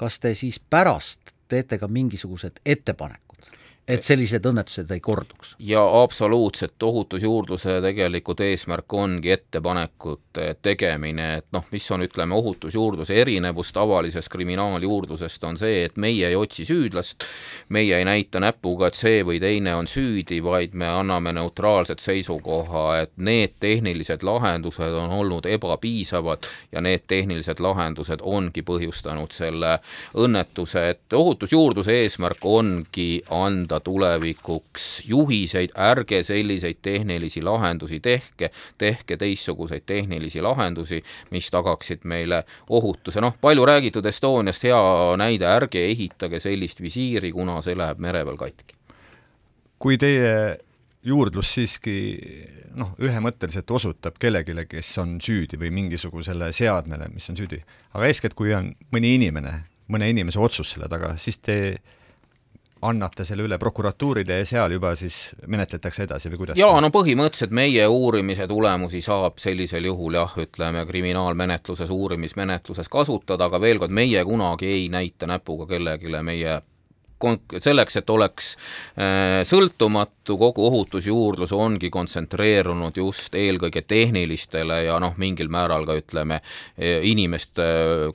kas 0.00 0.16
te 0.20 0.32
siis 0.34 0.56
pärast 0.60 1.34
teete 1.48 1.78
ka 1.78 1.88
mingisugused 1.88 2.62
ettepanekud? 2.64 3.50
Et 3.90 4.06
sellised 4.06 4.44
õnnetused 4.46 4.90
ei 4.94 5.00
korduks. 5.02 5.54
ja 5.58 5.82
absoluutselt, 6.02 6.82
ohutusjuurdluse 6.82 7.80
tegelikult 7.82 8.40
eesmärk 8.44 8.94
ongi 8.94 9.32
ettepanekute 9.34 10.54
tegemine, 10.62 11.28
et 11.40 11.46
noh, 11.52 11.64
mis 11.72 11.86
on, 11.90 12.04
ütleme, 12.06 12.34
ohutusjuurdluse 12.34 13.16
erinevus 13.20 13.72
tavalisest 13.74 14.30
kriminaaljuurdlusest, 14.32 15.44
on 15.44 15.58
see, 15.58 15.84
et 15.88 15.98
meie 15.98 16.28
ei 16.28 16.36
otsi 16.38 16.64
süüdlast, 16.68 17.26
meie 17.68 17.98
ei 17.98 18.06
näita 18.06 18.40
näpuga, 18.42 18.90
et 18.90 18.98
see 18.98 19.24
või 19.26 19.40
teine 19.42 19.74
on 19.74 19.90
süüdi, 19.90 20.40
vaid 20.44 20.76
me 20.78 20.88
anname 20.88 21.34
neutraalset 21.36 22.02
seisukoha, 22.04 22.84
et 23.02 23.14
need 23.16 23.58
tehnilised 23.60 24.22
lahendused 24.26 24.98
on 25.02 25.10
olnud 25.18 25.46
ebapiisavad 25.50 26.46
ja 26.72 26.84
need 26.84 27.08
tehnilised 27.10 27.60
lahendused 27.60 28.22
ongi 28.22 28.62
põhjustanud 28.62 29.34
selle 29.34 29.78
õnnetuse, 30.14 30.86
et 30.94 31.18
ohutusjuurdluse 31.18 31.98
eesmärk 32.04 32.46
ongi 32.46 33.10
anda 33.34 33.79
anda 33.80 33.84
tulevikuks. 33.84 35.02
Juhiseid, 35.08 35.70
ärge 35.76 36.22
selliseid 36.22 36.80
tehnilisi 36.82 37.42
lahendusi 37.42 38.00
tehke, 38.00 38.50
tehke 38.78 39.16
teistsuguseid 39.16 39.82
tehnilisi 39.86 40.40
lahendusi, 40.40 41.02
mis 41.30 41.50
tagaksid 41.50 42.04
meile 42.04 42.44
ohutuse, 42.68 43.20
noh, 43.20 43.36
palju 43.40 43.64
räägitud 43.66 44.06
Estoniast, 44.06 44.64
hea 44.64 45.16
näide, 45.16 45.46
ärge 45.46 45.84
ehitage 45.84 46.40
sellist 46.40 46.80
visiiri, 46.80 47.32
kuna 47.32 47.60
see 47.62 47.76
läheb 47.76 47.98
mere 47.98 48.24
peal 48.24 48.36
katki. 48.36 48.76
kui 49.80 49.96
teie 49.96 50.58
juurdlus 51.02 51.54
siiski 51.54 51.94
noh, 52.76 52.92
ühemõtteliselt 53.00 53.70
osutab 53.70 54.18
kellelegi, 54.20 54.52
kes 54.68 54.98
on 55.00 55.14
süüdi 55.20 55.56
või 55.56 55.70
mingisugusele 55.72 56.52
seadmele, 56.52 57.08
mis 57.08 57.30
on 57.30 57.36
süüdi, 57.36 57.62
aga 57.94 58.06
eeskätt, 58.06 58.36
kui 58.36 58.52
on 58.52 58.74
mõni 58.92 59.14
inimene, 59.16 59.62
mõne 59.88 60.10
inimese 60.10 60.38
otsus 60.38 60.74
selle 60.74 60.88
taga, 60.92 61.16
siis 61.16 61.40
te 61.40 61.56
annate 62.82 63.24
selle 63.28 63.44
üle 63.44 63.58
prokuratuurile 63.60 64.40
ja 64.40 64.46
seal 64.48 64.72
juba 64.76 64.94
siis 64.96 65.16
menetletakse 65.46 66.06
edasi 66.06 66.32
või 66.32 66.42
kuidas? 66.42 66.60
jaa, 66.60 66.80
no 66.80 66.90
põhimõtteliselt 66.94 67.52
meie 67.56 67.86
uurimise 67.86 68.48
tulemusi 68.48 69.02
saab 69.04 69.38
sellisel 69.42 69.84
juhul 69.90 70.16
jah, 70.16 70.34
ütleme 70.40 70.86
kriminaalmenetluses, 70.88 71.92
uurimismenetluses 71.92 72.88
kasutada, 72.88 73.50
aga 73.50 73.60
veel 73.60 73.82
kord, 73.82 73.94
meie 73.94 74.24
kunagi 74.24 74.68
ei 74.70 74.88
näita 74.92 75.28
näpuga 75.30 75.68
kellelegi, 75.70 76.12
meie 76.24 76.60
selleks, 77.60 77.98
et 78.00 78.10
oleks 78.10 78.54
äh, 78.96 79.42
sõltumatu, 79.44 80.38
kogu 80.40 80.64
ohutusjuurdlus 80.70 81.52
ongi 81.52 81.90
kontsentreerunud 81.92 82.96
just 82.96 83.34
eelkõige 83.36 83.82
tehnilistele 83.84 84.86
ja 84.86 84.96
noh, 85.02 85.18
mingil 85.20 85.52
määral 85.52 85.84
ka 85.84 85.98
ütleme, 86.00 86.40
inimeste, 86.80 87.66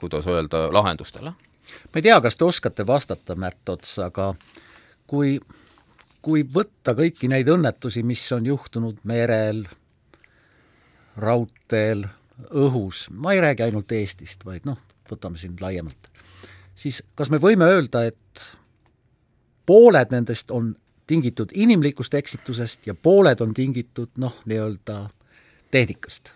kuidas 0.01 0.25
öelda, 0.25 0.71
lahendustele 0.73 1.35
ma 1.93 1.99
ei 1.99 2.05
tea, 2.05 2.19
kas 2.21 2.37
te 2.37 2.45
oskate 2.45 2.85
vastata, 2.87 3.35
Märt 3.35 3.69
Ots, 3.69 3.97
aga 4.03 4.33
kui, 5.07 5.39
kui 6.21 6.43
võtta 6.43 6.95
kõiki 6.97 7.29
neid 7.31 7.49
õnnetusi, 7.51 8.03
mis 8.03 8.23
on 8.35 8.45
juhtunud 8.49 9.01
merel, 9.03 9.65
raudteel, 11.17 12.05
õhus, 12.51 13.07
ma 13.11 13.33
ei 13.33 13.41
räägi 13.43 13.63
ainult 13.63 13.91
Eestist, 13.95 14.43
vaid 14.45 14.65
noh, 14.67 14.79
võtame 15.09 15.39
siin 15.39 15.55
laiemalt, 15.61 16.09
siis 16.75 17.01
kas 17.15 17.31
me 17.31 17.39
võime 17.41 17.67
öelda, 17.71 18.05
et 18.09 18.47
pooled 19.65 20.11
nendest 20.11 20.51
on 20.51 20.73
tingitud 21.07 21.53
inimlikust 21.53 22.13
eksitusest 22.17 22.87
ja 22.89 22.95
pooled 22.95 23.41
on 23.41 23.53
tingitud 23.53 24.11
noh, 24.17 24.41
nii-öelda 24.45 25.05
tehnikast? 25.71 26.33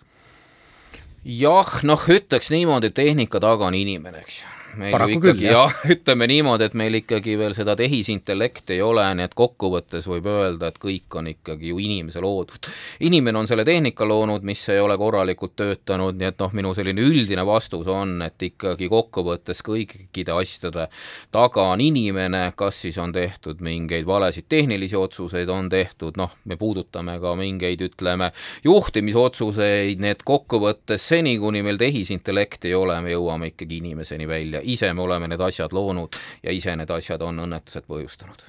jah, 1.24 1.74
noh, 1.84 2.06
ütleks 2.08 2.48
niimoodi, 2.48 2.88
et 2.88 2.96
tehnika 2.96 3.42
taga 3.42 3.68
on 3.68 3.76
inimene, 3.76 4.24
eks 4.24 4.40
ju 4.40 4.59
meil 4.78 4.92
Paraku 4.94 5.18
ikkagi 5.18 5.46
jah 5.48 5.70
ja,, 5.70 5.90
ütleme 5.94 6.26
niimoodi, 6.30 6.68
et 6.68 6.76
meil 6.78 6.98
ikkagi 7.00 7.36
veel 7.40 7.54
seda 7.56 7.74
tehisintellekti 7.78 8.76
ei 8.76 8.82
ole, 8.84 9.04
nii 9.16 9.26
et 9.26 9.36
kokkuvõttes 9.38 10.06
võib 10.10 10.28
öelda, 10.30 10.70
et 10.70 10.78
kõik 10.82 11.18
on 11.18 11.30
ikkagi 11.32 11.72
ju 11.72 11.80
inimese 11.82 12.22
loodud. 12.22 12.68
inimene 13.06 13.38
on 13.38 13.48
selle 13.50 13.64
tehnika 13.64 14.06
loonud, 14.08 14.44
mis 14.46 14.62
ei 14.72 14.80
ole 14.80 14.96
korralikult 15.00 15.56
töötanud, 15.58 16.18
nii 16.20 16.30
et 16.30 16.42
noh, 16.42 16.52
minu 16.56 16.74
selline 16.76 17.02
üldine 17.02 17.44
vastus 17.46 17.88
on, 17.90 18.20
et 18.26 18.42
ikkagi 18.50 18.88
kokkuvõttes 18.92 19.62
kõikide 19.66 20.34
asjade 20.36 20.88
taga 21.32 21.66
on 21.74 21.80
inimene, 21.84 22.52
kas 22.56 22.82
siis 22.84 22.98
on 22.98 23.12
tehtud 23.12 23.60
mingeid 23.64 24.06
valesid 24.06 24.48
tehnilisi 24.48 24.96
otsuseid, 24.96 25.48
on 25.48 25.68
tehtud 25.72 26.18
noh, 26.20 26.34
me 26.44 26.56
puudutame 26.60 27.18
ka 27.20 27.34
mingeid, 27.38 27.82
ütleme, 27.90 28.30
juhtimisotsuseid, 28.64 30.00
need 30.02 30.24
kokkuvõttes 30.26 31.08
seni, 31.12 31.36
kuni 31.42 31.62
meil 31.66 31.80
tehisintellekti 31.80 32.70
ei 32.70 32.78
ole, 32.78 33.00
me 33.04 33.14
jõuame 33.14 33.52
ikkagi 33.52 33.80
inimeseni 33.80 34.28
välja 34.28 34.59
ja 34.60 34.64
ise 34.76 34.92
me 34.94 35.02
oleme 35.02 35.28
need 35.32 35.40
asjad 35.40 35.72
loonud 35.72 36.16
ja 36.42 36.52
ise 36.52 36.76
need 36.76 36.90
asjad 36.92 37.22
on 37.24 37.44
õnnetused 37.48 37.88
põhjustanud. 37.88 38.48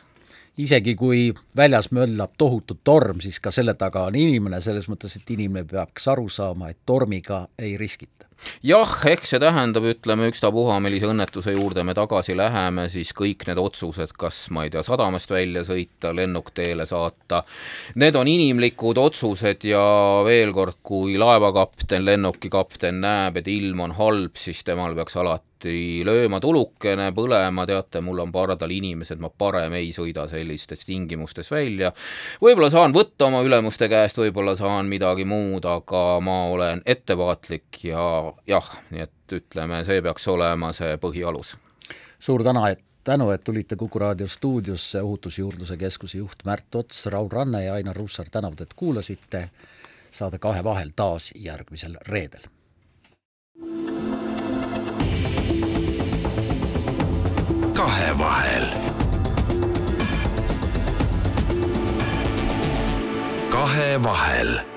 Isegi 0.59 0.97
kui 0.99 1.29
väljas 1.55 1.87
möllab 1.95 2.33
tohutu 2.37 2.75
torm, 2.83 3.21
siis 3.23 3.39
ka 3.39 3.53
selle 3.55 3.73
taga 3.79 4.03
on 4.09 4.17
inimene, 4.19 4.59
selles 4.61 4.89
mõttes, 4.91 5.15
et 5.15 5.29
inimene 5.31 5.63
peaks 5.67 6.09
aru 6.11 6.27
saama, 6.29 6.73
et 6.73 6.81
tormiga 6.85 7.45
ei 7.57 7.77
riskita. 7.79 8.27
Jah, 8.65 8.93
eks 9.07 9.31
see 9.31 9.39
tähendab, 9.39 9.85
ütleme 9.87 10.27
ükstapuha, 10.27 10.79
millise 10.83 11.07
õnnetuse 11.07 11.53
juurde 11.55 11.85
me 11.87 11.93
tagasi 11.95 12.33
läheme, 12.35 12.87
siis 12.91 13.13
kõik 13.15 13.45
need 13.47 13.61
otsused, 13.61 14.11
kas 14.17 14.41
ma 14.51 14.65
ei 14.65 14.73
tea, 14.73 14.81
sadamast 14.83 15.31
välja 15.31 15.63
sõita, 15.67 16.11
lennuk 16.17 16.49
teele 16.57 16.87
saata, 16.89 17.43
need 18.01 18.17
on 18.17 18.27
inimlikud 18.27 18.99
otsused 18.99 19.63
ja 19.69 19.85
veel 20.27 20.51
kord, 20.57 20.81
kui 20.83 21.15
laevakapten, 21.21 22.03
lennukikapten 22.05 22.99
näeb, 23.05 23.39
et 23.39 23.47
ilm 23.47 23.85
on 23.87 23.95
halb, 24.01 24.35
siis 24.41 24.65
temal 24.67 24.97
peaks 24.97 25.15
alati 25.21 25.50
alati 25.61 26.03
lööma 26.05 26.39
tulukene, 26.39 27.11
põlema, 27.13 27.65
teate, 27.65 28.01
mul 28.01 28.19
on 28.19 28.31
pardal 28.31 28.71
inimesed, 28.71 29.19
ma 29.19 29.29
parem 29.29 29.73
ei 29.73 29.91
sõida 29.91 30.27
sellistes 30.27 30.85
tingimustes 30.85 31.51
välja. 31.51 31.91
võib-olla 32.41 32.69
saan 32.69 32.93
võtta 32.93 33.27
oma 33.27 33.41
ülemuste 33.41 33.87
käest, 33.89 34.17
võib-olla 34.17 34.55
saan 34.55 34.87
midagi 34.87 35.25
muud, 35.25 35.65
aga 35.65 36.19
ma 36.21 36.47
olen 36.49 36.81
ettevaatlik 36.85 37.83
ja 37.83 38.33
jah, 38.47 38.71
nii 38.91 39.01
et 39.01 39.31
ütleme, 39.31 39.83
see 39.85 40.01
peaks 40.01 40.27
olema 40.27 40.73
see 40.73 40.97
põhialus. 40.97 41.55
suur 42.19 42.43
täna, 42.43 42.69
et 42.69 42.81
tänu, 43.03 43.31
et 43.31 43.43
tulite 43.43 43.75
Kuku 43.75 43.99
raadio 43.99 44.27
stuudiosse, 44.27 45.01
Ohutusjuurdluse 45.01 45.77
Keskuse 45.77 46.17
juht 46.17 46.45
Märt 46.45 46.75
Ots, 46.75 47.05
Raul 47.05 47.29
Ranne 47.29 47.65
ja 47.65 47.73
Ainar 47.73 47.95
Ruussaar 47.95 48.29
tänavad, 48.31 48.61
et 48.61 48.73
kuulasite. 48.75 49.49
saade 50.11 50.39
Kahe 50.39 50.63
vahel 50.63 50.91
taas 50.95 51.31
järgmisel 51.35 51.95
reedel. 52.01 52.41
Kahevahel. 57.81 58.65
kahevahel 63.49 64.70